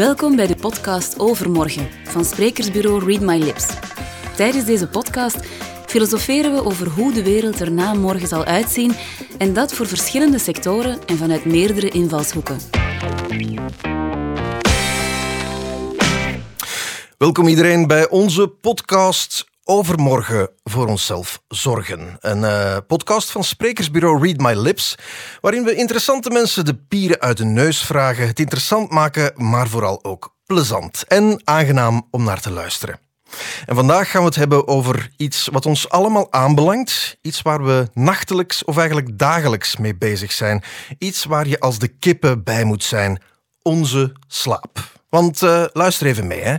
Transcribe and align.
Welkom 0.00 0.36
bij 0.36 0.46
de 0.46 0.56
podcast 0.56 1.18
Overmorgen 1.18 1.88
van 2.04 2.24
sprekersbureau 2.24 3.04
Read 3.04 3.20
My 3.20 3.44
Lips. 3.44 3.66
Tijdens 4.36 4.64
deze 4.64 4.88
podcast 4.88 5.36
filosoferen 5.86 6.54
we 6.54 6.64
over 6.64 6.88
hoe 6.88 7.12
de 7.12 7.22
wereld 7.22 7.60
er 7.60 7.72
na 7.72 7.94
morgen 7.94 8.28
zal 8.28 8.44
uitzien 8.44 8.92
en 9.38 9.54
dat 9.54 9.72
voor 9.72 9.86
verschillende 9.86 10.38
sectoren 10.38 10.98
en 11.06 11.16
vanuit 11.16 11.44
meerdere 11.44 11.88
invalshoeken. 11.88 12.58
Welkom 17.18 17.48
iedereen 17.48 17.86
bij 17.86 18.08
onze 18.08 18.48
podcast 18.48 19.49
Overmorgen 19.64 20.50
voor 20.64 20.86
onszelf 20.86 21.42
zorgen. 21.48 22.16
Een 22.20 22.42
uh, 22.42 22.76
podcast 22.86 23.30
van 23.30 23.44
sprekersbureau 23.44 24.22
Read 24.22 24.36
My 24.36 24.62
Lips, 24.62 24.94
waarin 25.40 25.64
we 25.64 25.74
interessante 25.74 26.30
mensen 26.30 26.64
de 26.64 26.74
pieren 26.74 27.20
uit 27.20 27.36
de 27.36 27.44
neus 27.44 27.82
vragen, 27.82 28.26
het 28.26 28.38
interessant 28.38 28.90
maken, 28.90 29.32
maar 29.36 29.68
vooral 29.68 30.04
ook 30.04 30.36
plezant 30.46 31.04
en 31.04 31.40
aangenaam 31.44 32.06
om 32.10 32.24
naar 32.24 32.40
te 32.40 32.50
luisteren. 32.50 33.00
En 33.66 33.74
vandaag 33.74 34.10
gaan 34.10 34.20
we 34.20 34.26
het 34.26 34.36
hebben 34.36 34.68
over 34.68 35.10
iets 35.16 35.48
wat 35.52 35.66
ons 35.66 35.88
allemaal 35.88 36.32
aanbelangt. 36.32 37.16
Iets 37.22 37.42
waar 37.42 37.64
we 37.64 37.88
nachtelijks 37.92 38.64
of 38.64 38.76
eigenlijk 38.76 39.18
dagelijks 39.18 39.76
mee 39.76 39.96
bezig 39.96 40.32
zijn. 40.32 40.62
Iets 40.98 41.24
waar 41.24 41.48
je 41.48 41.60
als 41.60 41.78
de 41.78 41.88
kippen 41.88 42.44
bij 42.44 42.64
moet 42.64 42.84
zijn. 42.84 43.22
Onze 43.62 44.12
slaap. 44.26 44.99
Want 45.10 45.42
uh, 45.42 45.64
luister 45.72 46.06
even 46.06 46.26
mee. 46.26 46.40
Hè. 46.40 46.54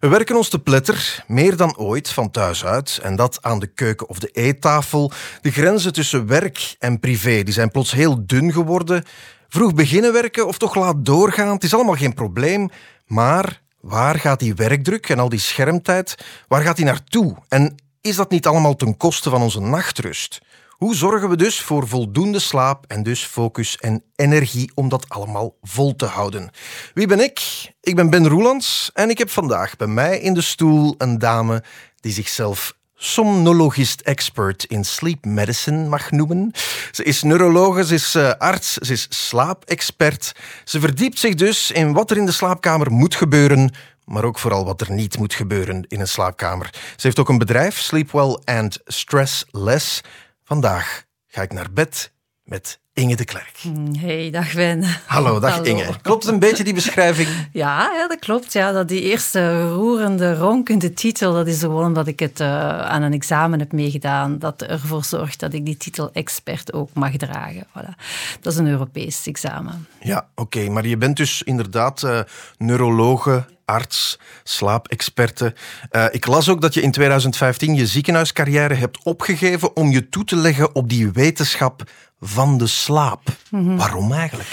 We 0.00 0.08
werken 0.08 0.36
ons 0.36 0.48
te 0.48 0.58
pletter, 0.58 1.24
meer 1.26 1.56
dan 1.56 1.76
ooit, 1.76 2.08
van 2.08 2.30
thuis 2.30 2.64
uit. 2.64 2.98
En 3.02 3.16
dat 3.16 3.38
aan 3.40 3.58
de 3.58 3.66
keuken 3.66 4.08
of 4.08 4.18
de 4.18 4.28
eettafel. 4.28 5.12
De 5.40 5.50
grenzen 5.50 5.92
tussen 5.92 6.26
werk 6.26 6.76
en 6.78 7.00
privé 7.00 7.42
die 7.42 7.54
zijn 7.54 7.70
plots 7.70 7.92
heel 7.92 8.26
dun 8.26 8.52
geworden. 8.52 9.04
Vroeg 9.48 9.74
beginnen 9.74 10.12
werken 10.12 10.46
of 10.46 10.58
toch 10.58 10.74
laat 10.74 11.04
doorgaan, 11.04 11.52
het 11.52 11.64
is 11.64 11.74
allemaal 11.74 11.94
geen 11.94 12.14
probleem. 12.14 12.70
Maar 13.06 13.62
waar 13.80 14.18
gaat 14.18 14.40
die 14.40 14.54
werkdruk 14.54 15.08
en 15.08 15.18
al 15.18 15.28
die 15.28 15.38
schermtijd, 15.38 16.14
waar 16.48 16.62
gaat 16.62 16.76
die 16.76 16.84
naartoe? 16.84 17.36
En 17.48 17.74
is 18.00 18.16
dat 18.16 18.30
niet 18.30 18.46
allemaal 18.46 18.76
ten 18.76 18.96
koste 18.96 19.30
van 19.30 19.42
onze 19.42 19.60
nachtrust? 19.60 20.40
Hoe 20.76 20.94
zorgen 20.94 21.28
we 21.28 21.36
dus 21.36 21.60
voor 21.60 21.88
voldoende 21.88 22.38
slaap 22.38 22.84
en 22.86 23.02
dus 23.02 23.24
focus 23.24 23.76
en 23.76 24.02
energie 24.16 24.70
om 24.74 24.88
dat 24.88 25.08
allemaal 25.08 25.56
vol 25.62 25.96
te 25.96 26.04
houden? 26.04 26.50
Wie 26.94 27.06
ben 27.06 27.20
ik? 27.20 27.40
Ik 27.80 27.96
ben 27.96 28.10
Ben 28.10 28.28
Roelands 28.28 28.90
en 28.94 29.10
ik 29.10 29.18
heb 29.18 29.30
vandaag 29.30 29.76
bij 29.76 29.86
mij 29.86 30.20
in 30.20 30.34
de 30.34 30.40
stoel 30.40 30.94
een 30.98 31.18
dame 31.18 31.62
die 32.00 32.12
zichzelf 32.12 32.74
somnologist 32.94 34.00
expert 34.00 34.64
in 34.64 34.84
sleep 34.84 35.24
medicine 35.24 35.88
mag 35.88 36.10
noemen. 36.10 36.50
Ze 36.90 37.02
is 37.02 37.22
neurologe, 37.22 37.86
ze 37.86 37.94
is 37.94 38.14
uh, 38.14 38.32
arts, 38.38 38.74
ze 38.74 38.92
is 38.92 39.06
slaapexpert. 39.08 40.32
Ze 40.64 40.80
verdiept 40.80 41.18
zich 41.18 41.34
dus 41.34 41.70
in 41.70 41.92
wat 41.92 42.10
er 42.10 42.16
in 42.16 42.26
de 42.26 42.32
slaapkamer 42.32 42.92
moet 42.92 43.14
gebeuren, 43.14 43.74
maar 44.04 44.24
ook 44.24 44.38
vooral 44.38 44.64
wat 44.64 44.80
er 44.80 44.92
niet 44.92 45.18
moet 45.18 45.34
gebeuren 45.34 45.84
in 45.88 46.00
een 46.00 46.08
slaapkamer. 46.08 46.70
Ze 46.72 47.06
heeft 47.06 47.18
ook 47.18 47.28
een 47.28 47.38
bedrijf, 47.38 47.78
Sleep 47.78 48.10
Well 48.10 48.38
and 48.44 48.78
Stress 48.84 49.44
Less. 49.50 50.02
Vandaag 50.48 51.06
ga 51.26 51.42
ik 51.42 51.52
naar 51.52 51.72
bed 51.72 52.12
met 52.42 52.80
Inge 52.96 53.16
de 53.16 53.24
Klerk. 53.24 53.58
Mm, 53.62 53.94
hey, 53.94 54.30
dag 54.30 54.54
Ben. 54.54 54.84
Hallo, 55.06 55.40
dag 55.40 55.62
Inge. 55.62 55.86
Klopt 56.02 56.26
een 56.26 56.38
beetje 56.38 56.64
die 56.64 56.74
beschrijving? 56.74 57.28
Ja, 57.52 57.90
ja 57.94 58.08
dat 58.08 58.18
klopt. 58.18 58.52
Ja, 58.52 58.72
dat 58.72 58.88
die 58.88 59.00
eerste 59.02 59.68
roerende, 59.68 60.34
ronkende 60.34 60.92
titel, 60.92 61.32
dat 61.32 61.46
is 61.46 61.58
gewoon 61.58 61.84
omdat 61.84 62.06
ik 62.06 62.20
het 62.20 62.40
uh, 62.40 62.80
aan 62.80 63.02
een 63.02 63.12
examen 63.12 63.58
heb 63.58 63.72
meegedaan, 63.72 64.38
dat 64.38 64.62
ervoor 64.62 65.04
zorgt 65.04 65.40
dat 65.40 65.52
ik 65.52 65.64
die 65.64 65.76
titel 65.76 66.10
expert 66.12 66.72
ook 66.72 66.88
mag 66.94 67.16
dragen. 67.16 67.66
Voilà. 67.66 68.02
Dat 68.40 68.52
is 68.52 68.58
een 68.58 68.68
Europees 68.68 69.26
examen. 69.26 69.86
Ja, 70.00 70.28
oké. 70.34 70.68
Maar 70.68 70.86
je 70.86 70.96
bent 70.96 71.16
dus 71.16 71.42
inderdaad 71.42 72.02
uh, 72.02 72.20
neurologe, 72.58 73.44
arts, 73.64 74.18
slaapexperte. 74.44 75.54
Uh, 75.90 76.04
ik 76.10 76.26
las 76.26 76.48
ook 76.48 76.60
dat 76.60 76.74
je 76.74 76.82
in 76.82 76.90
2015 76.90 77.74
je 77.74 77.86
ziekenhuiscarrière 77.86 78.74
hebt 78.74 78.98
opgegeven 79.02 79.76
om 79.76 79.90
je 79.90 80.08
toe 80.08 80.24
te 80.24 80.36
leggen 80.36 80.74
op 80.74 80.88
die 80.88 81.10
wetenschap 81.10 81.82
van 82.20 82.58
de 82.58 82.66
slaap. 82.66 83.22
Waarom 83.50 84.12
eigenlijk? 84.12 84.48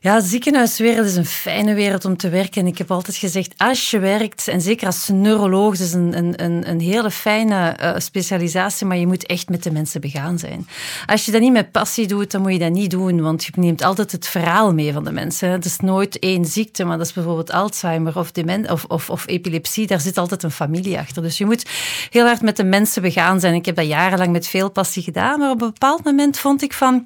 Ja, 0.00 0.20
ziekenhuiswereld 0.20 1.06
is 1.06 1.16
een 1.16 1.26
fijne 1.26 1.74
wereld 1.74 2.04
om 2.04 2.16
te 2.16 2.28
werken. 2.28 2.60
En 2.60 2.66
ik 2.66 2.78
heb 2.78 2.90
altijd 2.90 3.16
gezegd, 3.16 3.54
als 3.56 3.90
je 3.90 3.98
werkt, 3.98 4.48
en 4.48 4.60
zeker 4.60 4.86
als 4.86 5.08
neuroloog, 5.08 5.78
is 5.78 5.92
een, 5.92 6.16
een, 6.16 6.44
een, 6.44 6.70
een 6.70 6.80
hele 6.80 7.10
fijne 7.10 7.76
uh, 7.80 7.94
specialisatie, 7.96 8.86
maar 8.86 8.96
je 8.96 9.06
moet 9.06 9.26
echt 9.26 9.48
met 9.48 9.62
de 9.62 9.70
mensen 9.70 10.00
begaan 10.00 10.38
zijn. 10.38 10.68
Als 11.06 11.24
je 11.24 11.32
dat 11.32 11.40
niet 11.40 11.52
met 11.52 11.70
passie 11.70 12.06
doet, 12.06 12.30
dan 12.30 12.42
moet 12.42 12.52
je 12.52 12.58
dat 12.58 12.72
niet 12.72 12.90
doen, 12.90 13.20
want 13.20 13.44
je 13.44 13.52
neemt 13.54 13.82
altijd 13.82 14.12
het 14.12 14.26
verhaal 14.26 14.74
mee 14.74 14.92
van 14.92 15.04
de 15.04 15.12
mensen. 15.12 15.50
Het 15.50 15.64
is 15.64 15.78
nooit 15.78 16.18
één 16.18 16.44
ziekte, 16.44 16.84
maar 16.84 16.98
dat 16.98 17.06
is 17.06 17.12
bijvoorbeeld 17.12 17.52
Alzheimer 17.52 18.18
of, 18.18 18.32
dement, 18.32 18.70
of, 18.70 18.84
of, 18.84 19.10
of 19.10 19.26
epilepsie. 19.26 19.86
Daar 19.86 20.00
zit 20.00 20.18
altijd 20.18 20.42
een 20.42 20.50
familie 20.50 20.98
achter. 20.98 21.22
Dus 21.22 21.38
je 21.38 21.44
moet 21.44 21.66
heel 22.10 22.26
hard 22.26 22.42
met 22.42 22.56
de 22.56 22.64
mensen 22.64 23.02
begaan 23.02 23.40
zijn. 23.40 23.54
Ik 23.54 23.66
heb 23.66 23.76
dat 23.76 23.86
jarenlang 23.86 24.32
met 24.32 24.48
veel 24.48 24.70
passie 24.70 25.02
gedaan, 25.02 25.38
maar 25.38 25.50
op 25.50 25.60
een 25.60 25.72
bepaald 25.72 26.04
moment 26.04 26.38
vond 26.38 26.62
ik 26.62 26.72
van 26.72 27.04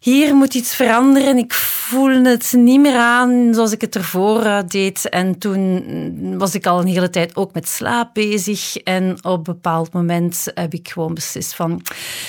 hier 0.00 0.34
moet 0.34 0.54
iets 0.54 0.74
veranderen. 0.74 1.38
Ik 1.38 1.54
voelde 1.54 2.28
het 2.28 2.52
niet 2.56 2.80
meer 2.80 2.96
aan 2.96 3.54
zoals 3.54 3.72
ik 3.72 3.80
het 3.80 3.96
ervoor 3.96 4.42
eh, 4.42 4.58
deed. 4.66 5.08
En 5.08 5.38
toen 5.38 6.38
was 6.38 6.54
ik 6.54 6.66
al 6.66 6.80
een 6.80 6.86
hele 6.86 7.10
tijd 7.10 7.36
ook 7.36 7.52
met 7.52 7.68
slaap 7.68 8.14
bezig. 8.14 8.76
En 8.76 9.18
op 9.22 9.36
een 9.36 9.54
bepaald 9.54 9.92
moment 9.92 10.46
heb 10.54 10.74
ik 10.74 10.88
gewoon 10.88 11.14
beslist 11.14 11.54
van 11.54 11.82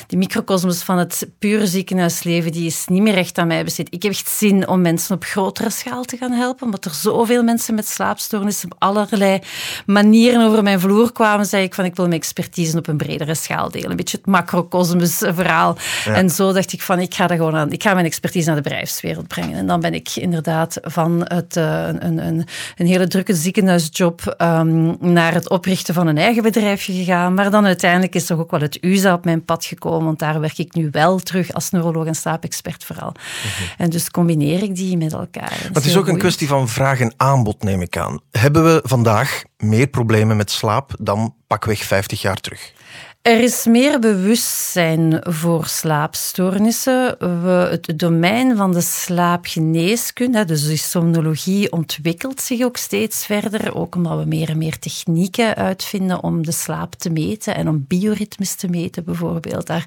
die 0.08 0.18
microcosmos 0.18 0.84
van 0.84 0.98
het 0.98 1.28
pure 1.40 1.68
ziekenhuisleven, 1.68 2.52
die 2.52 2.66
is 2.66 2.86
niet 2.88 3.02
meer 3.02 3.18
echt 3.18 3.38
aan 3.38 3.48
mij 3.48 3.64
besteed. 3.64 3.88
Ik 3.94 4.04
heb 4.04 4.12
echt 4.12 4.30
zin 4.30 4.68
om 4.68 4.82
mensen 4.82 5.16
op 5.16 5.24
grotere 5.24 5.70
schaal 5.70 6.04
te 6.04 6.18
gaan 6.18 6.32
helpen, 6.32 6.66
omdat 6.66 6.86
er 6.86 6.94
zoveel 6.94 7.44
mensen 7.44 7.76
met 7.76 7.88
slaapstoornissen 7.88 8.72
op 8.72 8.76
allerlei 8.80 9.40
manieren 9.86 10.48
over 10.48 10.64
mijn 10.64 10.80
vloer 10.80 11.12
kwamen, 11.12 11.46
zei 11.46 11.64
ik 11.64 11.74
van 11.74 11.86
ik 11.86 11.96
wil 11.96 12.08
mijn 12.08 12.20
expertise 12.20 12.78
op 12.78 12.88
een 12.88 12.98
bredere 12.98 13.36
schaal 13.36 13.72
delen. 13.72 13.90
Een 13.90 13.96
beetje 13.96 14.18
het 14.18 14.26
macrocosmos 14.26 15.18
verhaal. 15.18 15.78
En 16.06 16.30
zo 16.30 16.52
dacht 16.54 16.74
ik 16.74 16.82
van 16.82 17.00
ik 17.00 17.14
ga 17.14 17.28
dat 17.28 17.38
gewoon 17.38 17.61
ik 17.70 17.84
ga 17.84 17.94
mijn 17.94 18.06
expertise 18.06 18.48
naar 18.48 18.56
de 18.56 18.62
bedrijfswereld 18.62 19.28
brengen. 19.28 19.58
En 19.58 19.68
dan 19.68 19.80
ben 19.80 19.94
ik 19.94 20.16
inderdaad 20.16 20.78
van 20.82 21.22
het, 21.24 21.56
uh, 21.56 21.88
een, 21.88 22.26
een, 22.26 22.46
een, 22.76 22.86
hele 22.86 23.08
drukke 23.08 23.36
ziekenhuisjob 23.36 24.36
um, 24.38 24.98
naar 25.00 25.34
het 25.34 25.50
oprichten 25.50 25.94
van 25.94 26.08
een 26.08 26.18
eigen 26.18 26.44
bedrijfje 26.44 26.94
gegaan. 26.94 27.34
Maar 27.34 27.52
dan 27.52 27.66
uiteindelijk 27.66 28.16
is 28.16 28.26
toch 28.26 28.40
ook 28.40 28.52
wel 28.52 28.62
het 28.62 28.78
USA 28.84 29.14
op 29.14 29.26
mijn 29.26 29.46
pad 29.46 29.66
gekomen, 29.66 30.06
want 30.06 30.20
daar 30.20 30.40
werk 30.40 30.58
ik 30.58 30.74
nu 30.74 30.90
wel 30.92 31.20
terug 31.20 31.54
als 31.54 31.70
neuroloog 31.70 32.06
en 32.06 32.16
slaapexpert 32.16 32.84
vooral. 32.84 33.12
Mhm. 33.12 33.82
En 33.82 33.90
dus 33.90 34.10
combineer 34.10 34.64
ik 34.64 34.76
die 34.76 34.98
met 34.98 35.14
elkaar. 35.14 35.60
Maar 35.64 35.70
het 35.74 35.86
is 35.86 35.98
ook 35.98 36.08
een 36.08 36.18
kwestie 36.18 36.48
van 36.48 36.70
vraag 36.70 37.00
en 37.00 37.14
aanbod, 37.18 37.64
neem 37.64 37.82
ik 37.82 37.98
aan. 37.98 38.20
Hebben 38.32 38.64
we 38.64 38.82
vandaag 38.84 39.44
meer 39.58 39.88
problemen 39.88 40.38
met 40.38 40.52
slaap 40.52 40.94
dan 41.00 41.36
pakweg 41.48 41.84
50 41.84 42.22
jaar 42.22 42.38
terug? 42.38 42.74
Er 43.22 43.40
is 43.40 43.66
meer 43.66 44.00
bewustzijn 44.00 45.20
voor 45.22 45.66
slaapstoornissen. 45.66 47.16
We, 47.20 47.68
het 47.70 48.00
domein 48.00 48.56
van 48.56 48.72
de 48.72 48.82
slaapgeneeskunde, 48.82 50.46
dus 50.46 50.68
de 50.68 50.78
somnologie, 50.78 51.72
ontwikkelt 51.72 52.42
zich 52.42 52.64
ook 52.64 52.78
steeds 52.78 53.26
verder. 53.26 53.76
Ook 53.76 53.96
omdat 53.96 54.20
we 54.20 54.26
meer 54.26 54.50
en 54.50 54.58
meer 54.58 54.80
technieken 54.80 55.56
uitvinden 55.56 56.24
om 56.24 56.46
de 56.46 56.52
slaap 56.52 56.96
te 56.96 57.10
meten 57.10 57.56
en 57.56 57.68
om 57.68 57.86
bioritmes 57.88 58.56
te 58.56 58.68
meten, 58.68 59.04
bijvoorbeeld. 59.04 59.68
Daar 59.68 59.86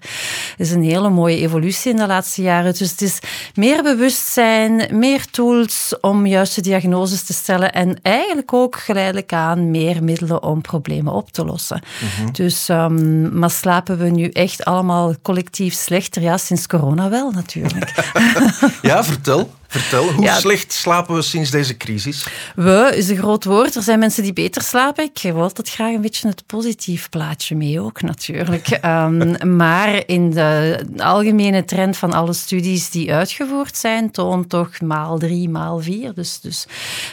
is 0.57 0.71
een 0.71 0.83
hele 0.83 1.11
mooie 1.11 1.37
evolutie 1.37 1.91
in 1.91 1.97
de 1.97 2.07
laatste 2.07 2.43
jaren. 2.43 2.75
Dus 2.79 2.91
het 2.91 3.03
is 3.03 3.19
meer 3.55 3.83
bewustzijn, 3.83 4.99
meer 4.99 5.25
tools 5.31 5.95
om 6.01 6.27
juiste 6.27 6.61
diagnoses 6.61 7.23
te 7.23 7.33
stellen 7.33 7.73
en 7.73 7.99
eigenlijk 8.03 8.53
ook 8.53 8.77
geleidelijk 8.77 9.33
aan 9.33 9.71
meer 9.71 10.05
middelen 10.05 10.43
om 10.43 10.61
problemen 10.61 11.13
op 11.13 11.31
te 11.31 11.45
lossen. 11.45 11.83
Mhm. 12.19 12.33
Dus. 12.33 12.69
Um, 12.69 13.23
maar 13.33 13.51
slapen 13.51 13.99
we 13.99 14.09
nu 14.09 14.29
echt 14.29 14.65
allemaal 14.65 15.15
collectief 15.23 15.75
slechter? 15.75 16.23
Ja, 16.23 16.37
sinds 16.37 16.67
corona 16.67 17.09
wel 17.11 17.31
natuurlijk. 17.31 18.13
ja, 18.83 19.05
vertel. 19.05 19.51
Vertel, 19.81 20.13
hoe 20.13 20.29
slecht 20.29 20.73
slapen 20.73 21.15
we 21.15 21.23
sinds 21.23 21.51
deze 21.51 21.77
crisis? 21.77 22.27
We 22.55 22.93
is 22.95 23.09
een 23.09 23.17
groot 23.17 23.45
woord. 23.45 23.75
Er 23.75 23.83
zijn 23.83 23.99
mensen 23.99 24.23
die 24.23 24.33
beter 24.33 24.63
slapen. 24.63 25.05
Ik 25.05 25.21
wil 25.23 25.43
altijd 25.43 25.71
graag 25.71 25.95
een 25.95 26.01
beetje 26.01 26.29
het 26.29 26.47
positief 26.47 27.09
plaatje 27.09 27.57
mee 27.57 27.81
ook, 27.81 28.03
natuurlijk. 28.03 28.79
um, 28.85 29.37
maar 29.57 30.03
in 30.07 30.31
de 30.31 30.85
algemene 30.97 31.65
trend 31.65 31.97
van 31.97 32.13
alle 32.13 32.33
studies 32.33 32.91
die 32.91 33.13
uitgevoerd 33.13 33.77
zijn, 33.77 34.11
toont 34.11 34.49
toch 34.49 34.81
maal 34.81 35.19
drie, 35.19 35.49
maal 35.49 35.81
vier. 35.81 36.15
Dus, 36.15 36.41
dus 36.41 36.67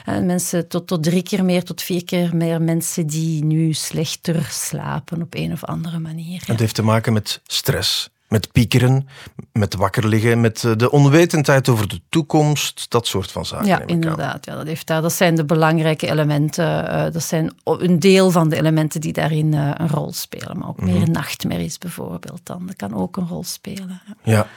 uh, 0.09 0.19
mensen 0.19 0.67
tot, 0.67 0.87
tot 0.87 1.03
drie 1.03 1.23
keer 1.23 1.45
meer, 1.45 1.63
tot 1.63 1.81
vier 1.81 2.03
keer 2.03 2.29
meer 2.33 2.61
mensen 2.61 3.07
die 3.07 3.43
nu 3.43 3.73
slechter 3.73 4.47
slapen 4.49 5.21
op 5.21 5.35
een 5.35 5.51
of 5.51 5.63
andere 5.63 5.99
manier. 5.99 6.41
Het 6.45 6.59
heeft 6.59 6.75
te 6.75 6.83
maken 6.83 7.13
met 7.13 7.41
stress 7.47 8.09
Met 8.31 8.51
piekeren, 8.51 9.07
met 9.51 9.75
wakker 9.75 10.07
liggen, 10.07 10.41
met 10.41 10.63
eh, 10.63 10.71
de 10.75 10.91
onwetendheid 10.91 11.69
over 11.69 11.87
de 11.87 12.01
toekomst, 12.09 12.85
dat 12.89 13.07
soort 13.07 13.31
van 13.31 13.45
zaken. 13.45 13.67
Ja, 13.67 13.81
inderdaad. 13.85 14.45
Ja, 14.45 14.55
dat, 14.55 14.67
heeft 14.67 14.87
daar, 14.87 15.01
dat 15.01 15.13
zijn 15.13 15.35
de 15.35 15.45
belangrijke 15.45 16.09
elementen. 16.09 16.65
Uh, 16.65 17.03
dat 17.11 17.23
zijn 17.23 17.53
een 17.63 17.99
deel 17.99 18.31
van 18.31 18.49
de 18.49 18.55
elementen 18.55 19.01
die 19.01 19.13
daarin 19.13 19.53
uh, 19.53 19.71
een 19.73 19.89
rol 19.89 20.13
spelen. 20.13 20.57
Maar 20.57 20.67
ook 20.67 20.81
mm 20.81 20.87
-hmm. 20.87 20.97
meer 20.97 21.09
nachtmerries 21.09 21.77
bijvoorbeeld 21.77 22.41
dan. 22.43 22.65
Dat 22.65 22.75
kan 22.75 22.95
ook 22.95 23.17
een 23.17 23.27
rol 23.27 23.43
spelen. 23.43 24.01
Ja. 24.23 24.47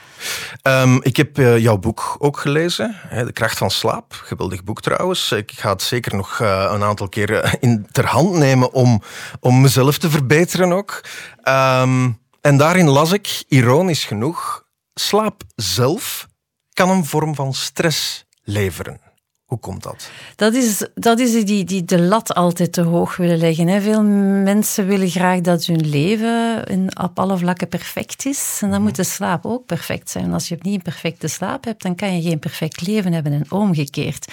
ja. 0.63 0.81
Um, 0.81 0.99
ik 1.03 1.17
heb 1.17 1.39
uh, 1.39 1.57
jouw 1.57 1.77
boek 1.77 2.15
ook 2.19 2.37
gelezen, 2.37 2.95
hè, 3.07 3.25
De 3.25 3.31
Kracht 3.31 3.57
van 3.57 3.71
Slaap. 3.71 4.13
Geweldig 4.13 4.63
boek 4.63 4.81
trouwens. 4.81 5.31
Ik 5.31 5.51
ga 5.51 5.69
het 5.69 5.81
zeker 5.81 6.15
nog 6.15 6.39
een 6.39 6.83
aantal 6.83 7.09
keren 7.09 7.57
in 7.59 7.87
ter 7.91 8.05
hand 8.05 8.33
nemen 8.33 8.73
om, 8.73 9.01
om 9.39 9.61
mezelf 9.61 9.97
te 9.97 10.09
verbeteren 10.09 10.71
ook. 10.71 11.01
Um, 11.43 12.23
en 12.45 12.57
daarin 12.57 12.89
las 12.89 13.11
ik, 13.11 13.43
ironisch 13.47 14.05
genoeg, 14.05 14.65
slaap 14.93 15.43
zelf 15.55 16.27
kan 16.73 16.89
een 16.89 17.05
vorm 17.05 17.35
van 17.35 17.53
stress 17.53 18.25
leveren. 18.43 19.04
Hoe 19.45 19.59
komt 19.59 19.83
dat? 19.83 20.09
Dat 20.35 20.53
is, 20.53 20.87
dat 20.93 21.19
is 21.19 21.45
die, 21.45 21.63
die 21.63 21.85
de 21.85 22.01
lat 22.01 22.33
altijd 22.33 22.73
te 22.73 22.81
hoog 22.81 23.15
willen 23.15 23.37
leggen. 23.37 23.67
Hè. 23.67 23.81
Veel 23.81 24.03
mensen 24.03 24.87
willen 24.87 25.09
graag 25.09 25.41
dat 25.41 25.65
hun 25.65 25.89
leven 25.89 26.63
in, 26.63 26.89
op 27.01 27.19
alle 27.19 27.37
vlakken 27.37 27.67
perfect 27.67 28.25
is. 28.25 28.59
En 28.61 28.71
dan 28.71 28.81
moet 28.81 28.95
de 28.95 29.03
slaap 29.03 29.45
ook 29.45 29.65
perfect 29.65 30.09
zijn. 30.09 30.33
Als 30.33 30.47
je 30.47 30.57
niet 30.61 30.75
een 30.75 30.81
perfecte 30.81 31.27
slaap 31.27 31.65
hebt, 31.65 31.81
dan 31.81 31.95
kan 31.95 32.15
je 32.15 32.29
geen 32.29 32.39
perfect 32.39 32.87
leven 32.87 33.13
hebben 33.13 33.33
en 33.33 33.51
omgekeerd. 33.51 34.31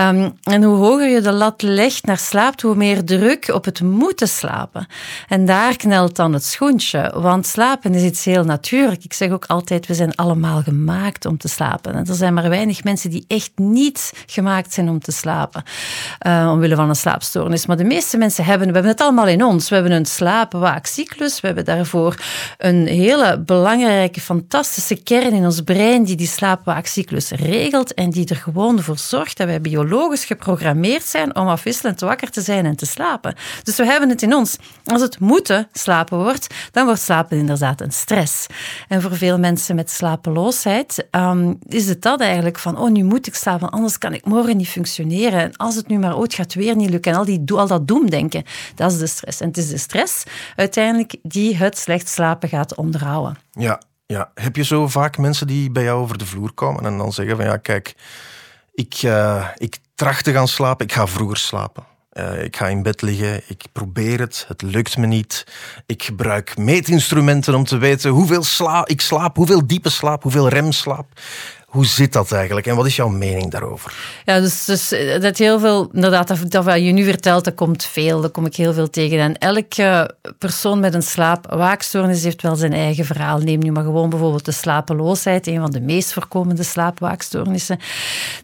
Um, 0.00 0.32
en 0.42 0.62
hoe 0.62 0.76
hoger 0.76 1.08
je 1.08 1.20
de 1.20 1.32
lat 1.32 1.62
legt 1.62 2.04
naar 2.04 2.18
slaap, 2.18 2.60
hoe 2.60 2.74
meer 2.74 3.04
druk 3.04 3.50
op 3.54 3.64
het 3.64 3.80
moeten 3.80 4.28
slapen. 4.28 4.86
En 5.28 5.46
daar 5.46 5.76
knelt 5.76 6.16
dan 6.16 6.32
het 6.32 6.44
schoentje. 6.44 7.12
Want 7.14 7.46
slapen 7.46 7.94
is 7.94 8.02
iets 8.02 8.24
heel 8.24 8.44
natuurlijk. 8.44 9.04
Ik 9.04 9.12
zeg 9.12 9.30
ook 9.30 9.46
altijd, 9.46 9.86
we 9.86 9.94
zijn 9.94 10.14
allemaal 10.14 10.62
gemaakt 10.62 11.24
om 11.26 11.38
te 11.38 11.48
slapen. 11.48 11.94
En 11.94 12.06
er 12.06 12.14
zijn 12.14 12.34
maar 12.34 12.48
weinig 12.48 12.84
mensen 12.84 13.10
die 13.10 13.24
echt 13.28 13.50
niet 13.54 14.12
gemaakt 14.30 14.72
zijn 14.72 14.88
om 14.88 15.00
te 15.00 15.12
slapen. 15.12 15.62
Uh, 16.26 16.48
omwille 16.52 16.74
van 16.74 16.88
een 16.88 16.96
slaapstoornis. 16.96 17.66
Maar 17.66 17.76
de 17.76 17.84
meeste 17.84 18.16
mensen 18.16 18.44
hebben, 18.44 18.66
we 18.66 18.72
hebben 18.72 18.92
het 18.92 19.00
allemaal 19.00 19.26
in 19.26 19.44
ons. 19.44 19.68
We 19.68 19.74
hebben 19.74 19.92
een 19.92 20.06
slaapwaakcyclus. 20.06 21.40
We 21.40 21.46
hebben 21.46 21.64
daarvoor 21.64 22.14
een 22.58 22.86
hele 22.86 23.38
belangrijke, 23.38 24.20
fantastische 24.20 25.02
kern 25.02 25.32
in 25.32 25.44
ons 25.44 25.60
brein 25.60 26.04
die 26.04 26.16
die 26.16 26.26
slaapwaakcyclus 26.26 27.30
regelt 27.30 27.94
en 27.94 28.10
die 28.10 28.28
er 28.28 28.36
gewoon 28.36 28.82
voor 28.82 28.98
zorgt 28.98 29.36
dat 29.36 29.46
wij 29.46 29.60
biologisch 29.60 30.24
geprogrammeerd 30.24 31.04
zijn 31.04 31.36
om 31.36 31.48
afwisselend 31.48 32.00
wakker 32.00 32.30
te 32.30 32.40
zijn 32.40 32.66
en 32.66 32.76
te 32.76 32.86
slapen. 32.86 33.34
Dus 33.62 33.76
we 33.76 33.84
hebben 33.84 34.08
het 34.08 34.22
in 34.22 34.34
ons. 34.34 34.56
Als 34.84 35.02
het 35.02 35.18
moeten 35.18 35.68
slapen 35.72 36.18
wordt, 36.18 36.54
dan 36.72 36.84
wordt 36.84 37.00
slapen 37.00 37.38
inderdaad 37.38 37.80
een 37.80 37.92
stress. 37.92 38.46
En 38.88 39.02
voor 39.02 39.16
veel 39.16 39.38
mensen 39.38 39.74
met 39.76 39.90
slapeloosheid 39.90 41.06
um, 41.10 41.58
is 41.68 41.88
het 41.88 42.02
dat 42.02 42.20
eigenlijk 42.20 42.58
van, 42.58 42.78
oh, 42.78 42.90
nu 42.90 43.04
moet 43.04 43.26
ik 43.26 43.34
slapen, 43.34 43.70
anders 43.70 43.98
kan 43.98 44.12
ik 44.12 44.19
morgen 44.24 44.56
niet 44.56 44.68
functioneren. 44.68 45.40
En 45.40 45.56
als 45.56 45.74
het 45.74 45.88
nu 45.88 45.98
maar 45.98 46.16
ooit 46.16 46.34
gaat 46.34 46.54
weer 46.54 46.76
niet 46.76 46.90
lukken, 46.90 47.12
en 47.12 47.18
al, 47.18 47.24
die, 47.24 47.42
al 47.46 47.66
dat 47.66 47.88
doemdenken, 47.88 48.44
dat 48.74 48.92
is 48.92 48.98
de 48.98 49.06
stress. 49.06 49.40
En 49.40 49.48
het 49.48 49.56
is 49.56 49.68
de 49.68 49.78
stress 49.78 50.24
uiteindelijk 50.56 51.16
die 51.22 51.56
het 51.56 51.78
slecht 51.78 52.08
slapen 52.08 52.48
gaat 52.48 52.74
onderhouden. 52.74 53.38
Ja, 53.50 53.80
ja. 54.06 54.30
Heb 54.34 54.56
je 54.56 54.64
zo 54.64 54.88
vaak 54.88 55.18
mensen 55.18 55.46
die 55.46 55.70
bij 55.70 55.82
jou 55.82 56.02
over 56.02 56.18
de 56.18 56.26
vloer 56.26 56.52
komen 56.52 56.84
en 56.84 56.98
dan 56.98 57.12
zeggen 57.12 57.36
van 57.36 57.44
ja, 57.44 57.56
kijk, 57.56 57.94
ik, 58.74 59.02
uh, 59.02 59.48
ik 59.56 59.78
tracht 59.94 60.24
te 60.24 60.32
gaan 60.32 60.48
slapen, 60.48 60.86
ik 60.86 60.92
ga 60.92 61.06
vroeger 61.06 61.36
slapen. 61.36 61.84
Uh, 62.12 62.44
ik 62.44 62.56
ga 62.56 62.68
in 62.68 62.82
bed 62.82 63.02
liggen, 63.02 63.42
ik 63.46 63.64
probeer 63.72 64.20
het, 64.20 64.44
het 64.48 64.62
lukt 64.62 64.96
me 64.96 65.06
niet. 65.06 65.46
Ik 65.86 66.02
gebruik 66.02 66.56
meetinstrumenten 66.56 67.54
om 67.54 67.64
te 67.64 67.76
weten 67.76 68.10
hoeveel 68.10 68.42
sla 68.42 68.86
ik 68.86 69.00
slaap, 69.00 69.36
hoeveel 69.36 69.66
diepe 69.66 69.90
slaap, 69.90 70.22
hoeveel 70.22 70.48
remslaap. 70.48 71.06
Hoe 71.70 71.86
zit 71.86 72.12
dat 72.12 72.32
eigenlijk 72.32 72.66
en 72.66 72.76
wat 72.76 72.86
is 72.86 72.96
jouw 72.96 73.08
mening 73.08 73.50
daarover? 73.50 73.94
Ja, 74.24 74.40
dus, 74.40 74.64
dus 74.64 74.92
eh, 74.92 75.20
dat 75.20 75.38
heel 75.38 75.58
veel, 75.58 75.90
inderdaad, 75.92 76.50
dat, 76.50 76.64
wat 76.64 76.74
je 76.74 76.92
nu 76.92 77.04
vertelt, 77.04 77.44
dat 77.44 77.54
komt 77.54 77.84
veel, 77.84 78.20
daar 78.20 78.30
kom 78.30 78.46
ik 78.46 78.56
heel 78.56 78.72
veel 78.72 78.90
tegen. 78.90 79.18
En 79.18 79.38
elke 79.38 80.14
persoon 80.38 80.80
met 80.80 80.94
een 80.94 81.02
slaapwaakstoornis 81.02 82.22
heeft 82.22 82.42
wel 82.42 82.56
zijn 82.56 82.72
eigen 82.72 83.04
verhaal. 83.04 83.38
Neem 83.38 83.58
nu 83.58 83.72
maar 83.72 83.84
gewoon 83.84 84.10
bijvoorbeeld 84.10 84.44
de 84.44 84.52
slapeloosheid, 84.52 85.46
een 85.46 85.60
van 85.60 85.70
de 85.70 85.80
meest 85.80 86.12
voorkomende 86.12 86.62
slaapwaakstoornissen. 86.62 87.78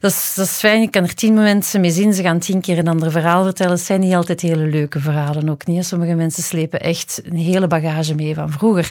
Dat 0.01 0.11
is, 0.11 0.33
dat 0.37 0.49
fijn, 0.49 0.83
ik 0.83 0.91
kan 0.91 1.03
er 1.03 1.15
tien 1.15 1.35
mensen 1.35 1.81
mee 1.81 1.91
zien, 1.91 2.15
ze 2.15 2.23
gaan 2.23 2.39
tien 2.39 2.61
keer 2.61 2.79
een 2.79 2.89
ander 2.89 3.11
verhaal 3.11 3.45
vertellen. 3.45 3.73
Het 3.73 3.81
zijn 3.81 4.01
niet 4.01 4.15
altijd 4.15 4.41
hele 4.41 4.67
leuke 4.67 5.01
verhalen 5.01 5.49
ook 5.49 5.67
niet. 5.67 5.87
Sommige 5.87 6.15
mensen 6.15 6.43
slepen 6.43 6.81
echt 6.81 7.21
een 7.25 7.37
hele 7.37 7.67
bagage 7.67 8.15
mee 8.15 8.35
van 8.35 8.51
vroeger. 8.51 8.91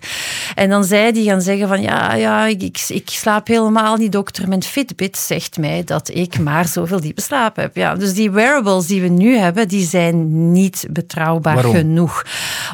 En 0.56 0.70
dan 0.70 0.84
zij 0.84 1.12
die 1.12 1.30
gaan 1.30 1.42
zeggen 1.42 1.68
van, 1.68 1.82
ja, 1.82 2.14
ja 2.14 2.46
ik, 2.46 2.62
ik, 2.62 2.86
ik 2.88 3.10
slaap 3.10 3.48
helemaal 3.48 3.96
niet, 3.96 4.12
dokter, 4.26 4.48
mijn 4.48 4.64
Fitbit 4.64 5.18
zegt 5.18 5.58
mij 5.58 5.84
dat 5.84 6.10
ik 6.10 6.40
maar 6.40 6.68
zoveel 6.68 7.00
diepe 7.00 7.22
slaap 7.22 7.56
heb. 7.56 7.76
Ja, 7.76 7.96
dus 7.96 8.14
die 8.14 8.32
wearables 8.32 8.88
die 8.88 9.02
we 9.02 9.08
nu 9.08 9.38
hebben, 9.38 9.68
die 9.68 9.86
zijn 9.86 10.52
niet 10.52 10.88
betrouwbaar 10.90 11.56
Waarom? 11.56 11.76
genoeg. 11.76 12.26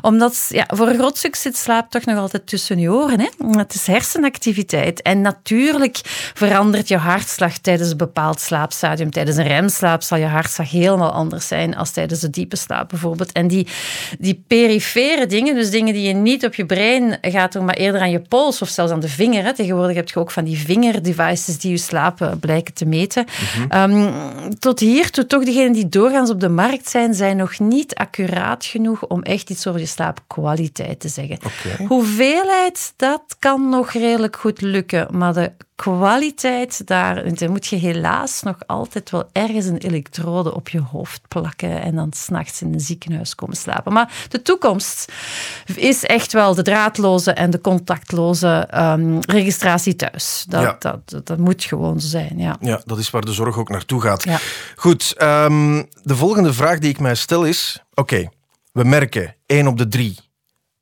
Omdat, 0.01 0.45
ja, 0.49 0.65
voor 0.73 0.87
een 0.87 0.97
groot 0.97 1.17
stuk 1.17 1.35
zit 1.35 1.57
slaap 1.57 1.89
toch 1.89 2.05
nog 2.05 2.17
altijd 2.17 2.47
tussen 2.47 2.79
je 2.79 2.91
oren. 2.91 3.19
Hè? 3.19 3.27
Het 3.57 3.73
is 3.73 3.87
hersenactiviteit. 3.87 5.01
En 5.01 5.21
natuurlijk 5.21 6.01
verandert 6.33 6.87
je 6.87 6.97
hartslag 6.97 7.57
tijdens 7.57 7.91
een 7.91 7.97
bepaald 7.97 8.39
slaapstadium. 8.39 9.11
Tijdens 9.11 9.37
een 9.37 9.47
remslaap 9.47 10.01
zal 10.01 10.17
je 10.17 10.25
hartslag 10.25 10.71
helemaal 10.71 11.11
anders 11.11 11.47
zijn 11.47 11.75
als 11.75 11.91
tijdens 11.91 12.19
de 12.19 12.29
diepe 12.29 12.55
slaap 12.55 12.89
bijvoorbeeld. 12.89 13.31
En 13.31 13.47
die, 13.47 13.67
die 14.19 14.43
perifere 14.47 15.25
dingen, 15.25 15.55
dus 15.55 15.69
dingen 15.69 15.93
die 15.93 16.07
je 16.07 16.13
niet 16.13 16.45
op 16.45 16.55
je 16.55 16.65
brein 16.65 17.17
gaat 17.21 17.51
doen, 17.51 17.65
maar 17.65 17.75
eerder 17.75 18.01
aan 18.01 18.11
je 18.11 18.21
pols 18.21 18.61
of 18.61 18.69
zelfs 18.69 18.91
aan 18.91 18.99
de 18.99 19.09
vinger. 19.09 19.43
Hè? 19.43 19.53
Tegenwoordig 19.53 19.95
heb 19.95 20.09
je 20.09 20.19
ook 20.19 20.31
van 20.31 20.43
die 20.43 20.57
vingerdevices 20.57 21.40
die 21.45 21.71
je 21.71 21.77
slaap 21.77 22.35
blijken 22.39 22.73
te 22.73 22.85
meten. 22.85 23.25
Mm 23.25 23.69
-hmm. 23.69 23.95
um, 23.95 24.59
tot 24.59 24.79
hiertoe, 24.79 25.25
toch 25.25 25.43
degenen 25.43 25.71
die 25.71 25.89
doorgaans 25.89 26.29
op 26.29 26.39
de 26.39 26.49
markt 26.49 26.89
zijn, 26.89 27.13
zijn 27.13 27.37
nog 27.37 27.59
niet 27.59 27.95
accuraat 27.95 28.65
genoeg 28.65 29.07
om 29.07 29.21
echt 29.21 29.49
iets 29.49 29.67
over 29.67 29.79
je 29.79 29.85
slaapkwaliteit 29.85 30.99
te 30.99 31.07
zeggen. 31.07 31.37
Okay. 31.37 31.85
Hoeveelheid, 31.87 32.93
dat 32.95 33.35
kan 33.39 33.69
nog 33.69 33.91
redelijk 33.91 34.35
goed 34.35 34.61
lukken, 34.61 35.07
maar 35.17 35.33
de 35.33 35.51
kwaliteit, 35.75 36.87
daar, 36.87 37.35
daar 37.35 37.49
moet 37.49 37.67
je 37.67 37.75
helaas 37.75 38.41
nog 38.41 38.55
altijd 38.65 39.09
wel 39.09 39.29
ergens 39.31 39.65
een 39.65 39.77
elektrode 39.77 40.53
op 40.53 40.69
je 40.69 40.81
hoofd 40.81 41.21
plakken 41.27 41.81
en 41.81 41.95
dan 41.95 42.13
s'nachts 42.13 42.61
in 42.61 42.73
een 42.73 42.79
ziekenhuis 42.79 43.35
komen 43.35 43.55
slapen. 43.55 43.93
Maar 43.93 44.25
de 44.29 44.41
toekomst 44.41 45.11
is 45.75 46.03
echt 46.03 46.33
wel 46.33 46.55
de 46.55 46.61
draadloze 46.61 47.31
en 47.31 47.49
de 47.49 47.61
contactloze 47.61 48.67
um, 48.75 49.19
registratie 49.19 49.95
thuis. 49.95 50.45
Dat, 50.47 50.61
Ja. 50.61 50.75
dat, 50.79 51.09
dat, 51.09 51.25
dat 51.27 51.37
moet 51.37 51.63
gewoon 51.63 51.99
zo 51.99 52.07
zijn, 52.07 52.37
ja. 52.37 52.57
Ja, 52.59 52.81
dat 52.85 52.97
is 52.97 53.09
waar 53.09 53.25
de 53.25 53.33
zorg 53.33 53.57
ook 53.57 53.69
naartoe 53.69 54.01
gaat. 54.01 54.23
Ja. 54.23 54.39
Goed, 54.75 55.13
ehm, 55.17 55.83
de 56.03 56.15
volgende 56.15 56.53
vraag 56.53 56.79
die 56.79 56.89
ik 56.89 56.99
mij 56.99 57.15
stel 57.15 57.45
is: 57.45 57.83
oké, 57.93 58.29
we 58.71 58.83
merken 58.83 59.35
1 59.45 59.67
op 59.67 59.77
de 59.77 59.87
3 59.87 60.17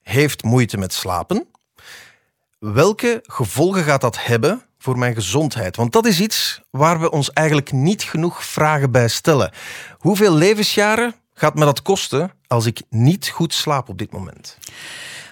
heeft 0.01 0.43
moeite 0.43 0.77
met 0.77 0.93
slapen. 0.93 1.47
Welke 2.59 3.19
gevolgen 3.23 3.83
gaat 3.83 4.01
dat 4.01 4.25
hebben 4.25 4.61
voor 4.79 4.97
mijn 4.97 5.13
gezondheid? 5.13 5.75
Want 5.75 5.91
dat 5.91 6.05
is 6.05 6.19
iets 6.19 6.61
waar 6.69 6.99
we 6.99 7.11
ons 7.11 7.31
eigenlijk 7.31 7.71
niet 7.71 8.03
genoeg 8.03 8.45
vragen 8.45 8.91
bij 8.91 9.07
stellen. 9.07 9.51
Hoeveel 9.97 10.33
levensjaren 10.33 11.15
gaat 11.33 11.55
me 11.55 11.65
dat 11.65 11.81
kosten 11.81 12.31
als 12.47 12.65
ik 12.65 12.81
niet 12.89 13.29
goed 13.29 13.53
slaap 13.53 13.89
op 13.89 13.97
dit 13.97 14.11
moment? 14.11 14.57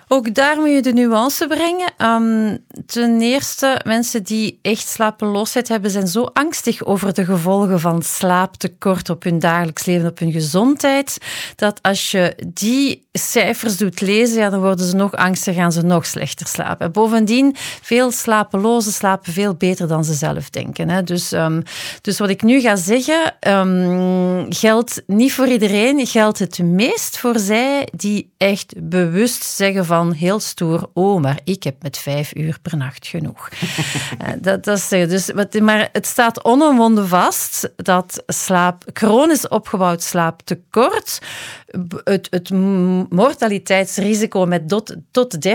Ook 0.10 0.36
daar 0.36 0.58
moet 0.58 0.70
je 0.70 0.82
de 0.82 0.94
nuance 0.94 1.48
brengen. 1.48 1.92
Um, 1.98 2.58
ten 2.86 3.22
eerste, 3.22 3.82
mensen 3.86 4.24
die 4.24 4.60
echt 4.62 4.88
slapeloosheid 4.88 5.68
hebben, 5.68 5.92
zijn 5.92 6.08
zo 6.08 6.24
angstig 6.34 6.86
over 6.86 7.14
de 7.14 7.26
gevolgen 7.26 7.80
van 7.80 8.02
slaaptekort 8.02 9.10
op 9.10 9.24
hun 9.24 9.40
dagelijks 9.40 9.86
leven, 9.86 10.10
op 10.10 10.20
hun 10.20 10.32
gezondheid, 10.32 11.18
dat 11.56 11.80
als 11.82 12.12
je 12.12 12.36
die 12.54 13.08
cijfers 13.12 13.78
doet 13.78 14.02
lezen, 14.02 14.38
ja, 14.38 14.50
dan 14.50 14.60
worden 14.60 14.86
ze 14.86 14.96
nog 14.96 15.16
angstiger, 15.16 15.62
gaan 15.62 15.72
ze 15.72 15.82
nog 15.82 16.06
slechter 16.06 16.48
slapen. 16.48 16.92
Bovendien, 16.92 17.56
veel 17.82 18.12
slapelozen 18.12 18.92
slapen 18.92 19.34
veel 19.34 19.54
beter 19.54 19.88
dan 19.88 20.04
ze 20.06 20.14
zelf 20.14 20.50
denken. 20.50 20.90
Hè. 20.90 21.04
Dus, 21.04 21.32
um, 21.32 21.64
dus 22.02 22.20
wat 22.20 22.30
ik 22.30 22.42
nu 22.42 22.62
ga 22.62 22.76
zeggen, 22.76 23.36
um, 23.48 24.46
geldt 24.50 25.04
niet 25.08 25.34
voor 25.34 25.48
iedereen, 25.48 26.08
geldt 26.08 26.40
het 26.40 26.60
meest 26.60 27.18
voor 27.18 27.40
zij 27.40 27.88
die 27.96 28.34
echt 28.38 28.74
bewust 28.78 29.44
zeggen 29.44 29.86
van 29.86 29.96
heel 30.06 30.40
stoer, 30.40 30.90
oh, 30.94 31.22
maar 31.22 31.40
ik 31.44 31.64
heb 31.64 31.84
met 31.84 31.98
vijf 31.98 32.36
uur 32.36 32.58
per 32.62 32.78
nacht 32.78 33.08
genoeg. 33.08 33.50
dat, 34.42 34.64
dat 34.64 34.78
is, 34.78 34.88
dus, 34.88 35.32
maar 35.62 35.90
het 35.92 36.06
staat 36.06 36.44
onomwonden 36.44 37.08
vast 37.08 37.70
dat 37.76 38.24
slaap, 38.28 38.84
chronisch 38.94 39.48
opgebouwd 39.48 40.04
slaaptekort 40.04 41.20
het, 42.04 42.28
het 42.30 42.50
mortaliteitsrisico 43.10 44.46
met 44.46 44.70
tot, 44.70 44.96
tot 45.12 45.48
13% 45.48 45.52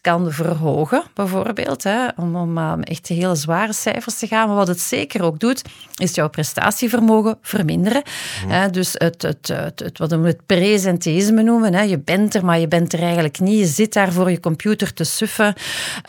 kan 0.00 0.32
verhogen, 0.32 1.02
bijvoorbeeld, 1.14 1.82
hè, 1.82 2.06
om, 2.16 2.36
om 2.36 2.58
um, 2.58 2.82
echt 2.82 3.08
hele 3.08 3.34
zware 3.34 3.72
cijfers 3.72 4.18
te 4.18 4.26
gaan. 4.26 4.46
Maar 4.46 4.56
wat 4.56 4.68
het 4.68 4.80
zeker 4.80 5.22
ook 5.22 5.38
doet, 5.38 5.62
is 5.94 6.14
jouw 6.14 6.28
prestatievermogen 6.28 7.38
verminderen. 7.42 8.02
Mm. 8.44 8.50
Hè, 8.50 8.70
dus 8.70 8.92
het, 8.92 9.22
het, 9.22 9.48
het, 9.48 9.80
het, 9.80 9.98
wat 9.98 10.10
we 10.10 10.26
het 10.26 10.46
presenteïsme 10.46 11.42
noemen, 11.42 11.74
hè, 11.74 11.82
je 11.82 11.98
bent 11.98 12.34
er, 12.34 12.44
maar 12.44 12.58
je 12.58 12.68
bent 12.68 12.92
er 12.92 12.98
eigenlijk 12.98 13.12
eigenlijk 13.14 13.40
niet. 13.40 13.58
Je 13.58 13.74
zit 13.74 13.92
daar 13.92 14.12
voor 14.12 14.30
je 14.30 14.40
computer 14.40 14.92
te 14.92 15.04
suffen 15.04 15.46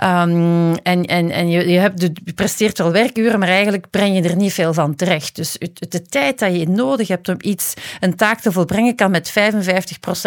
um, 0.04 0.76
en, 0.76 1.06
en, 1.06 1.30
en 1.30 1.50
je, 1.50 1.68
je, 1.68 1.80
hebt, 1.80 2.02
je 2.02 2.34
presteert 2.36 2.78
wel 2.78 2.92
werkuren, 2.92 3.40
maar 3.40 3.48
eigenlijk 3.48 3.90
breng 3.90 4.16
je 4.16 4.30
er 4.30 4.36
niet 4.36 4.54
veel 4.54 4.74
van 4.74 4.96
terecht. 4.96 5.36
Dus 5.36 5.58
de 5.90 6.02
tijd 6.02 6.40
dat 6.40 6.56
je 6.56 6.70
nodig 6.70 7.08
hebt 7.08 7.30
om 7.30 7.38
iets, 7.40 7.74
een 8.00 8.16
taak 8.16 8.40
te 8.40 8.52
volbrengen, 8.52 8.95
kan 8.96 9.12
met 9.12 9.34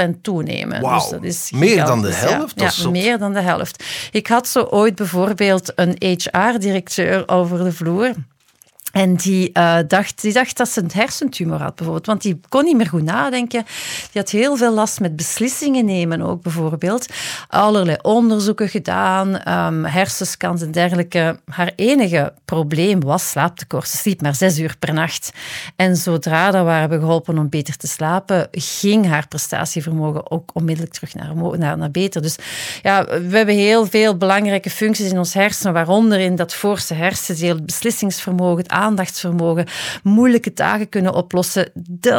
55% 0.08 0.20
toenemen. 0.22 0.80
Wow. 0.80 1.00
Dus 1.00 1.08
dat 1.08 1.24
is 1.24 1.50
meer 1.50 1.84
dan 1.84 2.02
de 2.02 2.12
helft? 2.12 2.60
Ja, 2.60 2.70
ja 2.76 2.90
meer 2.90 3.18
dan 3.18 3.32
de 3.32 3.40
helft. 3.40 3.84
Ik 4.10 4.26
had 4.26 4.48
zo 4.48 4.62
ooit 4.62 4.94
bijvoorbeeld 4.94 5.72
een 5.74 5.96
HR-directeur 5.98 7.28
over 7.28 7.64
de 7.64 7.72
vloer. 7.72 8.12
En 8.92 9.16
die, 9.16 9.50
uh, 9.52 9.78
dacht, 9.86 10.22
die 10.22 10.32
dacht 10.32 10.56
dat 10.56 10.68
ze 10.68 10.82
een 10.82 10.90
hersentumor 10.92 11.60
had, 11.60 11.74
bijvoorbeeld. 11.74 12.06
Want 12.06 12.22
die 12.22 12.40
kon 12.48 12.64
niet 12.64 12.76
meer 12.76 12.86
goed 12.86 13.02
nadenken. 13.02 13.64
Die 14.12 14.22
had 14.22 14.30
heel 14.30 14.56
veel 14.56 14.74
last 14.74 15.00
met 15.00 15.16
beslissingen 15.16 15.84
nemen 15.84 16.22
ook, 16.22 16.42
bijvoorbeeld. 16.42 17.06
Allerlei 17.48 17.96
onderzoeken 18.02 18.68
gedaan, 18.68 19.48
um, 19.48 19.84
hersenscans 19.84 20.62
en 20.62 20.70
dergelijke. 20.70 21.40
Haar 21.44 21.72
enige 21.76 22.32
probleem 22.44 23.00
was 23.00 23.30
slaaptekort. 23.30 23.88
Ze 23.88 23.96
sliep 23.96 24.22
maar 24.22 24.34
zes 24.34 24.58
uur 24.58 24.76
per 24.78 24.92
nacht. 24.92 25.32
En 25.76 25.96
zodra 25.96 26.50
dat 26.50 26.90
we 26.90 26.98
geholpen 26.98 27.38
om 27.38 27.48
beter 27.48 27.76
te 27.76 27.86
slapen, 27.86 28.48
ging 28.50 29.06
haar 29.06 29.28
prestatievermogen 29.28 30.30
ook 30.30 30.50
onmiddellijk 30.52 30.94
terug 30.94 31.14
naar, 31.14 31.58
naar, 31.58 31.78
naar 31.78 31.90
beter. 31.90 32.22
Dus 32.22 32.36
ja, 32.82 33.04
we 33.04 33.36
hebben 33.36 33.54
heel 33.54 33.86
veel 33.86 34.16
belangrijke 34.16 34.70
functies 34.70 35.10
in 35.10 35.18
ons 35.18 35.34
hersenen, 35.34 35.72
waaronder 35.72 36.20
in 36.20 36.36
dat 36.36 36.54
voorste 36.54 36.94
hersendeel, 36.94 37.54
het 37.54 37.66
beslissingsvermogen, 37.66 38.62
het 38.62 38.72
aandachtsvermogen, 38.78 39.66
moeilijke 40.02 40.52
taken 40.52 40.88
kunnen 40.88 41.14
oplossen. 41.14 41.70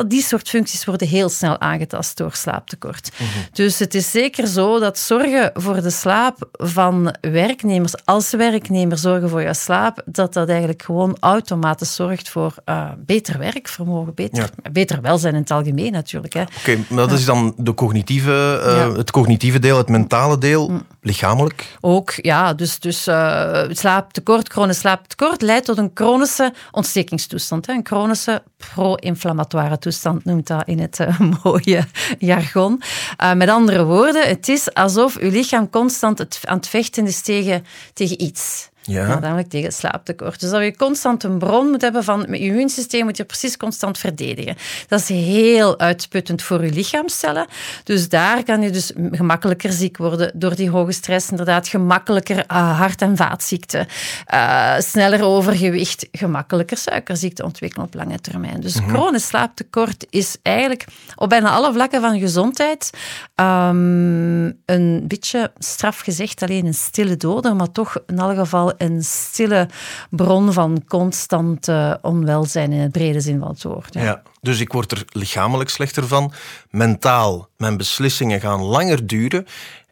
Die 0.07 0.21
soort 0.21 0.49
functies 0.49 0.85
worden 0.85 1.07
heel 1.07 1.29
snel 1.29 1.59
aangetast 1.59 2.17
door 2.17 2.33
slaaptekort. 2.33 3.11
Mhm. 3.17 3.29
Dus 3.51 3.79
het 3.79 3.95
is 3.95 4.11
zeker 4.11 4.47
zo 4.47 4.79
dat 4.79 4.97
zorgen 4.97 5.51
voor 5.53 5.81
de 5.81 5.89
slaap 5.89 6.49
van 6.51 7.15
werknemers, 7.21 8.05
als 8.05 8.31
werknemer 8.31 8.97
zorgen 8.97 9.29
voor 9.29 9.41
je 9.41 9.53
slaap, 9.53 10.01
dat 10.05 10.33
dat 10.33 10.49
eigenlijk 10.49 10.81
gewoon 10.81 11.17
automatisch 11.19 11.95
zorgt 11.95 12.29
voor 12.29 12.53
uh, 12.65 12.89
beter 12.97 13.37
werkvermogen, 13.39 14.13
beter, 14.13 14.49
beter 14.71 15.01
welzijn 15.01 15.33
in 15.33 15.41
het 15.41 15.51
algemeen 15.51 15.91
natuurlijk. 15.91 16.35
Oké, 16.35 16.77
maar 16.89 17.07
dat 17.07 17.11
is 17.11 17.25
dan 17.25 17.53
de 17.57 17.73
cognitieve, 17.73 18.61
uh, 18.65 18.97
het 18.97 19.11
cognitieve 19.11 19.59
deel, 19.59 19.77
het 19.77 19.89
mentale 19.89 20.37
deel, 20.37 20.69
mm. 20.69 20.83
lichamelijk? 21.01 21.77
Ook, 21.81 22.13
ja. 22.15 22.53
Dus, 22.53 22.79
dus 22.79 23.07
uh, 23.07 23.63
slaaptekort, 23.69 24.49
chronisch 24.49 24.77
slaaptekort 24.79 25.41
leidt 25.41 25.65
tot 25.65 25.77
een 25.77 25.91
chronische 25.93 26.48
ontstekingstoestand. 26.71 27.67
Een 27.67 27.85
chronische 27.85 28.43
pro-inflammatoire 28.57 29.77
toestand 29.77 30.25
noemt 30.25 30.47
dat 30.47 30.67
in 30.67 30.79
het 30.79 30.99
uh, 30.99 31.19
mooie 31.43 31.85
jargon. 32.19 32.81
Uh, 33.21 33.33
met 33.33 33.49
andere 33.49 33.83
woorden, 33.83 34.27
het 34.27 34.49
is 34.49 34.73
alsof 34.73 35.17
uw 35.17 35.29
lichaam 35.29 35.69
constant 35.69 36.17
het, 36.17 36.39
aan 36.43 36.57
het 36.57 36.67
vechten 36.67 37.05
is 37.07 37.21
tegen, 37.21 37.65
tegen 37.93 38.21
iets. 38.21 38.69
Ja. 38.89 39.19
namelijk 39.19 39.49
tegen 39.49 39.71
slaaptekort. 39.71 40.39
Dus 40.39 40.49
dat 40.49 40.61
je 40.61 40.75
constant 40.75 41.23
een 41.23 41.37
bron 41.37 41.69
moet 41.69 41.81
hebben 41.81 42.03
van... 42.03 42.25
Je 42.29 42.37
immuunsysteem 42.39 43.05
moet 43.05 43.17
je 43.17 43.23
precies 43.23 43.57
constant 43.57 43.97
verdedigen. 43.97 44.55
Dat 44.87 44.99
is 44.99 45.07
heel 45.07 45.79
uitputtend 45.79 46.41
voor 46.41 46.65
je 46.65 46.71
lichaamcellen. 46.71 47.47
Dus 47.83 48.09
daar 48.09 48.43
kan 48.43 48.61
je 48.61 48.69
dus 48.69 48.91
gemakkelijker 49.11 49.71
ziek 49.71 49.97
worden 49.97 50.31
door 50.33 50.55
die 50.55 50.69
hoge 50.69 50.91
stress. 50.91 51.29
Inderdaad, 51.29 51.67
gemakkelijker 51.67 52.37
uh, 52.37 52.77
hart- 52.79 53.01
en 53.01 53.17
vaatziekten. 53.17 53.87
Uh, 54.33 54.77
sneller 54.79 55.23
overgewicht. 55.23 56.07
Gemakkelijker 56.11 56.77
suikerziekte 56.77 57.43
ontwikkelen 57.43 57.85
op 57.85 57.93
lange 57.93 58.19
termijn. 58.19 58.61
Dus 58.61 58.81
mm 58.81 58.87
chronisch 58.89 59.27
slaaptekort 59.27 60.05
is 60.09 60.37
eigenlijk 60.41 60.85
op 61.15 61.29
bijna 61.29 61.49
alle 61.49 61.73
vlakken 61.73 62.01
van 62.01 62.19
gezondheid 62.19 62.89
um, 63.35 64.61
een 64.65 65.03
beetje 65.07 65.51
straf 65.57 65.99
gezegd 65.99 66.41
alleen 66.41 66.65
een 66.65 66.73
stille 66.73 67.17
doder, 67.17 67.55
maar 67.55 67.71
toch 67.71 67.97
in 68.07 68.19
alle 68.19 68.35
geval 68.35 68.77
een 68.81 69.03
stille 69.03 69.69
bron 70.09 70.53
van 70.53 70.83
constant 70.87 71.67
onwelzijn 72.01 72.71
in 72.71 72.79
het 72.79 72.91
brede 72.91 73.21
zin 73.21 73.39
van 73.39 73.49
het 73.49 73.63
woord. 73.63 73.93
Ja. 73.93 74.03
ja. 74.03 74.21
dus 74.41 74.59
ik 74.59 74.73
word 74.73 74.91
er 74.91 75.05
lichamelijk 75.09 75.69
slechter 75.69 76.07
van. 76.07 76.31
Mentaal, 76.69 77.49
mijn 77.57 77.77
beslissingen 77.77 78.39
gaan 78.39 78.61
langer 78.61 79.07
duren. 79.07 79.45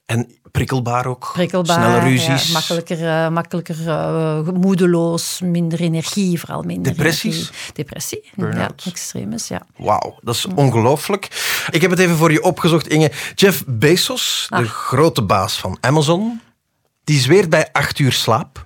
En 0.05 0.37
prikkelbaar 0.51 1.05
ook. 1.05 1.29
Prikkelbaar, 1.33 1.83
Snelle 1.83 1.99
ruzies. 1.99 2.47
Ja, 2.47 2.53
makkelijker, 2.53 2.99
uh, 3.01 3.29
makkelijker 3.29 3.77
uh, 3.79 4.39
moedeloos, 4.53 5.41
minder 5.43 5.79
energie, 5.79 6.39
vooral 6.39 6.61
minder 6.61 6.93
Depressies? 6.93 7.35
Energie. 7.35 7.73
Depressie, 7.73 8.23
ja, 8.35 8.69
extremis, 8.85 9.47
ja. 9.47 9.61
Wauw, 9.77 10.17
dat 10.21 10.35
is 10.35 10.45
ongelooflijk. 10.45 11.25
Ik 11.69 11.81
heb 11.81 11.91
het 11.91 11.99
even 11.99 12.15
voor 12.15 12.31
je 12.31 12.43
opgezocht, 12.43 12.87
Inge. 12.87 13.11
Jeff 13.35 13.63
Bezos, 13.67 14.45
de 14.49 14.55
ah. 14.55 14.65
grote 14.65 15.21
baas 15.21 15.59
van 15.59 15.77
Amazon, 15.81 16.41
die 17.03 17.19
zweert 17.19 17.49
bij 17.49 17.69
acht 17.71 17.99
uur 17.99 18.11
slaap. 18.11 18.65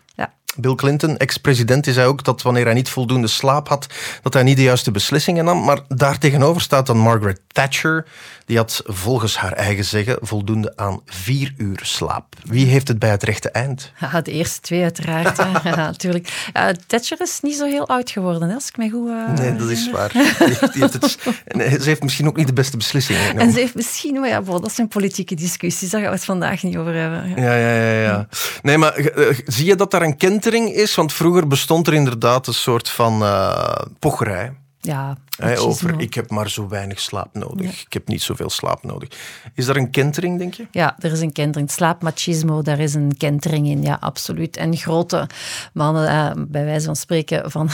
Bill 0.57 0.75
Clinton, 0.75 1.17
ex-president, 1.17 1.83
die 1.83 1.93
zei 1.93 2.07
ook 2.07 2.23
dat 2.23 2.41
wanneer 2.41 2.65
hij 2.65 2.73
niet 2.73 2.89
voldoende 2.89 3.27
slaap 3.27 3.67
had, 3.67 3.87
dat 4.21 4.33
hij 4.33 4.43
niet 4.43 4.57
de 4.57 4.63
juiste 4.63 4.91
beslissingen 4.91 5.45
nam. 5.45 5.63
Maar 5.63 5.79
daartegenover 5.87 6.61
staat 6.61 6.85
dan 6.85 6.97
Margaret 6.97 7.39
Thatcher. 7.47 8.05
Die 8.45 8.57
had 8.59 8.81
volgens 8.85 9.37
haar 9.37 9.53
eigen 9.53 9.85
zeggen 9.85 10.17
voldoende 10.21 10.73
aan 10.75 11.01
vier 11.05 11.53
uur 11.57 11.79
slaap. 11.83 12.35
Wie 12.43 12.65
heeft 12.65 12.87
het 12.87 12.99
bij 12.99 13.09
het 13.09 13.23
rechte 13.23 13.49
eind? 13.49 13.91
Ja, 13.99 14.21
de 14.21 14.31
eerste 14.31 14.61
twee 14.61 14.81
uiteraard. 14.81 15.37
ja, 15.63 15.75
natuurlijk. 15.91 16.49
Thatcher 16.87 17.21
is 17.21 17.39
niet 17.41 17.55
zo 17.55 17.65
heel 17.65 17.87
oud 17.87 18.09
geworden, 18.09 18.49
hè, 18.49 18.55
als 18.55 18.67
ik 18.67 18.77
mij 18.77 18.89
goed... 18.89 19.07
Uh... 19.07 19.33
Nee, 19.33 19.55
dat 19.55 19.69
is 19.69 19.91
waar. 19.91 20.11
Die 20.11 20.23
heeft, 20.23 20.73
die 20.73 20.81
heeft 20.81 20.93
het... 20.93 21.17
ze 21.83 21.89
heeft 21.89 22.03
misschien 22.03 22.27
ook 22.27 22.35
niet 22.35 22.47
de 22.47 22.53
beste 22.53 22.77
beslissingen 22.77 23.21
genomen. 23.21 23.43
En 23.43 23.51
ze 23.51 23.59
heeft 23.59 23.75
misschien... 23.75 24.19
Maar 24.19 24.29
ja, 24.29 24.41
dat 24.41 24.71
zijn 24.71 24.87
politieke 24.87 25.35
discussies, 25.35 25.89
daar 25.89 26.01
gaan 26.01 26.09
we 26.09 26.15
het 26.15 26.25
vandaag 26.25 26.63
niet 26.63 26.77
over 26.77 26.93
hebben. 26.93 27.29
Ja, 27.35 27.55
ja, 27.55 27.75
ja. 27.75 28.01
ja. 28.01 28.27
Nee, 28.61 28.77
maar 28.77 28.95
eh, 28.95 29.37
zie 29.45 29.65
je 29.65 29.75
dat 29.75 29.91
daar 29.91 30.01
een 30.01 30.17
kentering 30.41 30.75
is? 30.75 30.95
Want 30.95 31.13
vroeger 31.13 31.47
bestond 31.47 31.87
er 31.87 31.93
inderdaad 31.93 32.47
een 32.47 32.53
soort 32.53 32.89
van 32.89 33.21
uh, 33.21 33.75
pocherij. 33.99 34.53
Ja, 34.79 35.17
over 35.57 35.99
ik 35.99 36.13
heb 36.13 36.29
maar 36.29 36.49
zo 36.49 36.67
weinig 36.67 36.99
slaap 36.99 37.33
nodig. 37.33 37.81
Ik 37.81 37.93
heb 37.93 38.07
niet 38.07 38.21
zoveel 38.21 38.49
slaap 38.49 38.83
nodig. 38.83 39.09
Is 39.55 39.65
daar 39.65 39.75
een 39.75 39.89
kentering, 39.89 40.37
denk 40.37 40.53
je? 40.53 40.67
Ja, 40.71 40.95
er 40.99 41.11
is 41.11 41.21
een 41.21 41.31
kentering. 41.31 41.71
Slaapmachismo, 41.71 42.61
daar 42.61 42.79
is 42.79 42.93
een 42.93 43.17
kentering 43.17 43.67
in, 43.67 43.83
ja, 43.83 43.97
absoluut. 43.99 44.57
En 44.57 44.77
grote 44.77 45.29
mannen, 45.73 46.07
eh, 46.07 46.43
bij 46.47 46.65
wijze 46.65 46.85
van 46.85 46.95
spreken, 46.95 47.51
van 47.51 47.69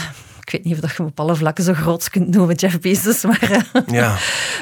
ik 0.47 0.53
weet 0.53 0.63
niet 0.63 0.73
of 0.73 0.79
dat 0.79 0.89
je 0.89 0.95
hem 0.97 1.05
op 1.05 1.19
alle 1.19 1.35
vlakken 1.35 1.63
zo 1.63 1.73
groot 1.73 2.09
kunt 2.09 2.35
noemen, 2.35 2.55
Jeff 2.55 2.79
Bezos. 2.79 3.23
Maar, 3.23 3.65
eh, 3.73 3.81
ja. 3.87 4.17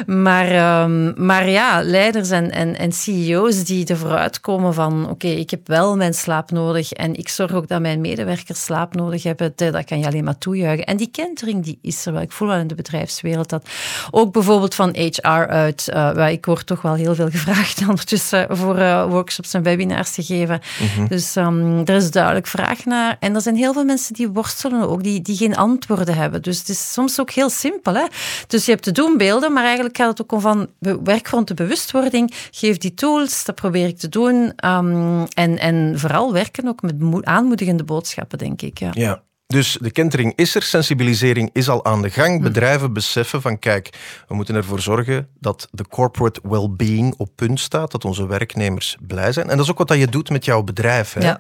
maar, 0.24 0.82
um, 0.84 1.26
maar 1.26 1.50
ja, 1.50 1.84
leiders 1.84 2.30
en, 2.30 2.52
en, 2.52 2.78
en 2.78 2.92
CEO's 2.92 3.64
die 3.64 3.86
ervoor 3.86 4.18
uitkomen 4.18 4.74
van 4.74 5.10
oké, 5.10 5.28
ik 5.28 5.50
heb 5.50 5.68
wel 5.68 5.96
mijn 5.96 6.14
slaap 6.14 6.52
nodig 6.52 6.92
en 6.92 7.16
ik 7.16 7.30
zorg 7.30 7.54
ook 7.54 7.68
dat 7.68 7.82
mijn 7.82 8.02
medewerkers 8.02 8.64
slaap 8.64 8.96
nodig 8.96 9.24
hebben, 9.24 9.54
dat 9.56 9.86
kan 9.86 10.00
je 10.00 10.06
alleen 10.06 10.24
maar 10.24 10.38
toejuichen. 10.38 10.86
En 10.86 10.98
die 10.98 11.12
kentering 11.12 11.64
die 11.64 11.80
is 11.82 12.06
er 12.06 12.14
wel. 12.14 12.22
Ik 12.22 12.32
voel 12.32 12.48
wel 12.48 12.58
in 12.58 12.68
de 12.68 12.76
bedrijfswereld 12.76 13.50
dat 13.50 13.70
ook 14.12 14.34
bijvoorbeeld 14.34 14.76
van 14.76 14.96
HR 14.96 15.30
uit, 15.48 15.92
uh, 15.94 16.30
ik 16.32 16.46
word 16.46 16.66
toch 16.66 16.82
wel 16.82 16.94
heel 16.94 17.16
veel 17.16 17.30
gevraagd 17.30 17.80
ondertussen 17.90 18.48
voor 18.50 18.80
uh, 18.80 19.06
workshops 19.10 19.54
en 19.54 19.64
webinars 19.64 20.12
te 20.12 20.24
geven. 20.24 20.60
Mhm. 20.80 21.08
Dus 21.08 21.36
um, 21.36 21.80
er 21.86 21.96
is 21.96 22.12
duidelijk 22.12 22.48
vraag 22.48 22.86
naar. 22.86 23.18
En 23.20 23.36
er 23.36 23.42
zijn 23.42 23.56
heel 23.56 23.74
veel 23.74 23.86
mensen 23.86 24.14
die 24.14 24.28
worstelen 24.28 24.90
ook, 24.90 25.04
die, 25.04 25.22
die 25.22 25.36
geen 25.36 25.56
antwoord 25.56 25.74
antwoorden 25.76 26.16
hebben. 26.16 26.42
Dus 26.42 26.60
het 26.60 26.70
is 26.70 26.94
soms 26.94 27.20
ook 27.20 27.32
heel 27.32 27.50
simpel. 27.50 27.94
Hè? 27.94 28.06
Dus 28.48 28.66
je 28.66 28.72
hebt 28.72 28.84
de 28.84 28.92
doenbeelden, 28.92 29.54
maar 29.54 29.64
eigenlijk 29.64 29.98
gaat 29.98 30.10
het 30.10 30.22
ook 30.22 30.32
om 30.32 30.40
van 30.40 30.68
werk 31.04 31.28
rond 31.28 31.48
de 31.48 31.54
bewustwording. 31.54 32.34
Geef 32.52 32.78
die 32.78 32.94
tools, 32.94 33.46
dat 33.46 33.56
probeer 33.56 33.88
ik 33.88 33.98
te 33.98 34.10
doen. 34.10 34.54
Um, 34.66 35.26
en, 35.28 35.58
en 35.60 36.00
vooral 36.00 36.34
werken 36.34 36.68
ook 36.68 36.82
met 36.82 37.26
aanmoedigende 37.26 37.84
boodschappen, 37.84 38.38
denk 38.38 38.62
ik. 38.62 38.80
Ja. 38.80 38.90
ja. 38.94 39.24
Dus 39.48 39.78
de 39.82 39.92
kentering 39.92 40.34
is 40.36 40.56
er, 40.56 40.64
sensibilisering 40.64 41.50
is 41.54 41.70
al 41.70 41.86
aan 41.86 42.02
de 42.02 42.10
gang. 42.10 42.38
Hm. 42.38 42.44
Bedrijven 42.44 42.94
beseffen 42.94 43.42
van 43.42 43.60
kijk, 43.60 43.90
we 44.28 44.36
moeten 44.36 44.56
ervoor 44.56 44.80
zorgen 44.80 45.28
dat 45.40 45.68
de 45.72 45.88
corporate 45.88 46.40
well-being 46.44 47.14
op 47.18 47.30
punt 47.36 47.60
staat, 47.60 47.92
dat 47.92 48.06
onze 48.06 48.28
werknemers 48.28 48.98
blij 49.08 49.32
zijn. 49.32 49.50
En 49.50 49.58
dat 49.58 49.66
is 49.66 49.72
ook 49.72 49.88
wat 49.88 49.98
je 49.98 50.08
doet 50.08 50.30
met 50.30 50.46
jouw 50.46 50.64
bedrijf. 50.64 51.14
Hè? 51.14 51.22
Ja. 51.22 51.40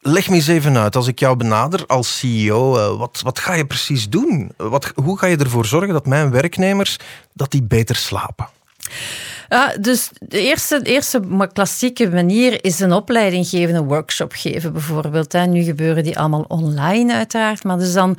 Leg 0.00 0.28
me 0.28 0.34
eens 0.34 0.46
even 0.46 0.78
uit, 0.78 0.96
als 0.96 1.06
ik 1.06 1.18
jou 1.18 1.36
benader 1.36 1.86
als 1.86 2.18
CEO, 2.18 2.76
eh, 2.76 2.98
wat, 2.98 3.20
wat 3.22 3.38
ga 3.38 3.52
je 3.52 3.66
precies 3.66 4.08
doen? 4.08 4.52
Wat, 4.56 4.92
hoe 4.94 5.18
ga 5.18 5.26
je 5.26 5.36
ervoor 5.36 5.66
zorgen 5.66 5.92
dat 5.92 6.06
mijn 6.06 6.30
werknemers 6.30 6.96
dat 7.32 7.50
die 7.50 7.62
beter 7.62 7.96
slapen? 7.96 8.48
Ja, 9.48 9.74
dus 9.80 10.10
de 10.18 10.40
eerste, 10.40 10.82
de 10.82 10.90
eerste 10.90 11.22
klassieke 11.52 12.10
manier 12.10 12.64
is 12.64 12.80
een 12.80 12.92
opleiding 12.92 13.46
geven, 13.46 13.74
een 13.74 13.86
workshop 13.86 14.32
geven 14.32 14.72
bijvoorbeeld. 14.72 15.32
Hè. 15.32 15.46
Nu 15.46 15.62
gebeuren 15.62 16.04
die 16.04 16.18
allemaal 16.18 16.44
online 16.48 17.12
uiteraard, 17.12 17.64
maar 17.64 17.78
dus 17.78 17.92
dan 17.92 18.16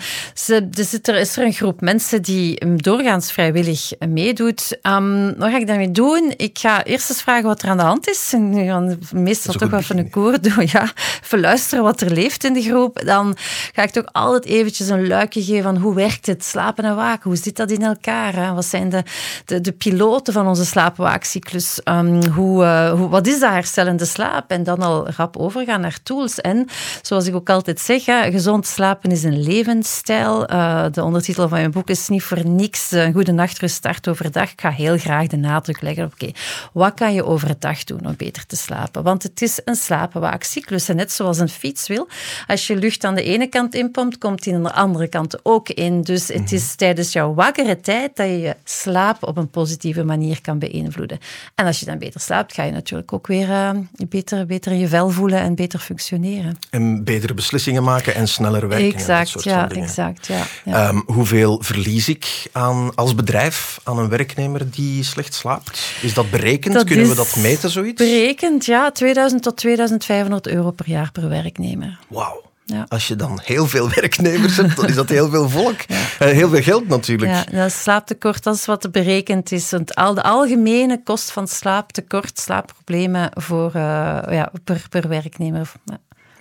zit 0.73 1.07
er, 1.07 1.15
is 1.15 1.37
er 1.37 1.43
een 1.43 1.53
groep 1.53 1.81
mensen 1.81 2.21
die 2.21 2.75
doorgaans 2.75 3.31
vrijwillig 3.31 3.91
meedoet. 4.07 4.77
Um, 4.81 5.37
wat 5.37 5.51
ga 5.51 5.57
ik 5.57 5.67
daarmee 5.67 5.91
doen? 5.91 6.33
Ik 6.37 6.59
ga 6.59 6.83
eerst 6.83 7.09
eens 7.09 7.21
vragen 7.21 7.43
wat 7.43 7.61
er 7.61 7.69
aan 7.69 7.77
de 7.77 7.83
hand 7.83 8.09
is. 8.09 8.33
En 8.33 8.65
gaan 8.65 8.99
meestal 9.11 9.53
toch 9.53 9.69
wel 9.69 9.81
van 9.81 9.97
een 9.97 10.09
koor 10.09 10.41
doen. 10.41 10.67
Ja, 10.71 10.91
verluisteren 11.21 11.83
wat 11.83 12.01
er 12.01 12.11
leeft 12.11 12.43
in 12.43 12.53
de 12.53 12.61
groep. 12.61 13.01
Dan 13.05 13.35
ga 13.73 13.83
ik 13.83 13.91
toch 13.91 14.05
altijd 14.11 14.45
eventjes 14.45 14.89
een 14.89 15.07
luikje 15.07 15.43
geven 15.43 15.63
van 15.63 15.77
hoe 15.77 15.95
werkt 15.95 16.25
het 16.25 16.43
slapen 16.43 16.83
en 16.83 16.95
waken? 16.95 17.29
Hoe 17.29 17.39
zit 17.39 17.55
dat 17.55 17.71
in 17.71 17.83
elkaar? 17.83 18.35
Hè? 18.35 18.53
Wat 18.53 18.65
zijn 18.65 18.89
de, 18.89 19.03
de, 19.45 19.61
de 19.61 19.71
piloten 19.71 20.33
van 20.33 20.47
onze 20.47 20.65
slaapwaken? 20.65 21.18
Slaapwaakcyclus. 21.25 21.81
Um, 21.83 22.31
hoe, 22.31 22.63
uh, 22.63 22.91
hoe, 22.91 23.09
wat 23.09 23.27
is 23.27 23.39
dat 23.39 23.51
herstellende 23.51 24.05
slaap? 24.05 24.51
En 24.51 24.63
dan 24.63 24.79
al 24.79 25.09
rap 25.09 25.37
overgaan 25.37 25.81
naar 25.81 25.99
tools. 26.03 26.41
En 26.41 26.67
zoals 27.01 27.27
ik 27.27 27.35
ook 27.35 27.49
altijd 27.49 27.79
zeg, 27.79 28.05
hè, 28.05 28.31
gezond 28.31 28.67
slapen 28.67 29.11
is 29.11 29.23
een 29.23 29.41
levensstijl. 29.41 30.51
Uh, 30.51 30.85
de 30.91 31.03
ondertitel 31.03 31.47
van 31.47 31.57
mijn 31.57 31.71
boek 31.71 31.89
is 31.89 32.07
niet 32.07 32.23
voor 32.23 32.47
niks 32.47 32.91
een 32.91 33.13
goede 33.13 33.31
nachtrust 33.31 33.75
start 33.75 34.07
overdag. 34.07 34.51
Ik 34.51 34.61
ga 34.61 34.69
heel 34.69 34.97
graag 34.97 35.27
de 35.27 35.37
nadruk 35.37 35.81
leggen 35.81 36.05
op, 36.05 36.13
oké, 36.13 36.31
wat 36.73 36.93
kan 36.93 37.13
je 37.13 37.25
overdag 37.25 37.83
doen 37.83 38.05
om 38.05 38.13
beter 38.17 38.45
te 38.45 38.55
slapen? 38.55 39.03
Want 39.03 39.23
het 39.23 39.41
is 39.41 39.61
een 39.65 39.75
slapenwaakcyclus. 39.75 40.89
En 40.89 40.95
net 40.95 41.11
zoals 41.11 41.37
een 41.39 41.49
fiets 41.49 41.87
wil, 41.87 42.07
als 42.47 42.67
je 42.67 42.75
lucht 42.75 43.03
aan 43.03 43.15
de 43.15 43.23
ene 43.23 43.47
kant 43.47 43.73
inpompt, 43.73 44.17
komt 44.17 44.43
die 44.43 44.55
aan 44.55 44.63
de 44.63 44.73
andere 44.73 45.07
kant 45.07 45.45
ook 45.45 45.69
in. 45.69 46.01
Dus 46.01 46.27
het 46.27 46.41
mhm. 46.41 46.55
is 46.55 46.75
tijdens 46.75 47.11
jouw 47.11 47.33
wakkere 47.33 47.79
tijd 47.79 48.15
dat 48.15 48.27
je 48.27 48.39
je 48.39 48.55
slaap 48.63 49.23
op 49.23 49.37
een 49.37 49.49
positieve 49.49 50.03
manier 50.03 50.41
kan 50.41 50.59
beïnvloeden. 50.59 51.08
En 51.55 51.65
als 51.65 51.79
je 51.79 51.85
dan 51.85 51.97
beter 51.97 52.21
slaapt, 52.21 52.53
ga 52.53 52.63
je 52.63 52.71
natuurlijk 52.71 53.13
ook 53.13 53.27
weer 53.27 53.47
uh, 53.49 53.69
beter, 54.09 54.45
beter 54.45 54.73
je 54.73 54.87
vel 54.87 55.09
voelen 55.09 55.39
en 55.39 55.55
beter 55.55 55.79
functioneren. 55.79 56.57
En 56.69 57.03
betere 57.03 57.33
beslissingen 57.33 57.83
maken 57.83 58.15
en 58.15 58.27
sneller 58.27 58.67
werken. 58.67 58.93
Exact, 58.93 59.43
ja, 59.43 59.69
exact. 59.69 60.27
Ja, 60.27 60.43
ja. 60.65 60.89
Um, 60.89 61.03
hoeveel 61.05 61.61
verlies 61.63 62.09
ik 62.09 62.49
aan, 62.51 62.95
als 62.95 63.15
bedrijf 63.15 63.79
aan 63.83 63.97
een 63.97 64.09
werknemer 64.09 64.71
die 64.71 65.03
slecht 65.03 65.33
slaapt? 65.33 65.79
Is 66.01 66.13
dat 66.13 66.29
berekend? 66.29 66.83
Kunnen 66.83 67.07
we 67.07 67.15
dat 67.15 67.35
meten, 67.35 67.69
zoiets? 67.69 68.03
Berekend, 68.03 68.65
ja. 68.65 68.91
2000 68.91 69.43
tot 69.43 69.57
2500 69.57 70.47
euro 70.47 70.71
per 70.71 70.89
jaar 70.89 71.11
per 71.11 71.29
werknemer. 71.29 71.99
Wauw. 72.07 72.48
Ja. 72.69 72.85
Als 72.87 73.07
je 73.07 73.15
dan 73.15 73.39
heel 73.43 73.67
veel 73.67 73.89
werknemers 73.99 74.57
hebt, 74.57 74.75
dan 74.75 74.85
is 74.85 74.95
dat 74.95 75.09
heel 75.09 75.29
veel 75.29 75.49
volk. 75.49 75.81
Ja. 75.87 75.95
Eh, 76.19 76.27
heel 76.27 76.49
veel 76.49 76.61
geld 76.61 76.87
natuurlijk. 76.87 77.31
Ja, 77.31 77.57
dat 77.57 77.71
slaaptekort, 77.71 78.43
dat 78.43 78.55
is 78.55 78.65
wat 78.65 78.91
berekend 78.91 79.51
is. 79.51 79.71
Want 79.71 79.95
al 79.95 80.13
de 80.13 80.23
algemene 80.23 81.03
kost 81.03 81.31
van 81.31 81.47
slaaptekort, 81.47 82.39
slaapproblemen 82.39 83.31
voor, 83.33 83.71
uh, 83.75 83.81
ja, 84.29 84.51
per, 84.63 84.85
per 84.89 85.07
werknemer. 85.07 85.71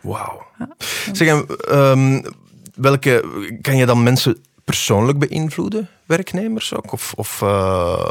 Wauw. 0.01 0.47
Zeg, 1.13 1.45
um, 1.71 2.23
welke, 2.75 3.25
kan 3.61 3.77
je 3.77 3.87
dan 3.87 4.03
mensen 4.03 4.37
persoonlijk 4.65 5.19
beïnvloeden? 5.19 5.89
Werknemers 6.09 6.75
ook? 6.75 6.93
Of, 6.93 7.13
of, 7.17 7.41
uh, 7.45 8.11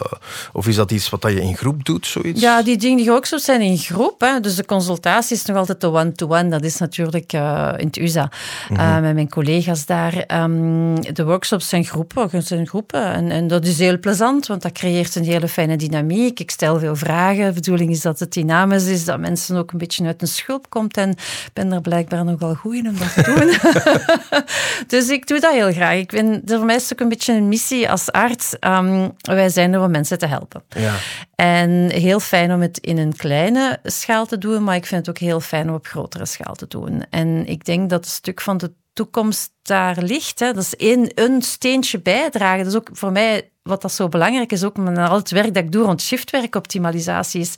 of 0.54 0.68
is 0.68 0.76
dat 0.76 0.92
iets 0.92 1.10
wat 1.10 1.22
je 1.22 1.42
in 1.42 1.58
groep 1.58 1.86
doet, 1.86 2.08
zoiets? 2.08 2.42
Ja, 2.42 2.62
die 2.62 2.78
dingen 2.78 2.98
die 2.98 3.12
ook 3.12 3.26
zo 3.26 3.38
zijn 3.38 3.62
in 3.62 3.78
groep. 3.78 4.22
Hè. 4.22 4.40
Dus 4.40 4.56
de 4.56 4.66
consultatie 4.66 5.36
is 5.36 5.46
nog 5.46 5.58
altijd 5.58 5.82
de 5.82 5.92
one-to-one. 5.92 6.50
Dat 6.50 6.64
is 6.64 6.78
natuurlijk 6.78 7.34
uh, 7.34 7.74
in 7.78 7.86
het 7.86 7.98
USA 7.98 8.32
mm 8.70 8.78
-hmm. 8.78 8.86
uh, 8.86 9.00
met 9.00 9.14
mijn 9.14 9.30
collega's 9.30 9.86
daar. 9.86 10.42
Um, 10.42 11.14
de 11.14 11.26
workshops 11.26 11.70
zijn 11.70 11.86
groepen. 11.86 12.44
Zijn 12.44 12.68
groepen. 12.68 13.14
En, 13.14 13.32
en, 13.32 13.48
dat 13.48 13.66
is 13.66 13.80
heel 13.80 14.00
plezant, 14.00 14.48
want 14.48 14.62
dat 14.62 14.72
creëert 14.72 15.16
een 15.16 15.24
hele 15.24 15.48
fijne 15.48 15.76
dynamiek. 15.76 16.40
Ik 16.40 16.52
stel 16.52 16.80
veel 16.80 16.96
vragen. 16.96 17.46
De 17.46 17.54
bedoeling 17.54 17.92
is 17.92 18.02
dat 18.02 18.20
het 18.20 18.34
dynamisch 18.34 18.86
is, 18.86 19.06
dat 19.06 19.20
mensen 19.20 19.56
ook 19.56 19.72
een 19.72 19.78
beetje 19.78 20.06
uit 20.06 20.22
een 20.22 20.28
schulp 20.28 20.70
komt. 20.70 20.98
En 20.98 21.10
ik 21.10 21.52
ben 21.54 21.72
er 21.72 21.82
blijkbaar 21.82 22.26
nogal 22.26 22.56
goed 22.56 22.74
in 22.74 22.88
om 22.88 22.96
dat 22.98 23.14
te 23.14 23.22
doen. 23.22 23.74
dus 24.98 25.10
ik 25.10 25.28
doe 25.28 25.40
dat 25.40 25.54
heel 25.54 25.72
graag. 25.72 25.96
Ik 25.98 26.12
ben, 26.12 26.42
voor 26.46 26.66
mij 26.66 26.76
is 26.76 26.84
het 26.84 26.94
ook 26.94 27.00
een 27.00 27.10
beetje 27.10 27.34
een 27.34 27.48
missie 27.48 27.87
als 27.90 28.12
arts, 28.12 28.56
um, 28.60 29.14
wij 29.22 29.50
zijn 29.50 29.74
er 29.74 29.82
om 29.82 29.92
mensen 29.92 30.18
te 30.18 30.26
helpen. 30.26 30.64
Ja. 30.68 30.96
En 31.36 31.92
heel 31.92 32.20
fijn 32.20 32.52
om 32.52 32.62
het 32.62 32.78
in 32.78 32.98
een 32.98 33.16
kleine 33.16 33.80
schaal 33.84 34.26
te 34.26 34.38
doen, 34.38 34.64
maar 34.64 34.76
ik 34.76 34.86
vind 34.86 35.06
het 35.06 35.16
ook 35.16 35.22
heel 35.22 35.40
fijn 35.40 35.70
om 35.70 35.76
op 35.76 35.88
grotere 35.88 36.26
schaal 36.26 36.56
te 36.56 36.68
doen. 36.68 37.04
En 37.10 37.46
ik 37.46 37.66
denk 37.66 37.90
dat 37.90 38.06
een 38.06 38.12
stuk 38.12 38.42
van 38.42 38.58
de 38.58 38.74
toekomst 38.98 39.52
daar 39.62 39.98
ligt. 40.02 40.40
Hè. 40.40 40.54
Dat 40.54 40.64
is 40.64 40.76
één, 40.76 41.12
een 41.16 41.42
steentje 41.42 42.00
bijdragen. 42.00 42.64
Dat 42.64 42.74
is 42.74 42.80
ook 42.80 42.90
voor 42.94 43.12
mij 43.12 43.50
wat 43.64 43.82
dat 43.82 43.92
zo 43.92 44.10
belangrijk 44.10 44.52
is, 44.52 44.64
ook 44.64 44.78
met 44.78 44.98
al 44.98 45.16
het 45.16 45.32
werk 45.32 45.54
dat 45.54 45.64
ik 45.64 45.72
doe 45.72 45.84
rond 45.84 46.02
shiftwerkoptimalisatie 46.02 47.42
is. 47.42 47.54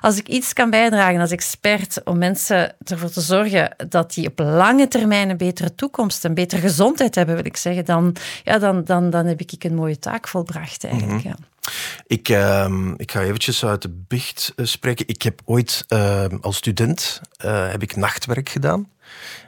Als 0.00 0.18
ik 0.18 0.28
iets 0.28 0.52
kan 0.52 0.70
bijdragen 0.70 1.20
als 1.20 1.30
expert 1.30 2.00
om 2.04 2.18
mensen 2.18 2.74
ervoor 2.84 3.10
te 3.10 3.20
zorgen 3.20 3.76
dat 3.88 4.14
die 4.14 4.26
op 4.26 4.38
lange 4.38 4.88
termijn 4.88 5.30
een 5.30 5.36
betere 5.36 5.74
toekomst, 5.74 6.24
een 6.24 6.34
betere 6.34 6.60
gezondheid 6.60 7.14
hebben, 7.14 7.34
wil 7.34 7.44
ik 7.44 7.56
zeggen, 7.56 7.84
dan, 7.84 8.16
ja, 8.44 8.58
dan, 8.58 8.84
dan, 8.84 9.10
dan 9.10 9.26
heb 9.26 9.40
ik 9.40 9.64
een 9.64 9.74
mooie 9.74 9.98
taak 9.98 10.28
volbracht 10.28 10.84
eigenlijk. 10.84 11.12
Mhm. 11.12 11.28
ja. 11.28 11.36
Ik, 12.06 12.28
uh, 12.28 12.92
ik 12.96 13.12
ga 13.12 13.20
eventjes 13.20 13.64
uit 13.64 13.82
de 13.82 14.04
bicht 14.08 14.52
uh, 14.56 14.66
spreken. 14.66 15.08
Ik 15.08 15.22
heb 15.22 15.40
ooit 15.44 15.84
uh, 15.88 16.24
als 16.40 16.56
student 16.56 17.20
uh, 17.44 17.70
heb 17.70 17.82
ik 17.82 17.96
nachtwerk 17.96 18.48
gedaan. 18.48 18.88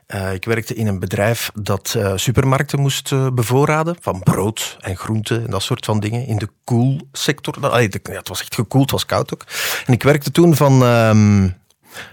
Uh, 0.09 0.33
ik 0.33 0.44
werkte 0.44 0.75
in 0.75 0.87
een 0.87 0.99
bedrijf 0.99 1.50
dat 1.54 1.94
uh, 1.97 2.12
supermarkten 2.16 2.80
moest 2.80 3.11
uh, 3.11 3.26
bevoorraden 3.30 3.97
van 4.00 4.23
brood 4.23 4.76
en 4.80 4.97
groenten 4.97 5.45
en 5.45 5.50
dat 5.50 5.62
soort 5.62 5.84
van 5.84 6.00
dingen 6.00 6.26
in 6.26 6.38
de 6.38 6.49
koelsector. 6.65 7.60
Nou, 7.60 7.82
ja, 7.82 7.88
het 8.02 8.28
was 8.28 8.41
echt 8.41 8.54
gekoeld, 8.54 8.82
het 8.82 8.91
was 8.91 9.06
koud 9.06 9.34
ook. 9.34 9.45
En 9.86 9.93
ik 9.93 10.02
werkte 10.02 10.30
toen 10.30 10.56
van, 10.56 10.82
um, 10.82 11.56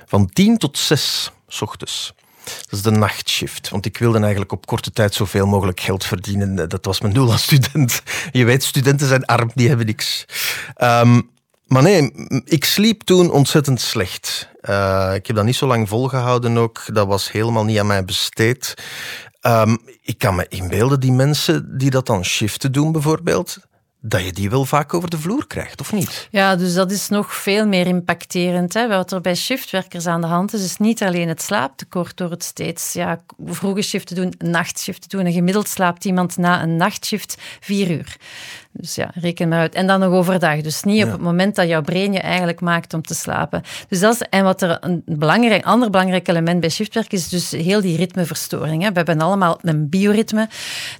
van 0.05 0.29
tien 0.29 0.57
tot 0.57 0.77
zes 0.77 1.31
ochtends. 1.59 2.13
Dat 2.43 2.71
is 2.71 2.81
de 2.81 2.91
nachtshift. 2.91 3.69
Want 3.69 3.85
ik 3.85 3.97
wilde 3.97 4.19
eigenlijk 4.19 4.51
op 4.51 4.65
korte 4.65 4.91
tijd 4.91 5.13
zoveel 5.13 5.47
mogelijk 5.47 5.79
geld 5.79 6.05
verdienen. 6.05 6.69
Dat 6.69 6.85
was 6.85 7.01
mijn 7.01 7.13
doel 7.13 7.31
als 7.31 7.43
student. 7.43 8.01
Je 8.31 8.45
weet, 8.45 8.63
studenten 8.63 9.07
zijn 9.07 9.25
arm, 9.25 9.51
die 9.53 9.67
hebben 9.67 9.85
niks. 9.85 10.25
Um, 10.77 11.29
maar 11.71 11.83
nee, 11.83 12.11
ik 12.45 12.65
sliep 12.65 13.01
toen 13.01 13.31
ontzettend 13.31 13.81
slecht. 13.81 14.49
Uh, 14.61 15.11
ik 15.13 15.27
heb 15.27 15.35
dat 15.35 15.45
niet 15.45 15.55
zo 15.55 15.67
lang 15.67 15.89
volgehouden 15.89 16.57
ook. 16.57 16.83
Dat 16.93 17.07
was 17.07 17.31
helemaal 17.31 17.63
niet 17.63 17.79
aan 17.79 17.87
mij 17.87 18.05
besteed. 18.05 18.73
Um, 19.41 19.77
ik 20.01 20.17
kan 20.17 20.35
me 20.35 20.45
inbeelden, 20.49 20.99
die 20.99 21.11
mensen 21.11 21.77
die 21.77 21.89
dat 21.89 22.05
dan 22.05 22.25
shiften 22.25 22.71
doen 22.71 22.91
bijvoorbeeld, 22.91 23.57
dat 24.01 24.25
je 24.25 24.31
die 24.31 24.49
wel 24.49 24.65
vaak 24.65 24.93
over 24.93 25.09
de 25.09 25.17
vloer 25.17 25.47
krijgt, 25.47 25.79
of 25.79 25.93
niet? 25.93 26.27
Ja, 26.31 26.55
dus 26.55 26.73
dat 26.73 26.91
is 26.91 27.09
nog 27.09 27.33
veel 27.33 27.67
meer 27.67 27.87
impacterend. 27.87 28.73
Hè. 28.73 28.87
Wat 28.87 29.11
er 29.11 29.21
bij 29.21 29.35
shiftwerkers 29.35 30.07
aan 30.07 30.21
de 30.21 30.27
hand 30.27 30.53
is, 30.53 30.63
is 30.63 30.77
niet 30.77 31.03
alleen 31.03 31.27
het 31.27 31.41
slaaptekort 31.41 32.17
door 32.17 32.29
het 32.29 32.43
steeds 32.43 32.93
ja, 32.93 33.23
vroege 33.45 33.81
shift 33.81 34.07
te 34.07 34.15
doen, 34.15 34.33
nachtshift 34.37 35.01
te 35.01 35.17
doen. 35.17 35.25
En 35.25 35.33
gemiddeld 35.33 35.67
slaapt 35.67 36.05
iemand 36.05 36.37
na 36.37 36.63
een 36.63 36.75
nachtshift 36.75 37.37
vier 37.59 37.91
uur. 37.91 38.17
Dus 38.73 38.95
ja, 38.95 39.11
reken 39.13 39.47
maar 39.47 39.59
uit. 39.59 39.75
En 39.75 39.87
dan 39.87 39.99
nog 39.99 40.13
overdag. 40.13 40.61
Dus 40.61 40.83
niet 40.83 41.03
op 41.03 41.11
het 41.11 41.21
moment 41.21 41.55
dat 41.55 41.67
jouw 41.67 41.81
brein 41.81 42.13
je 42.13 42.19
eigenlijk 42.19 42.61
maakt 42.61 42.93
om 42.93 43.01
te 43.01 43.13
slapen. 43.13 43.61
Dus 43.87 43.99
dat 43.99 44.13
is, 44.13 44.21
en 44.29 44.43
wat 44.43 44.61
er 44.61 44.77
een 44.81 45.01
belangrijk, 45.05 45.65
ander 45.65 45.89
belangrijk 45.89 46.27
element 46.27 46.59
bij 46.59 46.69
shiftwerk 46.69 47.13
is 47.13 47.29
dus 47.29 47.51
heel 47.51 47.81
die 47.81 47.97
ritmeverstoring. 47.97 48.81
Hè. 48.83 48.89
We 48.89 48.97
hebben 48.97 49.21
allemaal 49.21 49.59
een 49.61 49.89
bioritme. 49.89 50.49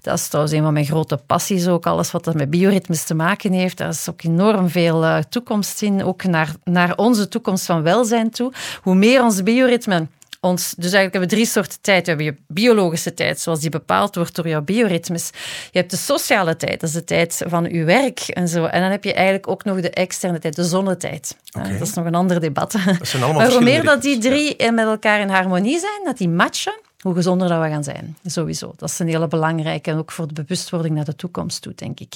Dat 0.02 0.18
is 0.18 0.28
trouwens 0.28 0.56
een 0.56 0.64
van 0.64 0.74
mijn 0.74 0.86
grote 0.86 1.18
passies 1.18 1.68
ook. 1.68 1.86
Alles 1.86 2.12
wat 2.12 2.28
er 2.28 2.36
met 2.36 2.50
bioritmes 2.50 3.04
te 3.04 3.14
maken 3.14 3.52
heeft. 3.52 3.78
Daar 3.78 3.90
is 3.90 4.10
ook 4.10 4.24
enorm 4.24 4.70
veel 4.70 5.04
uh, 5.04 5.18
toekomst 5.30 5.82
in. 5.82 6.04
Ook 6.04 6.24
naar, 6.24 6.56
naar 6.64 6.98
onze 6.98 7.28
toekomst 7.28 7.66
van 7.66 7.82
welzijn 7.82 8.30
toe. 8.30 8.52
Hoe 8.82 8.96
meer 8.96 9.24
ons 9.24 9.44
bioritme 9.44 10.08
ons, 10.42 10.74
dus 10.78 10.94
eigenlijk 10.94 11.14
hebben 11.14 11.30
we 11.30 11.36
drie 11.36 11.46
soorten 11.46 11.82
tijd. 11.82 12.02
We 12.04 12.08
hebben 12.08 12.26
je 12.26 12.36
biologische 12.48 13.14
tijd, 13.14 13.40
zoals 13.40 13.60
die 13.60 13.70
bepaald 13.70 14.16
wordt 14.16 14.36
door 14.36 14.48
jouw 14.48 14.62
bioritmes. 14.62 15.30
Je 15.72 15.80
hebt 15.80 15.92
de 15.92 15.98
sociale 15.98 16.56
tijd, 16.56 16.80
dat 16.80 16.90
is 16.90 16.96
de 16.96 17.04
tijd 17.04 17.44
van 17.48 17.64
je 17.64 17.84
werk 17.84 18.20
en 18.20 18.48
zo. 18.48 18.66
En 18.66 18.82
dan 18.82 18.92
heb 18.92 19.04
je 19.04 19.14
eigenlijk 19.14 19.48
ook 19.48 19.64
nog 19.64 19.82
de 19.82 19.90
externe 19.90 20.40
tijd, 20.40 20.56
de 20.56 20.64
zonnetijd. 20.64 21.36
Okay. 21.58 21.78
Dat 21.78 21.88
is 21.88 21.94
nog 21.94 22.06
een 22.06 22.16
ander 22.16 22.40
debat. 22.40 22.72
Dat 22.72 23.08
zijn 23.08 23.24
allemaal 23.24 23.42
maar 23.42 23.52
hoe 23.52 23.62
meer 23.62 23.84
dat 23.84 24.02
die 24.02 24.18
drie 24.18 24.72
met 24.72 24.86
elkaar 24.86 25.20
in 25.20 25.30
harmonie 25.30 25.80
zijn, 25.80 26.02
dat 26.04 26.18
die 26.18 26.30
matchen, 26.30 26.80
hoe 27.02 27.14
gezonder 27.14 27.48
dat 27.48 27.62
we 27.62 27.70
gaan 27.70 27.84
zijn. 27.84 28.18
Sowieso. 28.26 28.74
Dat 28.78 28.90
is 28.90 29.00
een 29.00 29.08
hele 29.08 29.28
belangrijke 29.28 29.92
en 29.92 29.98
ook 29.98 30.12
voor 30.12 30.28
de 30.28 30.34
bewustwording 30.34 30.96
naar 30.96 31.06
de 31.06 31.16
toekomst 31.16 31.62
toe, 31.62 31.74
denk 31.76 32.00
ik. 32.00 32.14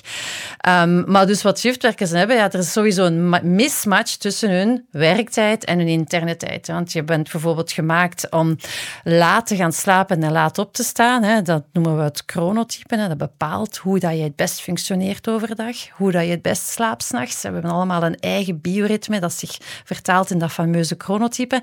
Um, 0.69 1.11
maar 1.11 1.27
dus 1.27 1.41
wat 1.41 1.59
shiftwerkers 1.59 2.11
hebben, 2.11 2.35
ja, 2.35 2.51
er 2.51 2.59
is 2.59 2.71
sowieso 2.71 3.05
een 3.05 3.55
mismatch 3.55 4.15
tussen 4.15 4.49
hun 4.49 4.85
werktijd 4.91 5.65
en 5.65 5.77
hun 5.77 5.87
interne 5.87 6.37
tijd. 6.37 6.67
Want 6.67 6.91
je 6.91 7.03
bent 7.03 7.31
bijvoorbeeld 7.31 7.71
gemaakt 7.71 8.29
om 8.29 8.57
laat 9.03 9.47
te 9.47 9.55
gaan 9.55 9.73
slapen 9.73 10.23
en 10.23 10.31
laat 10.31 10.57
op 10.57 10.73
te 10.73 10.83
staan. 10.83 11.23
Hè. 11.23 11.41
Dat 11.41 11.63
noemen 11.73 11.97
we 11.97 12.03
het 12.03 12.23
chronotype. 12.25 12.95
Hè. 12.95 13.07
Dat 13.07 13.17
bepaalt 13.17 13.77
hoe 13.77 13.99
dat 13.99 14.11
je 14.11 14.23
het 14.23 14.35
best 14.35 14.61
functioneert 14.61 15.29
overdag, 15.29 15.75
hoe 15.91 16.11
dat 16.11 16.23
je 16.23 16.29
het 16.29 16.41
best 16.41 16.67
slaapt 16.67 17.03
s'nachts. 17.03 17.41
We 17.41 17.49
hebben 17.49 17.71
allemaal 17.71 18.03
een 18.03 18.19
eigen 18.19 18.61
bioritme 18.61 19.19
dat 19.19 19.33
zich 19.33 19.57
vertaalt 19.83 20.31
in 20.31 20.39
dat 20.39 20.51
fameuze 20.51 20.95
chronotype. 20.97 21.61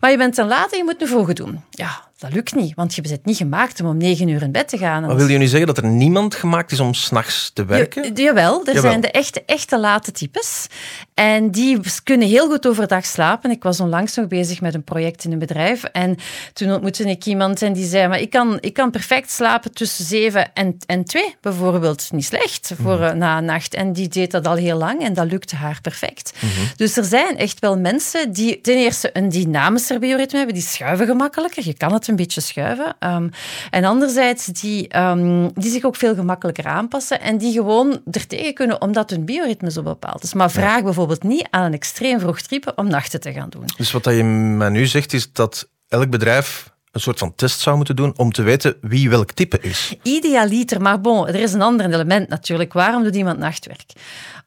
Maar 0.00 0.10
je 0.10 0.16
bent 0.16 0.34
te 0.34 0.44
laat 0.44 0.72
en 0.72 0.78
je 0.78 0.84
moet 0.84 1.00
nu 1.00 1.06
vroeger 1.06 1.34
doen. 1.34 1.64
Ja, 1.70 2.00
dat 2.24 2.32
lukt 2.32 2.54
niet, 2.54 2.74
want 2.74 2.94
je 2.94 3.02
bent 3.02 3.24
niet 3.24 3.36
gemaakt 3.36 3.80
om 3.80 3.86
om 3.86 3.96
negen 3.96 4.28
uur 4.28 4.42
in 4.42 4.52
bed 4.52 4.68
te 4.68 4.78
gaan. 4.78 5.02
Maar 5.02 5.16
wil 5.16 5.28
je 5.28 5.38
nu 5.38 5.46
zeggen 5.46 5.66
dat 5.66 5.76
er 5.76 5.86
niemand 5.86 6.34
gemaakt 6.34 6.72
is 6.72 6.80
om 6.80 6.94
s'nachts 6.94 7.50
te 7.54 7.64
werken? 7.64 8.04
Ja, 8.04 8.10
jawel, 8.22 8.66
er 8.66 8.80
zijn 8.80 9.00
de 9.00 9.10
echte, 9.10 9.42
echte 9.46 9.78
late 9.78 10.12
types. 10.12 10.66
En 11.14 11.50
die 11.50 11.80
kunnen 12.04 12.28
heel 12.28 12.48
goed 12.48 12.66
overdag 12.66 13.04
slapen. 13.04 13.50
Ik 13.50 13.62
was 13.62 13.80
onlangs 13.80 14.14
nog 14.14 14.26
bezig 14.26 14.60
met 14.60 14.74
een 14.74 14.84
project 14.84 15.24
in 15.24 15.32
een 15.32 15.38
bedrijf. 15.38 15.84
En 15.84 16.16
toen 16.52 16.72
ontmoette 16.72 17.10
ik 17.10 17.26
iemand 17.26 17.62
en 17.62 17.72
die 17.72 17.86
zei, 17.86 18.08
maar 18.08 18.20
ik 18.20 18.30
kan, 18.30 18.58
ik 18.60 18.72
kan 18.72 18.90
perfect 18.90 19.30
slapen 19.30 19.72
tussen 19.72 20.04
zeven 20.04 20.54
en, 20.54 20.76
en 20.86 21.04
twee, 21.04 21.36
bijvoorbeeld. 21.40 22.08
Niet 22.12 22.24
slecht 22.24 22.72
voor 22.82 22.98
mm. 22.98 23.18
na 23.18 23.38
een 23.38 23.44
nacht. 23.44 23.74
En 23.74 23.92
die 23.92 24.08
deed 24.08 24.30
dat 24.30 24.46
al 24.46 24.54
heel 24.54 24.78
lang 24.78 25.02
en 25.02 25.14
dat 25.14 25.30
lukte 25.30 25.56
haar 25.56 25.78
perfect. 25.82 26.32
Mhm. 26.34 26.50
Dus 26.76 26.96
er 26.96 27.04
zijn 27.04 27.36
echt 27.36 27.58
wel 27.58 27.78
mensen 27.78 28.32
die 28.32 28.60
ten 28.60 28.76
eerste 28.76 29.10
een 29.12 29.28
dynamischer 29.28 29.98
bioritme 29.98 30.36
hebben. 30.36 30.56
Die 30.56 30.64
schuiven 30.64 31.06
gemakkelijker. 31.06 31.66
Je 31.66 31.74
kan 31.74 31.92
het 31.92 32.08
een 32.08 32.16
beetje 32.16 32.40
schuiven. 32.40 32.96
Ehm, 32.98 33.28
en 33.70 33.84
anderzijds 33.84 34.46
die, 34.46 34.88
ehm, 34.88 35.48
die 35.54 35.70
zich 35.70 35.84
ook 35.84 35.96
veel 35.96 36.14
gemakkelijker 36.14 36.66
aanpassen 36.66 37.20
en 37.20 37.38
die 37.38 37.52
gewoon 37.52 38.00
er 38.10 38.26
tegen 38.26 38.54
kunnen 38.54 38.80
omdat 38.80 39.10
hun 39.10 39.24
bioritme 39.24 39.70
zo 39.70 39.82
bepaald 39.82 40.22
is. 40.22 40.34
Maar 40.34 40.50
vraag 40.50 40.82
bijvoorbeeld 40.82 41.02
niet 41.22 41.46
aan 41.50 41.64
een 41.64 41.72
extreem 41.72 42.20
vroeg 42.20 42.40
type 42.40 42.72
om 42.76 42.88
nachten 42.88 43.20
te 43.20 43.32
gaan 43.32 43.48
doen. 43.48 43.64
Dus 43.76 43.92
wat 43.92 44.04
je 44.04 44.24
mij 44.24 44.68
nu 44.68 44.86
zegt 44.86 45.12
is 45.12 45.32
dat 45.32 45.68
elk 45.88 46.10
bedrijf 46.10 46.73
een 46.94 47.00
soort 47.00 47.18
van 47.18 47.34
test 47.34 47.60
zou 47.60 47.76
moeten 47.76 47.96
doen 47.96 48.12
om 48.16 48.32
te 48.32 48.42
weten 48.42 48.76
wie 48.80 49.10
welk 49.10 49.32
type 49.32 49.58
is. 49.60 49.94
Idealiter, 50.02 50.80
maar 50.80 51.00
bon, 51.00 51.28
er 51.28 51.34
is 51.34 51.52
een 51.52 51.62
ander 51.62 51.86
element 51.86 52.28
natuurlijk. 52.28 52.72
Waarom 52.72 53.02
doet 53.02 53.16
iemand 53.16 53.38
nachtwerk? 53.38 53.92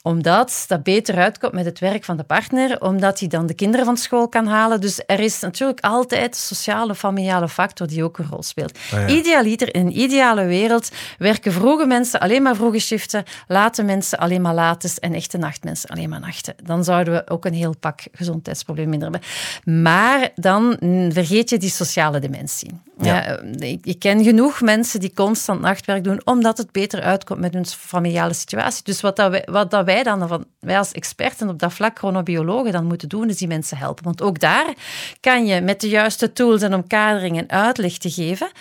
Omdat 0.02 0.66
dat 0.68 0.84
beter 0.84 1.18
uitkomt 1.18 1.54
met 1.54 1.66
het 1.66 1.80
werk 1.80 2.04
van 2.04 2.18
de 2.18 2.24
partner, 2.24 2.82
omdat 2.82 3.20
hij 3.20 3.28
dan 3.28 3.46
de 3.46 3.54
kinderen 3.54 3.86
van 3.86 3.98
school 3.98 4.30
kan 4.30 4.48
halen. 4.48 4.82
Dus 4.82 5.02
er 5.06 5.20
is 5.20 5.40
natuurlijk 5.40 5.80
altijd 5.80 6.32
een 6.32 6.42
sociale, 6.42 6.96
familiale 6.96 7.50
factor 7.50 7.88
die 7.88 8.04
ook 8.04 8.18
een 8.18 8.28
rol 8.30 8.44
speelt. 8.44 8.78
Ah, 8.92 9.10
Idealiter, 9.10 9.76
in 9.76 9.86
een 9.86 10.00
ideale 10.00 10.46
wereld 10.46 10.92
werken 11.18 11.52
vroege 11.52 11.86
mensen 11.86 12.20
alleen 12.20 12.42
maar 12.42 12.56
vroege 12.56 12.80
shiften, 12.80 13.24
late 13.48 13.84
mensen 13.84 14.18
alleen 14.18 14.42
maar 14.42 14.54
lates 14.54 15.00
en 15.00 15.14
echte 15.14 15.38
nachtmensen 15.38 15.90
alleen 15.90 16.10
maar 16.10 16.20
nachten. 16.20 16.56
Dan 16.64 16.84
zouden 16.84 17.14
we 17.14 17.30
ook 17.30 17.46
een 17.46 17.54
heel 17.54 17.76
pak 17.80 18.02
gezondheidsproblemen 18.12 18.90
minder 18.90 19.10
hebben. 19.12 19.84
Maar 19.84 20.30
dan 20.36 20.78
vergeet 21.12 21.50
je 21.50 21.58
die 21.58 21.70
sociale 21.70 22.20
dimensie. 22.20 22.37
Ja. 22.98 23.40
ik, 23.58 23.86
ik, 23.86 24.00
ken 24.00 24.24
genoeg 24.24 24.62
mensen 24.62 25.00
die 25.00 25.14
constant 25.14 25.62
nachtwerk 25.62 26.04
doen, 26.04 26.22
omdat 26.24 26.58
het 26.58 26.72
beter 26.72 27.02
uitkomt 27.02 27.40
met 27.40 27.54
hun 27.54 27.66
familiale 27.66 28.34
situatie. 28.34 28.84
Dus 28.84 29.02
wat, 29.02 29.16
dat 29.16 29.32
wij, 29.32 29.48
wat 29.52 29.72
dat 29.72 29.86
wij 29.86 30.04
dan, 30.04 30.28
van, 30.28 30.46
wij 30.60 30.78
als 30.78 30.92
experten 30.92 31.50
op 31.50 31.60
dat 31.60 31.74
vlak, 31.74 31.98
chronobiologen, 31.98 32.72
dan 32.72 32.86
moeten 32.86 33.10
doen, 33.10 33.30
is 33.30 33.38
die 33.38 33.48
mensen 33.48 33.78
helpen. 33.78 34.04
Want 34.04 34.22
ook 34.22 34.40
daar 34.40 34.74
kan 35.20 35.46
je 35.46 35.62
met 35.62 35.82
de 35.82 35.90
juiste 35.90 36.34
tools 36.34 36.62
en 36.62 36.74
omkadering 36.74 37.38
en 37.38 37.50
uitleg 37.50 37.98
te 37.98 38.10
geven, 38.10 38.52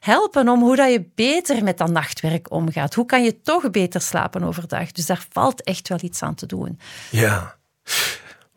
helpen 0.00 0.48
om 0.48 0.60
hoe 0.60 0.76
dat 0.76 0.92
je 0.92 1.08
beter 1.14 1.64
met 1.64 1.78
dat 1.78 1.90
nachtwerk 1.90 2.50
omgaat. 2.50 2.94
Hoe 2.94 3.06
kan 3.06 3.24
je 3.24 3.42
toch 3.42 3.70
beter 3.70 4.00
slapen 4.00 4.42
overdag? 4.42 4.92
Dus 4.92 5.06
daar 5.06 5.26
valt 5.30 5.62
echt 5.62 5.88
wel 5.88 5.98
iets 6.02 6.22
aan 6.22 6.34
te 6.34 6.46
doen. 6.46 6.78
Ja. 7.10 7.56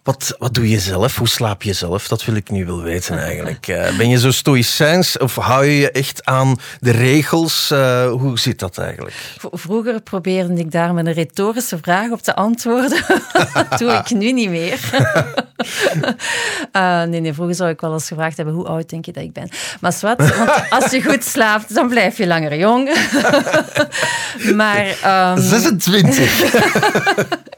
Wat, 0.09 0.35
wat 0.37 0.53
doe 0.53 0.69
je 0.69 0.79
zelf? 0.79 1.17
Hoe 1.17 1.27
slaap 1.27 1.63
je 1.63 1.73
zelf? 1.73 2.07
Dat 2.07 2.25
wil 2.25 2.35
ik 2.35 2.49
nu 2.49 2.65
wel 2.65 2.81
weten 2.81 3.19
eigenlijk. 3.29 3.67
Uh, 3.67 3.97
ben 3.97 4.09
je 4.09 4.17
zo 4.17 4.31
stoïcijns 4.31 5.17
of 5.17 5.35
hou 5.35 5.65
je 5.65 5.79
je 5.79 5.91
echt 5.91 6.25
aan 6.25 6.55
de 6.79 6.91
regels? 6.91 7.69
Uh, 7.73 8.11
hoe 8.11 8.39
zit 8.39 8.59
dat 8.59 8.77
eigenlijk? 8.77 9.15
Vroeger 9.51 10.01
probeerde 10.01 10.53
ik 10.53 10.71
daar 10.71 10.93
met 10.93 11.05
een 11.05 11.13
retorische 11.13 11.77
vraag 11.81 12.11
op 12.11 12.21
te 12.21 12.35
antwoorden. 12.35 13.03
dat 13.53 13.79
doe 13.79 13.91
ik 13.91 14.09
nu 14.09 14.31
niet 14.31 14.49
meer. 14.49 14.79
uh, 16.75 17.03
nee, 17.11 17.19
nee, 17.19 17.33
vroeger 17.33 17.55
zou 17.55 17.69
ik 17.69 17.81
wel 17.81 17.93
eens 17.93 18.07
gevraagd 18.07 18.37
hebben 18.37 18.55
hoe 18.55 18.67
oud 18.67 18.89
denk 18.89 19.05
je 19.05 19.11
dat 19.11 19.23
ik 19.23 19.33
ben. 19.33 19.49
Maar 19.81 19.93
zwart, 19.93 20.37
want 20.37 20.49
als 20.79 20.91
je 20.91 21.03
goed 21.03 21.23
slaapt, 21.23 21.73
dan 21.73 21.87
blijf 21.87 22.17
je 22.17 22.27
langer 22.27 22.57
jong. 22.57 22.89
maar... 24.61 24.87
Um... 25.35 25.43
26! 25.43 26.87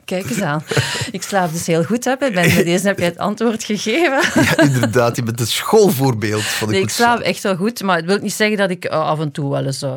Kijk 0.06 0.30
eens 0.30 0.42
aan. 0.42 0.64
Ik 1.12 1.22
slaap 1.22 1.52
dus 1.52 1.68
heel 1.68 1.84
goed. 1.84 2.04
Hè. 2.04 2.18
Bij 2.18 2.32
deze 2.64 2.88
heb 2.88 3.00
je 3.00 3.04
het 3.04 3.18
antwoord 3.18 3.64
gegeven. 3.64 4.44
Ja, 4.44 4.58
inderdaad. 4.58 5.16
Je 5.16 5.24
bent 5.24 5.40
het 5.40 5.50
schoolvoorbeeld 5.50 6.42
van 6.42 6.68
de 6.68 6.74
nee, 6.74 6.84
Ik 6.84 6.90
slaap 6.90 7.20
echt 7.20 7.44
wel 7.44 7.56
goed, 7.56 7.84
maar 7.84 7.96
het 7.96 8.06
wil 8.06 8.18
niet 8.18 8.34
zeggen 8.34 8.58
dat 8.58 8.70
ik 8.70 8.86
uh, 8.86 8.92
af 8.92 9.20
en 9.20 9.32
toe 9.32 9.52
wel 9.52 9.66
eens 9.66 9.84
uh, 9.84 9.92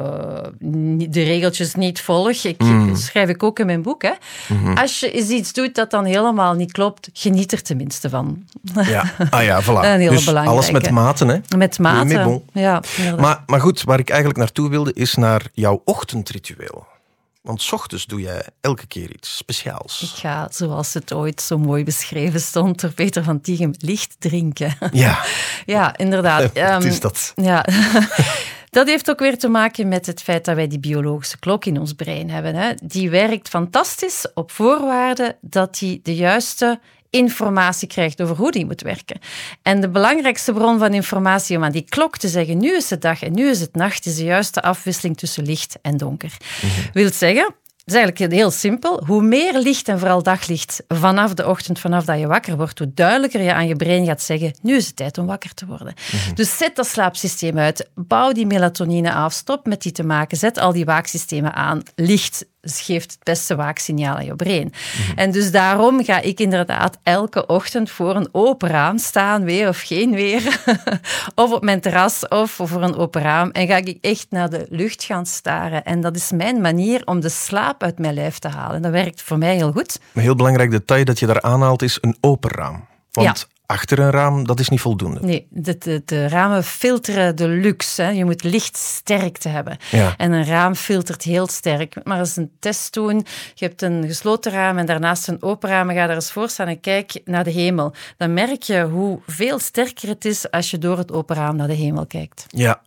de 1.08 1.22
regeltjes 1.22 1.74
niet 1.74 2.00
volg. 2.00 2.44
Ik, 2.44 2.62
mm. 2.62 2.96
schrijf 2.96 3.28
ik 3.28 3.42
ook 3.42 3.58
in 3.58 3.66
mijn 3.66 3.82
boek. 3.82 4.02
Hè. 4.02 4.12
Mm 4.48 4.64
-hmm. 4.64 4.76
Als 4.76 5.00
je 5.00 5.12
iets 5.12 5.52
doet 5.52 5.74
dat 5.74 5.90
dan 5.90 6.04
helemaal 6.04 6.54
niet 6.54 6.72
klopt, 6.72 7.10
geniet 7.12 7.52
er 7.52 7.62
tenminste 7.62 7.93
van. 8.00 8.46
Ja, 8.74 9.12
ah 9.30 9.42
ja, 9.44 9.62
voilà. 9.62 10.00
Dus 10.14 10.28
alles 10.28 10.70
met 10.70 10.90
maten, 10.90 11.28
hè? 11.28 11.38
Met 11.56 11.78
maten, 11.78 12.24
bon. 12.24 12.44
ja. 12.52 12.82
Maar, 13.18 13.42
maar 13.46 13.60
goed, 13.60 13.82
waar 13.82 13.98
ik 13.98 14.08
eigenlijk 14.08 14.38
naartoe 14.38 14.70
wilde, 14.70 14.92
is 14.92 15.14
naar 15.14 15.42
jouw 15.52 15.82
ochtendritueel. 15.84 16.86
Want 17.44 17.62
s 17.62 17.72
ochtends 17.72 18.06
doe 18.06 18.20
jij 18.20 18.42
elke 18.60 18.86
keer 18.86 19.12
iets 19.12 19.36
speciaals. 19.36 20.02
Ik 20.02 20.08
ga, 20.20 20.48
zoals 20.50 20.94
het 20.94 21.12
ooit 21.12 21.40
zo 21.40 21.58
mooi 21.58 21.84
beschreven 21.84 22.40
stond 22.40 22.80
door 22.80 22.92
Peter 22.92 23.24
van 23.24 23.40
Tiegem, 23.40 23.74
licht 23.78 24.16
drinken. 24.18 24.76
Ja. 24.92 25.18
ja, 25.66 25.96
inderdaad. 25.96 26.52
Wat 26.72 26.84
is 26.84 27.00
dat? 27.00 27.32
Ja. 27.34 27.64
Dat 28.70 28.86
heeft 28.86 29.10
ook 29.10 29.18
weer 29.18 29.38
te 29.38 29.48
maken 29.48 29.88
met 29.88 30.06
het 30.06 30.22
feit 30.22 30.44
dat 30.44 30.54
wij 30.54 30.68
die 30.68 30.78
biologische 30.78 31.38
klok 31.38 31.64
in 31.64 31.80
ons 31.80 31.92
brein 31.92 32.30
hebben. 32.30 32.54
Hè. 32.54 32.72
Die 32.82 33.10
werkt 33.10 33.48
fantastisch 33.48 34.26
op 34.34 34.50
voorwaarde 34.50 35.36
dat 35.40 35.78
die 35.78 36.00
de 36.02 36.14
juiste 36.14 36.80
informatie 37.14 37.88
krijgt 37.88 38.22
over 38.22 38.36
hoe 38.36 38.50
die 38.50 38.66
moet 38.66 38.82
werken. 38.82 39.18
En 39.62 39.80
de 39.80 39.88
belangrijkste 39.88 40.52
bron 40.52 40.78
van 40.78 40.94
informatie 40.94 41.56
om 41.56 41.64
aan 41.64 41.72
die 41.72 41.86
klok 41.88 42.16
te 42.16 42.28
zeggen, 42.28 42.58
nu 42.58 42.76
is 42.76 42.90
het 42.90 43.02
dag 43.02 43.22
en 43.22 43.32
nu 43.32 43.48
is 43.48 43.60
het 43.60 43.74
nacht, 43.74 44.06
is 44.06 44.16
de 44.16 44.24
juiste 44.24 44.62
afwisseling 44.62 45.16
tussen 45.16 45.44
licht 45.44 45.78
en 45.82 45.96
donker. 45.96 46.36
Mm 46.62 46.70
Wil 46.92 47.12
zeggen, 47.12 47.44
het 47.84 47.94
is 47.94 48.00
eigenlijk 48.00 48.32
heel 48.32 48.50
simpel. 48.50 49.02
Hoe 49.06 49.22
meer 49.22 49.58
licht 49.58 49.88
en 49.88 49.98
vooral 49.98 50.22
daglicht 50.22 50.82
vanaf 50.88 51.34
de 51.34 51.48
ochtend, 51.48 51.78
vanaf 51.78 52.04
dat 52.04 52.18
je 52.18 52.26
wakker 52.26 52.56
wordt, 52.56 52.78
hoe 52.78 52.90
duidelijker 52.94 53.40
je 53.40 53.54
aan 53.54 53.66
je 53.66 53.76
brein 53.76 54.06
gaat 54.06 54.22
zeggen, 54.22 54.54
nu 54.62 54.76
is 54.76 54.86
het 54.86 54.96
tijd 54.96 55.18
om 55.18 55.26
wakker 55.26 55.54
te 55.54 55.66
worden. 55.66 55.94
Mhm. 56.12 56.34
Dus 56.34 56.56
zet 56.56 56.76
dat 56.76 56.86
slaapsysteem 56.86 57.58
uit. 57.58 57.90
Bouw 57.94 58.32
die 58.32 58.46
melatonine 58.46 59.12
af. 59.12 59.32
Stop 59.32 59.66
met 59.66 59.82
die 59.82 59.92
te 59.92 60.04
maken. 60.04 60.36
Zet 60.36 60.58
al 60.58 60.72
die 60.72 60.84
waaksystemen 60.84 61.54
aan. 61.54 61.82
Licht 61.94 62.46
geeft 62.64 63.12
het 63.12 63.22
beste 63.22 63.56
waaksignaal 63.56 64.16
aan 64.16 64.24
je 64.24 64.36
brein. 64.36 64.72
Mhm. 64.72 65.18
En 65.18 65.30
dus 65.30 65.50
daarom 65.50 66.04
ga 66.04 66.20
ik 66.20 66.40
inderdaad 66.40 66.98
elke 67.02 67.46
ochtend 67.46 67.90
voor 67.90 68.16
een 68.16 68.28
open 68.32 68.68
raam 68.68 68.98
staan, 68.98 69.44
weer 69.44 69.68
of 69.68 69.80
geen 69.80 70.10
weer. 70.10 70.60
of 71.34 71.52
op 71.52 71.62
mijn 71.62 71.80
terras 71.80 72.28
of 72.28 72.50
voor 72.50 72.82
een 72.82 72.96
open 72.96 73.22
raam. 73.22 73.50
En 73.50 73.66
ga 73.66 73.76
ik 73.76 73.98
echt 74.00 74.26
naar 74.30 74.50
de 74.50 74.66
lucht 74.68 75.04
gaan 75.04 75.26
staren. 75.26 75.84
En 75.84 76.00
dat 76.00 76.16
is 76.16 76.30
mijn 76.30 76.60
manier 76.60 77.02
om 77.04 77.20
de 77.20 77.28
slaap 77.28 77.82
uit 77.82 77.98
mijn 77.98 78.14
lijf 78.14 78.38
te 78.38 78.48
halen. 78.48 78.76
En 78.76 78.82
dat 78.82 78.92
werkt 78.92 79.22
voor 79.22 79.38
mij 79.38 79.54
heel 79.54 79.72
goed. 79.72 80.00
Een 80.14 80.22
heel 80.22 80.34
belangrijk 80.34 80.70
detail 80.70 81.04
dat 81.04 81.18
je 81.18 81.26
daar 81.26 81.42
aanhaalt 81.42 81.82
is 81.82 81.98
een 82.00 82.16
open 82.20 82.50
raam. 82.50 82.86
Want 83.12 83.48
achter 83.66 83.98
een 83.98 84.10
raam, 84.10 84.46
dat 84.46 84.60
is 84.60 84.68
niet 84.68 84.80
voldoende. 84.80 85.20
Nee, 85.20 85.46
de, 85.50 85.78
de, 85.78 86.02
de 86.04 86.28
ramen 86.28 86.64
filteren 86.64 87.36
de 87.36 87.48
luxe. 87.48 88.02
Hè. 88.02 88.08
Je 88.08 88.24
moet 88.24 88.42
lichtsterkte 88.42 89.48
hebben. 89.48 89.76
Ja. 89.90 90.14
En 90.16 90.32
een 90.32 90.44
raam 90.44 90.74
filtert 90.74 91.22
heel 91.22 91.46
sterk. 91.46 92.04
Maar 92.04 92.18
eens 92.18 92.36
een 92.36 92.50
test 92.58 92.92
doen. 92.92 93.26
Je 93.54 93.64
hebt 93.64 93.82
een 93.82 94.04
gesloten 94.06 94.52
raam 94.52 94.78
en 94.78 94.86
daarnaast 94.86 95.28
een 95.28 95.42
open 95.42 95.68
raam. 95.68 95.88
Ga 95.88 96.06
daar 96.06 96.14
eens 96.14 96.32
voor 96.32 96.48
staan 96.48 96.68
en 96.68 96.80
kijk 96.80 97.20
naar 97.24 97.44
de 97.44 97.50
hemel. 97.50 97.94
Dan 98.16 98.34
merk 98.34 98.62
je 98.62 98.82
hoe 98.82 99.20
veel 99.26 99.58
sterker 99.58 100.08
het 100.08 100.24
is 100.24 100.50
als 100.50 100.70
je 100.70 100.78
door 100.78 100.98
het 100.98 101.12
open 101.12 101.36
raam 101.36 101.56
naar 101.56 101.68
de 101.68 101.74
hemel 101.74 102.06
kijkt. 102.06 102.44
Ja, 102.48 102.82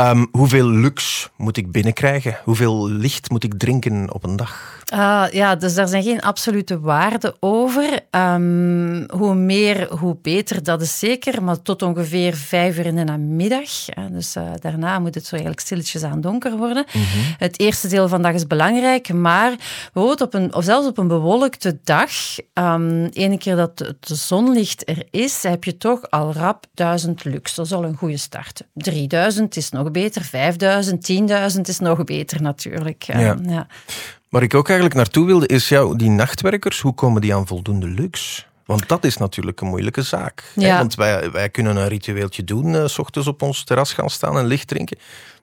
Um, 0.00 0.28
hoeveel 0.32 0.68
luxe 0.68 1.28
moet 1.36 1.56
ik 1.56 1.72
binnenkrijgen? 1.72 2.38
Hoeveel 2.44 2.88
licht 2.88 3.30
moet 3.30 3.44
ik 3.44 3.58
drinken 3.58 4.12
op 4.14 4.24
een 4.24 4.36
dag? 4.36 4.79
Uh, 4.94 5.24
ja, 5.30 5.56
dus 5.56 5.74
daar 5.74 5.88
zijn 5.88 6.02
geen 6.02 6.20
absolute 6.20 6.80
waarden 6.80 7.34
over. 7.40 8.00
Um, 8.10 9.04
hoe 9.10 9.34
meer, 9.34 9.94
hoe 9.94 10.16
beter, 10.22 10.62
dat 10.62 10.82
is 10.82 10.98
zeker. 10.98 11.42
Maar 11.42 11.62
tot 11.62 11.82
ongeveer 11.82 12.34
vijf 12.34 12.78
uur 12.78 12.86
in 12.86 12.96
de 12.96 13.04
namiddag. 13.04 13.84
Dus 14.10 14.36
uh, 14.36 14.50
daarna 14.60 14.98
moet 14.98 15.14
het 15.14 15.24
zo 15.26 15.34
eigenlijk 15.34 15.64
stilletjes 15.64 16.02
aan 16.02 16.20
donker 16.20 16.56
worden. 16.56 16.84
Mm 16.92 17.02
-hmm. 17.02 17.34
Het 17.38 17.60
eerste 17.60 17.88
deel 17.88 18.08
van 18.08 18.18
de 18.18 18.24
dag 18.24 18.34
is 18.34 18.46
belangrijk. 18.46 19.12
Maar 19.12 19.54
bijvoorbeeld 19.92 20.20
op 20.20 20.34
een, 20.34 20.54
of 20.54 20.64
zelfs 20.64 20.86
op 20.86 20.98
een 20.98 21.08
bewolkte 21.08 21.78
dag, 21.84 22.10
um, 22.54 23.04
ene 23.06 23.38
keer 23.38 23.56
dat 23.56 23.78
het 23.78 24.18
zonlicht 24.18 24.88
er 24.88 25.06
is, 25.10 25.42
heb 25.42 25.64
je 25.64 25.76
toch 25.76 26.10
al 26.10 26.32
rap 26.32 26.66
duizend 26.74 27.24
lux. 27.24 27.54
Dat 27.54 27.66
is 27.66 27.72
al 27.72 27.84
een 27.84 27.96
goede 27.96 28.16
start. 28.16 28.62
3000 28.74 29.56
is 29.56 29.70
nog 29.70 29.90
beter, 29.90 30.22
5000, 30.22 31.10
10.000 31.54 31.60
is 31.60 31.78
nog 31.78 32.04
beter 32.04 32.42
natuurlijk. 32.42 33.02
Ja. 33.02 33.36
ja. 33.42 33.66
Waar 34.30 34.42
ik 34.42 34.54
ook 34.54 34.66
eigenlijk 34.66 34.96
naartoe 34.96 35.26
wilde 35.26 35.46
is, 35.46 35.68
ja, 35.68 35.94
die 35.94 36.10
nachtwerkers, 36.10 36.80
hoe 36.80 36.94
komen 36.94 37.20
die 37.20 37.34
aan 37.34 37.46
voldoende 37.46 37.86
luxe? 37.86 38.42
Want 38.64 38.88
dat 38.88 39.04
is 39.04 39.16
natuurlijk 39.16 39.60
een 39.60 39.68
moeilijke 39.68 40.02
zaak. 40.02 40.52
Ja. 40.54 40.76
Want 40.76 40.94
wij, 40.94 41.30
wij 41.30 41.48
kunnen 41.48 41.76
een 41.76 41.88
ritueeltje 41.88 42.44
doen, 42.44 42.74
uh, 42.74 42.86
s 42.86 42.98
ochtends 42.98 43.28
op 43.28 43.42
ons 43.42 43.64
terras 43.64 43.92
gaan 43.92 44.10
staan 44.10 44.38
en 44.38 44.46
licht 44.46 44.68
drinken. 44.68 44.98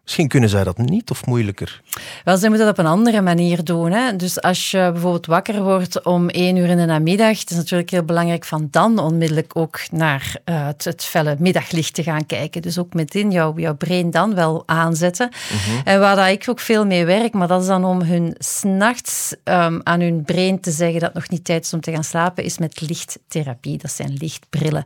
Misschien 0.07 0.27
kunnen 0.27 0.49
zij 0.49 0.63
dat 0.63 0.77
niet 0.77 1.09
of 1.09 1.25
moeilijker? 1.25 1.81
Wel, 2.23 2.37
zij 2.37 2.49
moeten 2.49 2.67
dat 2.67 2.77
op 2.77 2.85
een 2.85 2.91
andere 2.91 3.21
manier 3.21 3.63
doen. 3.63 3.91
Hè? 3.91 4.15
Dus 4.15 4.41
als 4.41 4.71
je 4.71 4.89
bijvoorbeeld 4.91 5.25
wakker 5.25 5.63
wordt 5.63 6.03
om 6.03 6.29
één 6.29 6.55
uur 6.55 6.69
in 6.69 6.77
de 6.77 6.85
namiddag, 6.85 7.39
het 7.39 7.49
is 7.49 7.55
natuurlijk 7.55 7.89
heel 7.89 8.03
belangrijk 8.03 8.45
van 8.45 8.67
dan 8.71 8.99
onmiddellijk 8.99 9.51
ook 9.53 9.79
naar 9.91 10.35
uh, 10.45 10.65
het, 10.65 10.83
het, 10.83 11.03
felle 11.03 11.35
middaglicht 11.39 11.93
te 11.93 12.03
gaan 12.03 12.25
kijken. 12.25 12.61
Dus 12.61 12.77
ook 12.77 12.93
meteen 12.93 13.31
jouw, 13.31 13.53
jouw 13.57 13.75
brein 13.75 14.11
dan 14.11 14.35
wel 14.35 14.63
aanzetten. 14.65 15.29
Mhm. 15.29 15.87
En 15.87 15.99
waar 15.99 16.15
dat 16.15 16.27
ik 16.27 16.45
ook 16.49 16.59
veel 16.59 16.85
mee 16.85 17.05
werk, 17.05 17.33
maar 17.33 17.47
dat 17.47 17.61
is 17.61 17.67
dan 17.67 17.85
om 17.85 18.01
hun 18.01 18.35
s'nachts 18.37 19.35
um, 19.43 19.79
aan 19.83 20.01
hun 20.01 20.23
brein 20.23 20.59
te 20.59 20.71
zeggen 20.71 20.99
dat 20.99 21.13
het 21.13 21.17
nog 21.17 21.29
niet 21.29 21.45
tijd 21.45 21.65
is 21.65 21.73
om 21.73 21.81
te 21.81 21.91
gaan 21.91 22.03
slapen, 22.03 22.43
is 22.43 22.57
met 22.57 22.81
lichttherapie. 22.81 23.77
Dat 23.77 23.91
zijn 23.91 24.13
lichtbrillen 24.19 24.83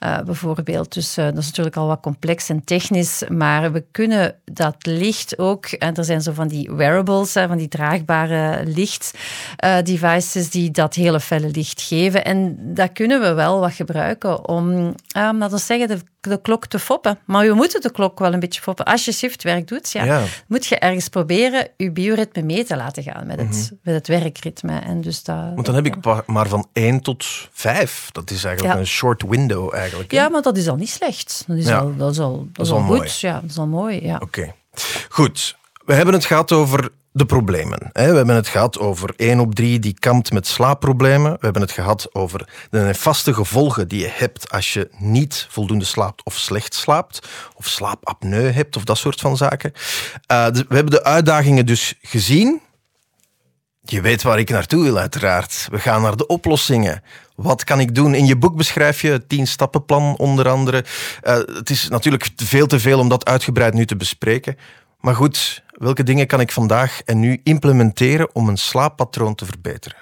uh, 0.00 0.20
bijvoorbeeld. 0.20 0.94
Dus 0.94 1.18
uh, 1.18 1.24
dat 1.24 1.38
is 1.38 1.46
natuurlijk 1.46 1.76
al 1.76 1.86
wat 1.86 2.00
complex 2.00 2.48
en 2.48 2.64
technisch, 2.64 3.22
maar 3.28 3.72
we 3.72 3.84
kunnen 3.90 4.34
dat 4.58 4.76
licht 4.80 5.38
ook, 5.38 5.66
en 5.66 5.94
er 5.94 6.04
zijn 6.04 6.22
zo 6.22 6.32
van 6.32 6.48
die 6.48 6.70
wearables, 6.72 7.32
van 7.32 7.56
die 7.56 7.68
draagbare 7.68 8.62
lichtdevices 8.66 10.50
die 10.50 10.70
dat 10.70 10.94
hele 10.94 11.20
felle 11.20 11.50
licht 11.50 11.82
geven. 11.82 12.24
En 12.24 12.58
dat 12.74 12.92
kunnen 12.92 13.20
we 13.20 13.32
wel 13.32 13.60
wat 13.60 13.72
gebruiken 13.72 14.48
om, 14.48 14.94
laten 15.12 15.50
we 15.50 15.58
zeggen, 15.58 15.88
de 15.88 15.98
de 16.28 16.40
klok 16.40 16.66
te 16.66 16.78
foppen. 16.78 17.18
Maar 17.24 17.46
we 17.46 17.54
moeten 17.54 17.80
de 17.80 17.90
klok 17.92 18.18
wel 18.18 18.32
een 18.32 18.40
beetje 18.40 18.60
foppen. 18.60 18.84
Als 18.84 19.04
je 19.04 19.12
shiftwerk 19.12 19.68
doet, 19.68 19.90
ja, 19.92 20.04
Ja. 20.04 20.22
moet 20.46 20.66
je 20.66 20.78
ergens 20.78 21.08
proberen 21.08 21.68
je 21.76 21.90
bioritme 21.92 22.42
mee 22.42 22.64
te 22.64 22.76
laten 22.76 23.02
gaan 23.02 23.26
met 23.26 23.38
het, 23.38 23.72
met 23.82 23.94
het 23.94 24.06
werkritme. 24.08 24.78
En 24.78 25.00
dus 25.00 25.22
dat, 25.22 25.36
Mhm. 25.36 25.54
Want 25.54 25.66
dan 25.66 25.74
heb 25.74 25.86
ik 25.86 25.94
maar 26.26 26.48
van 26.48 26.66
1 26.72 27.00
tot 27.00 27.24
5. 27.52 28.08
Dat 28.12 28.30
is 28.30 28.44
eigenlijk 28.44 28.74
Ja. 28.74 28.80
een 28.80 28.86
short 28.86 29.22
window 29.28 29.74
eigenlijk. 29.74 30.10
hè? 30.10 30.16
Ja, 30.16 30.28
maar 30.28 30.42
dat 30.42 30.56
is 30.56 30.68
al 30.68 30.76
niet 30.76 30.90
slecht. 30.90 31.44
Dat 31.46 31.56
is, 31.56 31.68
al, 31.70 31.96
dat 31.96 32.10
is 32.12 32.18
al, 32.20 32.48
dat 32.52 32.66
is 32.66 32.72
al 32.72 32.78
al 32.78 32.84
mooi. 32.84 33.00
goed. 33.00 33.20
Ja, 33.20 33.40
dat 33.40 33.50
is 33.50 33.58
al 33.58 33.66
mooi. 33.66 34.04
Ja. 34.06 34.18
Oké. 34.22 34.54
Goed. 35.08 35.56
We 35.84 35.94
hebben 35.94 36.14
het 36.14 36.24
gehad 36.24 36.52
over 36.52 36.88
de 37.18 37.26
problemen. 37.26 37.90
We 37.92 38.00
hebben 38.00 38.34
het 38.34 38.48
gehad 38.48 38.78
over 38.78 39.12
1 39.16 39.40
op 39.40 39.54
3 39.54 39.78
die 39.78 39.96
kampt 39.98 40.32
met 40.32 40.46
slaapproblemen. 40.46 41.32
We 41.32 41.38
hebben 41.40 41.62
het 41.62 41.70
gehad 41.70 42.14
over 42.14 42.48
de 42.70 42.78
nefaste 42.78 43.34
gevolgen 43.34 43.88
die 43.88 44.00
je 44.00 44.10
hebt 44.12 44.50
als 44.50 44.72
je 44.72 44.90
niet 44.98 45.46
voldoende 45.50 45.84
slaapt 45.84 46.24
of 46.24 46.34
slecht 46.34 46.74
slaapt. 46.74 47.28
Of 47.54 47.66
slaapapneu 47.66 48.50
hebt 48.50 48.76
of 48.76 48.84
dat 48.84 48.98
soort 48.98 49.20
van 49.20 49.36
zaken. 49.36 49.72
Eh, 50.26 50.50
dus 50.50 50.64
we 50.68 50.74
hebben 50.74 50.94
de 50.94 51.04
uitdagingen 51.04 51.66
dus 51.66 51.94
gezien. 52.02 52.60
Je 53.82 54.00
weet 54.00 54.22
waar 54.22 54.38
ik 54.38 54.50
naartoe 54.50 54.82
wil, 54.82 54.98
uiteraard. 54.98 55.68
We 55.70 55.78
gaan 55.78 56.02
naar 56.02 56.16
de 56.16 56.26
oplossingen. 56.26 57.02
Wat 57.34 57.64
kan 57.64 57.80
ik 57.80 57.94
doen? 57.94 58.14
In 58.14 58.26
je 58.26 58.36
boek 58.36 58.56
beschrijf 58.56 59.02
je 59.02 59.10
het 59.10 59.28
tien-stappenplan, 59.28 60.16
onder 60.16 60.48
andere. 60.48 60.84
Eh, 61.22 61.34
het 61.34 61.70
is 61.70 61.88
natuurlijk 61.88 62.28
veel 62.36 62.66
te 62.66 62.80
veel 62.80 62.98
om 62.98 63.08
dat 63.08 63.26
uitgebreid 63.26 63.74
nu 63.74 63.86
te 63.86 63.96
bespreken. 63.96 64.56
Maar 65.00 65.14
goed, 65.14 65.62
welke 65.78 66.02
dingen 66.02 66.26
kan 66.26 66.40
ik 66.40 66.52
vandaag 66.52 67.00
en 67.04 67.20
nu 67.20 67.40
implementeren 67.42 68.34
om 68.34 68.48
een 68.48 68.58
slaappatroon 68.58 69.34
te 69.34 69.44
verbeteren? 69.44 69.96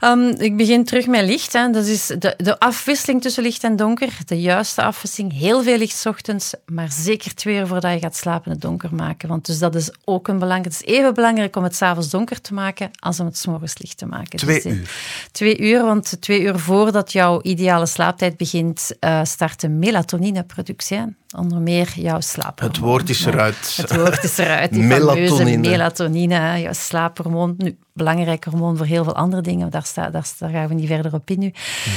Ehm, 0.00 0.28
ik 0.38 0.56
begin 0.56 0.84
terug 0.84 1.06
met 1.06 1.24
licht. 1.24 1.52
Hè. 1.52 1.70
Dat 1.70 1.86
is 1.86 2.06
de, 2.06 2.34
de 2.36 2.58
afwisseling 2.58 3.22
tussen 3.22 3.42
licht 3.42 3.64
en 3.64 3.76
donker. 3.76 4.16
De 4.24 4.40
juiste 4.40 4.82
afwisseling. 4.82 5.32
Heel 5.32 5.62
veel 5.62 5.78
licht 5.78 5.96
's 5.96 6.06
ochtends, 6.06 6.54
maar 6.66 6.92
zeker 6.92 7.34
twee 7.34 7.56
uur 7.56 7.66
voordat 7.66 7.92
je 7.92 7.98
gaat 7.98 8.16
slapen 8.16 8.50
het 8.50 8.60
donker 8.60 8.94
maken. 8.94 9.28
Want 9.28 9.46
dus 9.46 9.58
dat 9.58 9.74
is 9.74 9.90
ook 10.04 10.28
een 10.28 10.38
belangrijk. 10.38 10.74
Het 10.74 10.86
is 10.86 10.94
even 10.94 11.14
belangrijk 11.14 11.56
om 11.56 11.62
het 11.62 11.76
s'avonds 11.76 12.10
donker 12.10 12.40
te 12.40 12.54
maken 12.54 12.90
als 12.98 13.20
om 13.20 13.26
het 13.26 13.38
's 13.38 13.46
morgens 13.46 13.78
licht 13.78 13.98
te 13.98 14.06
maken. 14.06 14.38
Twee 14.38 14.62
Dus, 14.62 14.64
eh, 14.64 14.78
uur. 14.78 14.90
Twee 15.30 15.58
uur, 15.58 15.84
want 15.84 16.16
twee 16.20 16.40
uur 16.40 16.58
voordat 16.58 17.12
jouw 17.12 17.42
ideale 17.42 17.86
slaaptijd 17.86 18.36
begint, 18.36 18.90
eh, 19.00 19.24
start 19.24 19.60
de 19.60 19.68
melatonineproductie. 19.68 21.16
Onder 21.36 21.60
meer 21.60 21.92
jouw 21.96 22.20
slaap. 22.20 22.60
Het 22.60 22.78
woord 22.78 23.08
is 23.08 23.24
eruit. 23.24 23.76
Het 23.80 23.96
woord 23.96 24.24
is 24.24 24.38
eruit. 24.38 24.72
Die 24.72 24.82
Melatonine. 24.82 25.68
melatonine, 25.68 26.60
jouw 26.60 26.72
slaaphormoon. 26.72 27.54
Nu, 27.58 27.78
belangrijk 27.92 28.44
hormoon 28.44 28.76
voor 28.76 28.86
heel 28.86 29.04
veel 29.04 29.14
andere 29.14 29.42
dingen. 29.42 29.70
Daar, 29.70 29.90
daar, 29.94 30.10
daar 30.10 30.50
gaan 30.50 30.68
we 30.68 30.74
niet 30.74 30.86
verder 30.86 31.14
op 31.14 31.30
in 31.30 31.38
nu. 31.38 31.52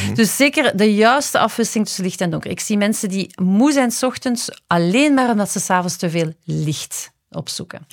Mhm. 0.06 0.14
Dus 0.14 0.36
zeker 0.36 0.78
de 0.78 0.96
juiste 0.96 1.40
afwisseling 1.40 1.86
tussen 1.86 2.04
licht 2.04 2.22
en 2.22 2.30
donker. 2.30 2.52
Ik 2.52 2.60
zie 2.60 2.78
mensen 2.78 3.10
die 3.10 3.30
moe 3.42 3.72
zijn 3.72 3.92
's 3.92 4.04
ochtends 4.04 4.50
alleen 4.68 5.14
maar 5.14 5.30
omdat 5.30 5.50
ze 5.50 5.60
s'avonds 5.60 5.96
te 5.96 6.10
veel 6.10 6.34
licht 6.44 7.16
opzoeken. 7.32 7.88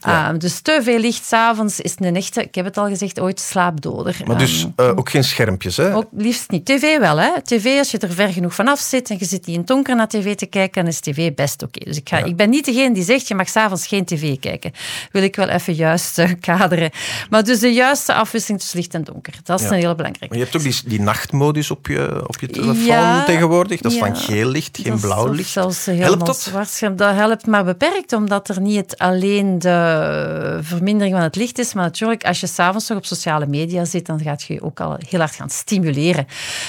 Ja. 0.00 0.28
Ah, 0.28 0.38
dus 0.38 0.60
te 0.60 0.80
veel 0.82 0.98
licht 0.98 1.24
s'avonds 1.24 1.80
is 1.80 1.94
een 1.98 2.16
echte, 2.16 2.42
ik 2.42 2.54
heb 2.54 2.64
het 2.64 2.76
al 2.78 2.86
gezegd, 2.88 3.20
ooit 3.20 3.40
slaapdoder. 3.40 4.16
Maar 4.24 4.38
dus 4.38 4.66
Ehm, 4.76 4.88
eh, 4.90 4.98
ook 4.98 5.10
geen 5.10 5.24
schermpjes, 5.24 5.76
hè? 5.76 5.94
ook 5.96 6.06
liefst 6.12 6.50
niet. 6.50 6.64
TV 6.64 6.98
wel, 6.98 7.16
hè. 7.18 7.42
TV, 7.42 7.78
als 7.78 7.90
je 7.90 7.98
er 7.98 8.12
ver 8.12 8.28
genoeg 8.32 8.54
vanaf 8.54 8.80
zit 8.80 9.10
en 9.10 9.16
je 9.18 9.24
zit 9.24 9.46
niet 9.46 9.54
in 9.54 9.58
het 9.60 9.66
donker 9.66 9.96
naar 9.96 10.08
tv 10.08 10.34
te 10.34 10.46
kijken, 10.46 10.82
dan 10.82 10.92
is 10.92 11.00
tv 11.00 11.34
best 11.34 11.62
oké. 11.62 11.84
Dus 11.84 11.96
ik, 11.96 12.08
ga, 12.08 12.18
ik 12.18 12.36
ben 12.36 12.50
niet 12.50 12.64
degene 12.64 12.94
die 12.94 13.02
zegt, 13.04 13.28
je 13.28 13.34
mag 13.34 13.48
s'avonds 13.48 13.86
geen 13.86 14.04
tv 14.04 14.38
kijken. 14.38 14.72
Wil 15.12 15.22
ik 15.22 15.36
wel 15.36 15.48
even 15.48 15.74
juist 15.74 16.18
eh, 16.18 16.30
kaderen. 16.40 16.90
Maar 17.30 17.44
dus 17.44 17.58
de 17.58 17.72
juiste 17.72 18.14
afwisseling 18.14 18.60
tussen 18.60 18.78
licht 18.78 18.94
en 18.94 19.04
donker. 19.04 19.34
Dat 19.44 19.60
is 19.60 19.66
Ja. 19.66 19.72
een 19.72 19.78
heel 19.78 19.94
belangrijk. 19.94 20.30
Maar 20.30 20.38
je 20.38 20.44
hebt 20.44 20.56
ook 20.56 20.62
die, 20.62 20.80
die 20.84 21.00
nachtmodus 21.00 21.70
op 21.70 21.86
je, 21.86 22.24
op 22.26 22.40
je 22.40 22.46
telefoon 22.46 23.24
tegenwoordig. 23.24 23.80
Dat 23.80 23.92
is 23.92 23.98
van 23.98 24.16
geel 24.16 24.48
licht, 24.48 24.78
geen 24.82 25.00
blauw 25.00 25.32
licht. 25.32 25.50
Zelfs 25.50 25.84
Helpt 25.86 26.26
dat? 26.26 26.50
Dat 26.96 27.14
helpt 27.14 27.46
maar 27.46 27.64
beperkt, 27.64 28.12
omdat 28.12 28.48
er 28.48 28.60
niet 28.60 28.75
het 28.76 28.98
alleen 28.98 29.58
de 29.58 30.58
vermindering 30.62 31.14
van 31.14 31.22
het 31.24 31.36
licht 31.36 31.58
is. 31.58 31.74
Maar 31.74 31.84
natuurlijk, 31.84 32.24
als 32.24 32.40
je 32.40 32.46
s'avonds 32.46 32.88
nog 32.88 32.98
op 32.98 33.06
sociale 33.06 33.46
media 33.46 33.84
zit, 33.84 34.06
dan 34.06 34.20
gaat 34.20 34.42
je 34.42 34.52
je 34.52 34.62
ook 34.62 34.80
al 34.80 34.96
heel 35.08 35.18
hard 35.18 35.34
gaan 35.34 35.50
stimuleren. 35.50 36.26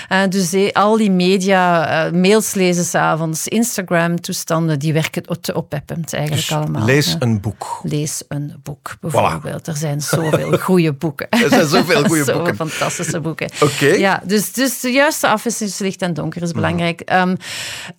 Eh, 0.09 0.21
dus 0.29 0.53
eh, 0.53 0.71
al 0.71 0.97
die 0.97 1.11
media, 1.11 1.87
eh, 2.05 2.11
mails 2.13 2.53
lezen 2.53 2.83
s'avonds, 2.83 3.47
Instagram-toestanden, 3.47 4.79
die 4.79 4.93
werken 4.93 5.23
te 5.41 5.53
oppeppend 5.53 6.13
eigenlijk 6.13 6.47
Dus 6.47 6.55
allemaal. 6.57 6.85
lees 6.85 7.11
Ja. 7.11 7.15
een 7.19 7.41
boek. 7.41 7.79
Lees 7.83 8.23
een 8.27 8.53
boek, 8.63 8.95
bijvoorbeeld. 9.01 9.67
Er 9.67 9.75
zijn 9.77 10.01
zoveel 10.01 10.57
goede 10.67 10.93
boeken. 10.93 11.29
Er 11.29 11.49
zijn 11.49 11.67
zoveel 11.67 12.03
goede 12.07 12.23
Zoveel 12.23 12.35
boeken. 12.43 12.55
fantastische 12.55 13.19
boeken. 13.19 13.49
Oké. 13.63 13.85
Ja, 13.85 14.21
dus, 14.25 14.53
dus 14.53 14.79
de 14.79 14.89
juiste 14.91 15.27
afwisseling 15.27 15.69
tussen 15.69 15.85
licht 15.87 16.01
en 16.01 16.13
donker 16.13 16.41
is 16.41 16.51
belangrijk. 16.51 17.01
Ehm, 17.01 17.35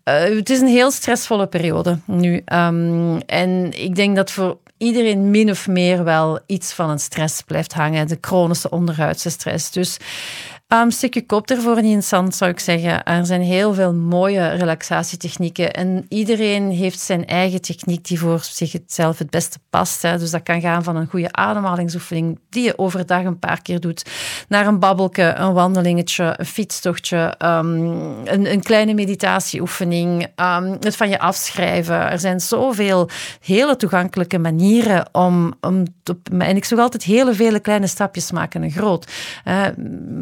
eh, 0.02 0.14
het 0.22 0.50
is 0.50 0.60
een 0.60 0.66
heel 0.66 0.90
stressvolle 0.90 1.46
periode 1.46 1.98
nu. 2.04 2.42
Ehm, 2.44 3.16
en 3.26 3.82
ik 3.82 3.94
denk 3.98 4.16
dat 4.16 4.30
voor 4.30 4.58
iedereen 4.76 5.30
min 5.30 5.50
of 5.50 5.66
meer 5.66 6.04
wel 6.04 6.40
iets 6.46 6.72
van 6.72 6.90
een 6.90 6.98
stress 6.98 7.42
blijft 7.42 7.72
hangen. 7.72 8.08
De 8.08 8.18
chronische 8.20 8.70
onderhuidse 8.70 9.30
stress. 9.30 9.70
Dus 9.70 9.96
Um, 10.74 10.90
stik 10.90 11.14
je 11.14 11.26
kop 11.26 11.50
ervoor 11.50 11.83
niet 11.83 12.12
in 12.12 12.33
zou 12.33 12.50
ik 12.50 12.61
zeggen. 12.61 13.04
Er 13.04 13.26
zijn 13.26 13.40
heel 13.40 13.74
veel 13.74 13.94
mooie 13.94 14.48
relaxatietechnieken. 14.48 15.72
En 15.72 16.07
iedereen 16.09 16.70
heeft 16.70 17.00
zijn 17.00 17.26
eigen 17.26 17.61
techniek 17.61 18.07
die 18.07 18.18
voor 18.18 18.40
zichzelf 18.42 19.18
het 19.18 19.31
beste 19.31 19.59
past. 19.70 20.02
Hè. 20.02 20.18
Dus 20.18 20.31
dat 20.31 20.42
kan 20.42 20.61
gaan 20.61 20.85
van 20.85 20.96
een 20.96 21.07
goede 21.07 21.33
ademhalingsoefening, 21.33 22.38
die 22.48 22.64
je 22.64 22.78
overdag 22.78 23.24
een 23.24 23.38
paar 23.38 23.62
keer 23.62 23.81
doet, 23.81 24.04
naar 24.48 24.66
een 24.66 24.78
babbelke, 24.78 25.22
een 25.22 25.52
wandelingetje, 25.52 26.35
een 26.37 26.46
fietstochtje, 26.46 27.35
um, 27.42 28.26
een, 28.26 28.52
een, 28.52 28.62
kleine 28.62 28.94
meditatieoefening, 28.94 30.22
um, 30.22 30.76
het 30.81 30.96
van 30.96 31.09
je 31.09 31.18
afschrijven. 31.18 32.11
Er 32.11 32.18
zijn 32.18 32.40
zoveel 32.40 33.09
hele 33.40 33.76
toegankelijke 33.76 34.38
manieren 34.38 35.09
om... 35.12 35.52
om 35.61 35.85
en 36.38 36.57
ik 36.57 36.64
zoek 36.64 36.78
altijd 36.78 37.02
hele 37.02 37.35
vele 37.35 37.61
kleine 37.61 37.87
stapjes 37.87 38.31
maken 38.31 38.62
en 38.62 38.70
groot. 38.70 39.07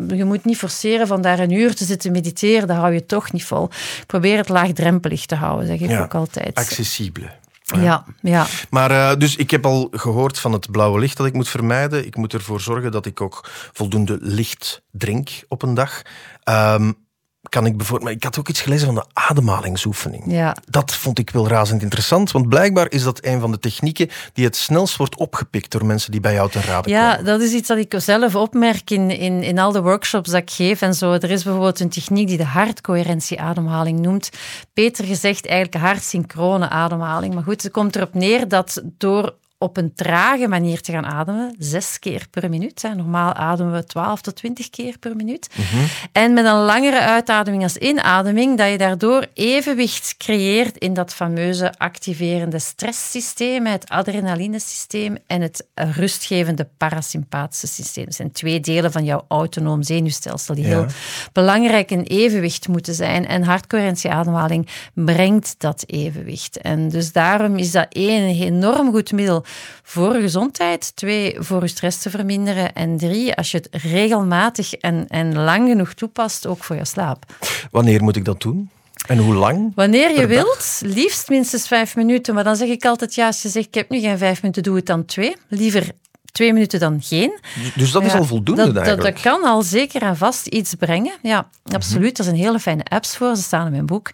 Je 0.09 0.25
moet 0.25 0.36
niet 0.45 0.57
forceren 0.57 1.07
van 1.07 1.21
daar 1.21 1.39
een 1.39 1.53
uur 1.53 1.75
te 1.75 1.85
zitten 1.85 2.13
mediteren, 2.13 2.69
dat 2.69 2.77
hou 2.77 2.93
je 2.93 3.07
toch 3.07 3.33
niet 3.33 3.45
vol. 3.45 3.69
Probeer 4.07 4.37
het 4.37 4.49
laagdrempelig 4.49 5.27
te 5.27 5.35
houden, 5.35 5.67
zeg 5.67 5.81
ik 5.81 5.91
Ja, 5.91 6.03
ook 6.03 6.15
altijd. 6.15 6.55
Accessibele. 6.55 7.31
Ja, 7.63 8.05
ja. 8.21 8.47
Maar 8.71 8.91
uh, 8.91 9.15
dus 9.19 9.37
ik 9.37 9.51
heb 9.51 9.67
al 9.67 9.89
gehoord 9.91 10.39
van 10.39 10.53
het 10.53 10.71
blauwe 10.71 10.99
licht 10.99 11.17
dat 11.17 11.27
ik 11.27 11.33
moet 11.33 11.49
vermijden. 11.49 12.07
Ik 12.07 12.17
moet 12.17 12.33
ervoor 12.33 12.61
zorgen 12.61 12.93
dat 12.93 13.07
ik 13.07 13.21
ook 13.21 13.49
voldoende 13.73 14.19
licht 14.21 14.83
drink 14.91 15.29
op 15.49 15.63
een 15.63 15.75
dag. 15.75 16.03
Um, 16.45 17.06
kan 17.49 17.67
ik 17.67 17.77
bijvoorbeeld. 17.77 18.09
Maar 18.09 18.19
ik 18.19 18.25
had 18.25 18.39
ook 18.39 18.49
iets 18.49 18.61
gelezen 18.61 18.87
van 18.87 18.95
de 18.95 19.05
ademhalingsoefening. 19.13 20.25
Ja. 20.27 20.57
Dat 20.65 20.95
vond 20.95 21.19
ik 21.19 21.31
wel 21.31 21.49
razend 21.49 21.83
interessant, 21.83 22.31
want 22.31 22.49
blijkbaar 22.49 22.91
is 22.91 23.03
dat 23.03 23.25
een 23.25 23.41
van 23.41 23.51
de 23.51 23.59
technieken 23.59 24.09
die 24.33 24.45
het 24.45 24.57
snelst 24.57 24.97
wordt 24.97 25.17
opgepikt 25.17 25.71
door 25.71 25.87
mensen 25.87 26.11
die 26.11 26.21
bij 26.21 26.33
jou 26.33 26.51
te 26.51 26.61
raden 26.61 26.93
ja, 26.93 27.11
komen. 27.11 27.25
Ja, 27.25 27.31
dat 27.31 27.41
is 27.41 27.53
iets 27.53 27.69
dat 27.69 27.79
ik 27.79 27.95
zelf 27.97 28.35
opmerk 28.35 28.91
in, 28.91 29.11
in, 29.11 29.43
in 29.43 29.59
al 29.59 29.73
de 29.73 29.83
workshops 29.83 30.31
dat 30.31 30.41
ik 30.41 30.51
geef 30.51 30.83
en 30.83 30.95
zo. 30.95 31.13
Er 31.13 31.31
is 31.31 31.43
bijvoorbeeld 31.43 31.81
een 31.81 31.89
techniek 31.89 32.29
die 32.29 32.37
de 32.37 32.45
hartcoherentie-ademhaling 32.45 34.01
noemt. 34.01 34.31
Beter 34.75 35.05
gezegd, 35.05 35.47
eigenlijk 35.47 35.85
hartsynchrone 35.85 36.69
ademhaling. 36.69 37.35
Maar 37.35 37.43
goed, 37.43 37.63
het 37.63 37.73
komt 37.73 37.97
erop 37.97 38.15
neer 38.15 38.49
dat 38.49 38.83
door 38.99 39.35
op 39.59 39.77
een 39.77 39.95
trage 39.95 40.49
manier 40.49 40.81
te 40.81 40.93
gaan 40.93 41.07
ademen, 41.07 41.55
zes 41.59 41.99
keer 41.99 42.27
per 42.31 42.51
minuut. 42.51 42.83
Hè. 42.83 42.95
Normaal 42.95 43.33
ademen 43.33 43.73
we 43.73 43.85
12 43.85 44.21
tot 44.21 44.37
20 44.37 44.71
keer 44.71 44.99
per 44.99 45.17
minuut. 45.17 45.49
Mm 45.55 45.65
-hmm. 45.65 45.87
En 46.13 46.33
met 46.33 46.45
een 46.45 46.65
langere 46.65 47.01
uitademing 47.01 47.63
als 47.63 47.77
inademing, 47.77 48.59
dat 48.59 48.71
je 48.71 48.79
daardoor 48.79 49.27
evenwicht 49.35 50.15
creëert 50.19 50.77
in 50.77 50.95
dat 50.95 51.15
fameuze 51.15 51.73
activerende 51.79 52.59
stresssysteem, 52.59 53.67
het 53.67 53.89
adrenalinesysteem 53.89 55.17
en 55.27 55.41
het 55.41 55.67
rustgevende 55.75 56.69
parasympathische 56.77 57.67
systeem. 57.67 58.05
Dat 58.05 58.15
zijn 58.15 58.33
twee 58.33 58.61
delen 58.61 58.93
van 58.93 59.05
jouw 59.05 59.25
autonoom 59.29 59.83
zenuwstelsel 59.83 60.55
die 60.55 60.65
ja. 60.65 60.71
heel 60.71 60.87
belangrijk 61.33 61.91
in 61.91 62.03
evenwicht 62.03 62.69
moeten 62.69 62.95
zijn. 62.95 63.27
En 63.27 63.43
hartcoherentieademhaling 63.43 64.69
brengt 64.95 65.55
dat 65.59 65.85
evenwicht. 65.87 66.57
En 66.57 66.89
dus 66.89 67.13
daarom 67.13 67.57
is 67.57 67.73
dat 67.73 67.87
één 67.89 68.43
enorm 68.43 68.91
goed 68.91 69.13
middel 69.13 69.45
voor 69.83 70.15
je 70.15 70.21
gezondheid, 70.21 70.97
twee, 70.97 71.37
voor 71.39 71.63
je 71.63 71.69
stress 71.69 71.99
te 71.99 72.11
verminderen 72.11 72.73
en 72.73 72.97
drie, 72.97 73.35
als 73.35 73.51
je 73.51 73.57
het 73.57 73.83
regelmatig 73.83 74.75
en, 74.75 75.05
en 75.09 75.39
lang 75.39 75.69
genoeg 75.69 75.95
toepast, 75.95 76.47
ook 76.47 76.65
voor 76.65 76.77
je 76.77 76.85
slaap. 76.85 77.25
Wanneer 77.71 78.03
moet 78.03 78.17
ik 78.17 78.25
dat 78.25 78.41
doen? 78.41 78.71
En 79.07 79.19
hoe 79.19 79.35
lang? 79.35 79.73
Wanneer 79.75 80.21
je 80.21 80.27
wilt, 80.27 80.81
liefst 80.85 81.29
minstens 81.29 81.69
vijf 81.69 81.97
minuten. 81.97 82.35
Maar 82.35 82.45
dan 82.45 82.57
zeg 82.57 82.69
ik 82.69 82.85
altijd, 82.85 83.15
ja, 83.15 83.27
als 83.27 83.43
je 83.43 83.49
zegt, 83.49 83.67
ik 83.67 83.75
heb 83.75 83.91
nu 83.91 84.01
geen 84.01 84.19
vijf 84.19 84.43
minuten, 84.43 84.63
doe 84.63 84.77
het 84.77 84.87
dan 84.87 85.05
twee. 85.05 85.37
Liever 85.49 85.91
twee 86.37 86.53
minuten 86.53 86.81
dan 86.81 87.03
geen. 87.03 87.39
Dus 87.75 87.93
dat 87.93 88.05
is 88.05 88.13
al 88.13 88.25
voldoende 88.25 88.65
dat, 88.65 88.77
eigenlijk? 88.77 89.03
Dat, 89.15 89.25
dat, 89.25 89.33
kan 89.33 89.51
al 89.51 89.63
zeker 89.63 90.03
en 90.03 90.17
vast 90.17 90.47
iets 90.47 90.75
brengen. 90.75 91.13
Ja, 91.23 91.49
absoluut. 91.65 92.01
Mm 92.01 92.07
-hmm. 92.07 92.17
Er 92.17 92.25
zijn 92.25 92.37
hele 92.37 92.59
fijne 92.59 92.85
apps 92.85 93.17
voor. 93.17 93.37
Ze 93.37 93.43
staan 93.43 93.67
in 93.67 93.73
mijn 93.73 93.87
boek. 93.87 94.11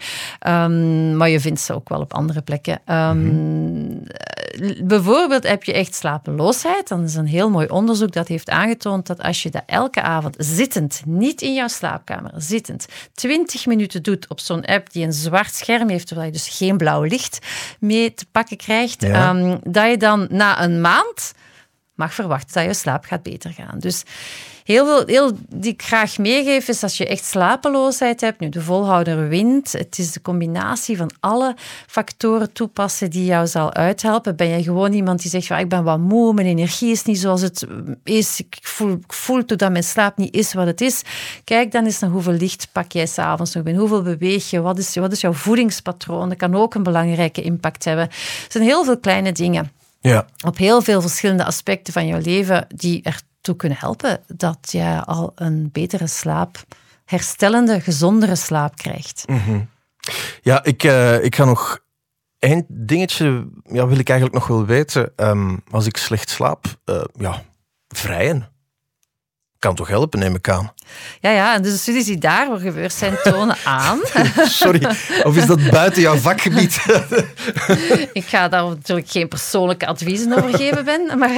Um, 0.47 1.17
maar 1.17 1.29
je 1.29 1.41
vindt 1.41 1.61
ze 1.61 1.75
ook 1.75 1.89
wel 1.89 2.01
op 2.01 2.15
andere 2.15 2.43
plekken. 2.43 2.81
Um, 2.87 3.19
mm 3.19 3.31
-hmm. 3.31 4.87
bijvoorbeeld 4.87 5.49
heb 5.49 5.65
je 5.65 5.73
echt 5.73 5.95
slapeloosheid. 5.95 6.89
Dan 6.89 7.05
is 7.05 7.15
een 7.15 7.27
heel 7.27 7.51
mooi 7.51 7.67
onderzoek 7.67 8.13
dat 8.13 8.29
heeft 8.29 8.51
aangetoond 8.51 9.07
dat 9.07 9.23
als 9.23 9.43
je 9.43 9.51
dat 9.51 9.63
elke 9.67 10.03
avond 10.03 10.35
zittend, 10.39 11.03
niet 11.07 11.43
in 11.43 11.55
jouw 11.55 11.69
slaapkamer, 11.69 12.33
zittend, 12.37 12.87
20 13.15 13.67
minuten 13.67 14.03
doet 14.03 14.29
op 14.29 14.41
zo'n 14.41 14.65
app 14.65 14.93
die 14.93 15.05
een 15.05 15.13
zwart 15.13 15.55
scherm 15.55 15.89
heeft, 15.89 16.15
waar 16.15 16.25
je 16.25 16.33
dus 16.33 16.49
geen 16.49 16.77
blauw 16.77 17.03
licht 17.03 17.39
mee 17.81 18.15
te 18.15 18.27
pakken 18.33 18.57
krijgt, 18.57 19.03
ehm, 19.03 19.59
dat 19.63 19.91
je 19.91 19.97
dan 19.97 20.27
na 20.31 20.63
een 20.63 20.81
maand 20.81 21.33
mag 22.03 22.15
verwachten 22.15 22.55
dat 22.55 22.65
je 22.65 22.75
slaap 22.75 23.05
gaat 23.05 23.23
beter 23.23 23.53
gaan. 23.53 23.79
Dus 23.79 24.03
heel 24.65 24.87
veel 24.87 25.07
heel, 25.07 25.33
die 25.49 25.73
ik 25.73 25.83
graag 25.83 26.19
meegeef 26.19 26.69
is 26.69 26.83
als 26.83 26.97
je 26.97 27.07
echt 27.07 27.25
slapeloosheid 27.25 28.21
hebt, 28.21 28.41
nu 28.41 28.49
de 28.49 28.61
volhouder 28.61 29.29
wint, 29.29 29.73
het 29.73 29.99
is 29.99 30.13
de 30.13 30.21
combinatie 30.21 30.97
van 30.97 31.11
alle 31.21 31.55
factoren 31.87 32.53
toepassen 32.53 33.11
die 33.11 33.25
jou 33.25 33.47
zal 33.47 33.73
uithelpen. 33.73 34.37
Ben 34.37 34.49
je 34.49 34.63
gewoon 34.63 34.93
iemand 34.93 35.23
die 35.23 35.31
zegt, 35.31 35.47
ja, 35.47 35.59
ik 35.59 35.69
ben 35.69 35.85
wat 35.85 35.99
moe, 35.99 36.35
mijn 36.35 36.47
energie 36.47 36.91
is 36.91 37.05
niet 37.05 37.19
zoals 37.19 37.41
het 37.41 37.67
is, 38.05 38.41
ik 38.41 38.59
voel, 38.61 38.93
ik 38.93 39.13
voel 39.13 39.47
dat 39.47 39.71
mijn 39.71 39.85
slaap 39.85 40.17
niet 40.17 40.35
is 40.35 40.53
wat 40.55 40.67
het 40.67 40.81
is. 40.81 41.03
Kijk 41.45 41.73
dan 41.73 41.85
eens 41.85 41.99
naar 41.99 42.11
hoeveel 42.11 42.33
licht 42.33 42.69
pak 42.73 42.93
jij 42.93 43.07
s'avonds 43.07 43.55
nog 43.55 43.65
in, 43.65 43.77
hoeveel 43.77 44.03
beweeg 44.03 44.51
je, 44.51 44.61
wat 44.61 44.79
is, 44.79 44.95
wat 44.95 45.13
is 45.13 45.21
jouw 45.21 45.33
voedingspatroon, 45.33 46.29
dat 46.29 46.39
kan 46.39 46.55
ook 46.55 46.75
een 46.75 46.83
belangrijke 46.83 47.43
impact 47.43 47.85
hebben. 47.85 48.09
Er 48.09 48.47
zijn 48.49 48.65
heel 48.65 48.85
veel 48.85 48.99
kleine 48.99 49.33
dingen. 49.33 49.81
Ja. 50.03 50.27
Op 50.45 50.57
heel 50.57 50.83
veel 50.83 51.01
verschillende 51.01 51.45
aspecten 51.45 51.93
van 51.93 52.07
jouw 52.07 52.21
leven 52.21 52.67
die 52.75 53.03
ertoe 53.03 53.57
kunnen 53.57 53.79
helpen 53.79 54.21
dat 54.27 54.69
je 54.71 55.03
al 55.05 55.33
een 55.35 55.69
betere 55.73 56.07
slaap, 56.07 56.65
herstellende, 57.05 57.81
gezondere 57.81 58.37
slaap 58.37 58.77
krijgt. 58.77 59.25
Mhm. 59.27 59.61
Ja, 60.43 60.65
ik, 60.65 60.83
uh, 60.83 61.25
ik 61.25 61.37
ga 61.37 61.45
nog 61.45 61.79
één 62.39 62.65
dingetje, 62.69 63.49
ja, 63.65 63.87
wil 63.87 63.99
ik 63.99 64.09
eigenlijk 64.09 64.39
nog 64.39 64.49
wel 64.49 64.67
weten. 64.67 65.13
Um, 65.17 65.63
als 65.71 65.87
ik 65.87 65.97
slecht 65.97 66.31
slaap, 66.31 66.65
uh, 66.85 67.05
ja, 67.15 67.43
vrijen 67.89 68.52
kan 69.63 69.75
toch 69.75 69.89
helpen, 69.89 70.19
neem 70.19 70.35
ik 70.35 70.49
aan. 70.49 70.73
Ja, 71.21 71.31
ja, 71.31 71.55
en 71.55 71.63
dus 71.63 71.73
de 71.73 71.79
studies 71.79 72.05
die 72.05 72.19
daarvoor 72.19 72.59
gebeurd 72.59 72.93
zijn, 72.93 73.17
tonen 73.23 73.57
aan. 73.83 74.01
Sorry, 74.45 74.85
of 75.23 75.37
is 75.37 75.47
dat 75.47 75.71
buiten 75.71 76.03
jouw 76.03 76.17
vakgebied? 76.17 76.85
ik 78.13 78.25
ga 78.25 78.49
daar 78.49 78.65
natuurlijk 78.65 79.11
geen 79.11 79.29
persoonlijke 79.29 79.87
adviezen 79.87 80.33
over 80.33 80.57
geven, 80.57 80.85
Ben. 80.85 81.19
Maar, 81.19 81.31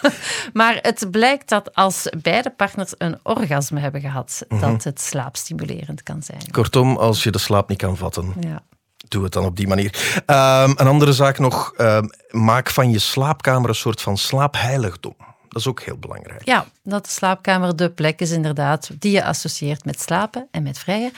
maar 0.60 0.78
het 0.80 1.10
blijkt 1.10 1.48
dat 1.48 1.74
als 1.74 2.08
beide 2.22 2.50
partners 2.50 2.94
een 2.98 3.18
orgasme 3.22 3.80
hebben 3.80 4.00
gehad, 4.00 4.44
dat 4.48 4.60
mhm. 4.60 4.76
het 4.82 5.00
slaapstimulerend 5.00 6.02
kan 6.02 6.22
zijn. 6.22 6.50
Kortom, 6.50 6.96
als 6.96 7.22
je 7.22 7.30
de 7.30 7.38
slaap 7.38 7.68
niet 7.68 7.78
kan 7.78 7.96
vatten. 7.96 8.34
Ja 8.40 8.62
doe 9.08 9.24
het 9.24 9.32
dan 9.32 9.44
op 9.44 9.56
die 9.56 9.68
manier. 9.68 10.22
Um, 10.26 10.74
een 10.76 10.86
andere 10.86 11.12
zaak 11.12 11.38
nog. 11.38 11.72
Um, 11.78 12.10
maak 12.30 12.70
van 12.70 12.90
je 12.90 12.98
slaapkamer 12.98 13.68
een 13.68 13.74
soort 13.74 14.02
van 14.02 14.16
slaapheiligdom. 14.16 15.16
Dat 15.52 15.60
is 15.60 15.68
ook 15.68 15.82
heel 15.82 15.96
belangrijk. 15.96 16.44
Ja, 16.44 16.66
dat 16.82 17.04
de 17.04 17.10
slaapkamer 17.10 17.76
de 17.76 17.90
plek 17.90 18.20
is 18.20 18.30
inderdaad 18.30 18.90
die 18.98 19.12
je 19.12 19.24
associeert 19.24 19.84
met 19.84 20.00
slapen 20.00 20.48
en 20.50 20.62
met 20.62 20.78
vrijen. 20.78 21.12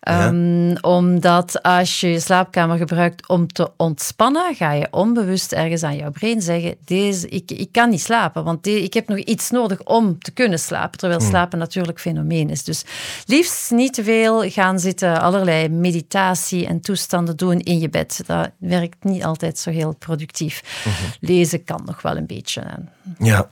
Ehm, 0.00 0.76
omdat 0.80 1.62
als 1.62 2.00
je 2.00 2.08
je 2.08 2.20
slaapkamer 2.20 2.76
gebruikt 2.76 3.28
om 3.28 3.46
te 3.46 3.70
ontspannen, 3.76 4.54
ga 4.54 4.72
je 4.72 4.88
onbewust 4.90 5.52
ergens 5.52 5.82
aan 5.82 5.96
jouw 5.96 6.10
brein 6.10 6.42
zeggen, 6.42 6.76
deze, 6.84 7.28
ik, 7.28 7.50
ik 7.50 7.72
kan 7.72 7.90
niet 7.90 8.00
slapen, 8.00 8.44
want 8.44 8.66
ik 8.66 8.94
heb 8.94 9.08
nog 9.08 9.18
iets 9.18 9.50
nodig 9.50 9.82
om 9.82 10.18
te 10.18 10.30
kunnen 10.30 10.58
slapen, 10.58 10.98
terwijl 10.98 11.20
hmm. 11.20 11.28
slapen 11.28 11.58
natuurlijk 11.58 12.00
fenomeen 12.00 12.50
is. 12.50 12.64
Dus 12.64 12.84
liefst 13.26 13.70
niet 13.70 13.94
te 13.94 14.04
veel 14.04 14.50
gaan 14.50 14.78
zitten, 14.78 15.20
allerlei 15.20 15.68
meditatie 15.68 16.66
en 16.66 16.80
toestanden 16.80 17.36
doen 17.36 17.60
in 17.60 17.78
je 17.78 17.88
bed. 17.88 18.22
Dat 18.26 18.50
werkt 18.58 19.04
niet 19.04 19.24
altijd 19.24 19.58
zo 19.58 19.70
heel 19.70 19.94
productief. 19.94 20.82
Mhm. 20.84 20.94
Lezen 21.20 21.64
kan 21.64 21.82
nog 21.84 22.02
wel 22.02 22.16
een 22.16 22.26
beetje. 22.26 22.62
Ja, 23.18 23.50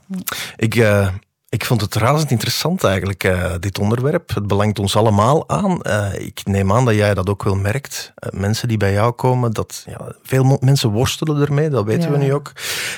ik, 0.55 0.75
uh, 0.75 1.07
ik 1.49 1.65
vond 1.65 1.81
het 1.81 1.95
razend 1.95 2.31
interessant 2.31 2.83
eigenlijk, 2.83 3.23
uh, 3.23 3.51
dit 3.59 3.79
onderwerp. 3.79 4.33
Het 4.33 4.47
belangt 4.47 4.79
ons 4.79 4.95
allemaal 4.95 5.49
aan. 5.49 5.79
Uh, 5.83 6.13
ik 6.13 6.41
neem 6.43 6.71
aan 6.71 6.85
dat 6.85 6.95
jij 6.95 7.13
dat 7.13 7.29
ook 7.29 7.43
wel 7.43 7.55
merkt. 7.55 8.13
mensen 8.29 8.67
die 8.67 8.77
bij 8.77 8.93
jou 8.93 9.11
komen, 9.11 9.51
dat 9.51 9.83
ja, 9.87 10.15
veel 10.23 10.57
mensen 10.61 10.89
worstelen 10.89 11.41
ermee, 11.41 11.69
dat 11.69 11.85
weten 11.85 12.11
we 12.11 12.17
nu 12.17 12.33
ook. 12.33 12.51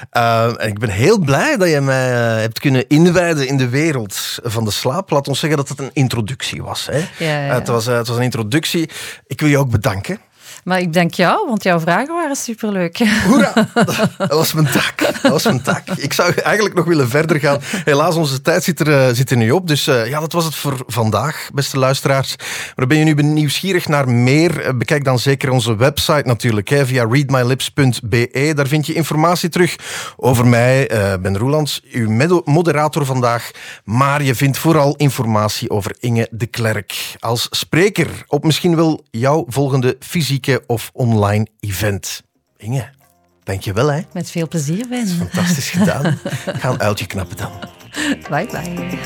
en 0.09 0.67
ik 0.67 0.79
ben 0.79 0.89
heel 0.89 1.19
blij 1.19 1.57
dat 1.57 1.69
je 1.69 1.81
mij 1.81 2.09
hebt 2.41 2.59
kunnen 2.59 2.87
inwijden 2.87 3.47
in 3.47 3.57
de 3.57 3.69
wereld 3.69 4.39
van 4.43 4.65
de 4.65 4.71
slaap. 4.71 5.09
Laat 5.09 5.27
ons 5.27 5.39
zeggen 5.39 5.57
dat 5.57 5.69
het 5.69 5.79
een 5.79 5.93
introductie 5.93 6.63
was. 6.63 6.87
Hè? 6.91 7.25
Ja, 7.25 7.53
het, 7.53 7.67
was 7.67 7.85
het 7.85 8.07
was 8.07 8.17
een 8.17 8.23
introductie. 8.23 8.89
Ik 9.27 9.39
wil 9.39 9.49
je 9.49 9.57
ook 9.57 9.69
bedanken. 9.69 10.19
Maar 10.65 10.79
ik 10.79 10.93
denk 10.93 11.13
jou, 11.13 11.47
want 11.47 11.63
jouw 11.63 11.79
vragen 11.79 12.13
waren 12.13 12.35
superleuk. 12.35 12.97
Hoera! 13.27 13.53
Dat 14.17 14.29
was 14.29 14.53
mijn 14.53 14.67
tak. 14.71 15.21
Dat 15.21 15.31
was 15.31 15.43
mijn 15.43 15.61
tak. 15.61 15.89
Ik 15.95 16.13
zou 16.13 16.33
eigenlijk 16.33 16.75
nog 16.75 16.85
willen 16.85 17.09
verder 17.09 17.39
gaan. 17.39 17.59
Helaas, 17.61 18.15
onze 18.15 18.41
tijd 18.41 18.63
zit 18.63 18.79
er, 18.79 18.87
uh, 18.87 19.15
zit 19.15 19.31
er 19.31 19.37
nu 19.37 19.51
op. 19.51 19.67
Dus 19.67 19.87
uh, 19.87 20.07
ja, 20.09 20.19
dat 20.19 20.31
was 20.31 20.45
het 20.45 20.55
voor 20.55 20.83
vandaag, 20.87 21.49
beste 21.53 21.79
luisteraars. 21.79 22.35
Maar 22.75 22.87
ben 22.87 22.97
je 22.97 23.03
nu 23.03 23.13
nieuwsgierig 23.13 23.87
naar 23.87 24.09
meer? 24.09 24.61
Eh, 24.61 24.73
bekijk 24.73 25.03
dan 25.03 25.19
zeker 25.19 25.51
onze 25.51 25.75
website 25.75 26.23
natuurlijk, 26.25 26.69
hè, 26.69 26.85
via 26.85 27.05
readmylips.be. 27.09 28.51
Daar 28.55 28.67
vind 28.67 28.85
je 28.85 28.93
informatie 28.93 29.49
terug 29.49 29.75
over 30.17 30.47
mij, 30.47 30.91
uh, 30.91 31.13
Ben 31.21 31.37
Roelands, 31.37 31.81
uw 31.91 32.41
moderator 32.45 33.05
vandaag. 33.05 33.51
Maar 33.83 34.23
je 34.23 34.35
vindt 34.35 34.57
vooral 34.57 34.95
informatie 34.95 35.69
over 35.69 35.95
Inge 35.99 36.27
de 36.31 36.45
Klerk 36.45 37.15
als 37.19 37.47
spreker 37.49 38.07
op 38.27 38.43
misschien 38.43 38.75
wel 38.75 39.03
jouw 39.11 39.45
volgende 39.47 39.95
fysieke 39.99 40.53
of 40.67 40.89
online 40.93 41.47
event. 41.59 42.21
Inge, 42.57 42.89
dankjewel 43.43 43.91
hè. 43.91 44.01
Met 44.13 44.29
veel 44.29 44.47
plezier, 44.47 44.87
Ben. 44.87 45.07
Fantastisch 45.07 45.69
gedaan. 45.69 46.17
Ga 46.45 46.69
een 46.69 46.81
uiltje 46.81 47.05
knappen 47.05 47.37
dan. 47.37 47.51
Bye 48.29 48.47
bye. 48.51 48.97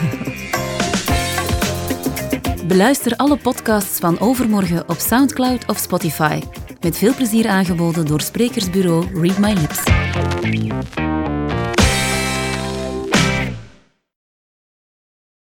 Beluister 2.68 3.16
alle 3.16 3.38
podcasts 3.38 4.00
van 4.00 4.20
Overmorgen 4.20 4.90
op 4.90 4.98
Soundcloud 4.98 5.66
of 5.66 5.78
Spotify. 5.78 6.40
Met 6.82 6.98
veel 6.98 7.16
plezier 7.16 7.48
aangeboden 7.48 8.06
door 8.06 8.22
sprekersbureau 8.22 9.22
Read 9.22 9.38
My 9.38 9.54
Lips. 9.54 9.84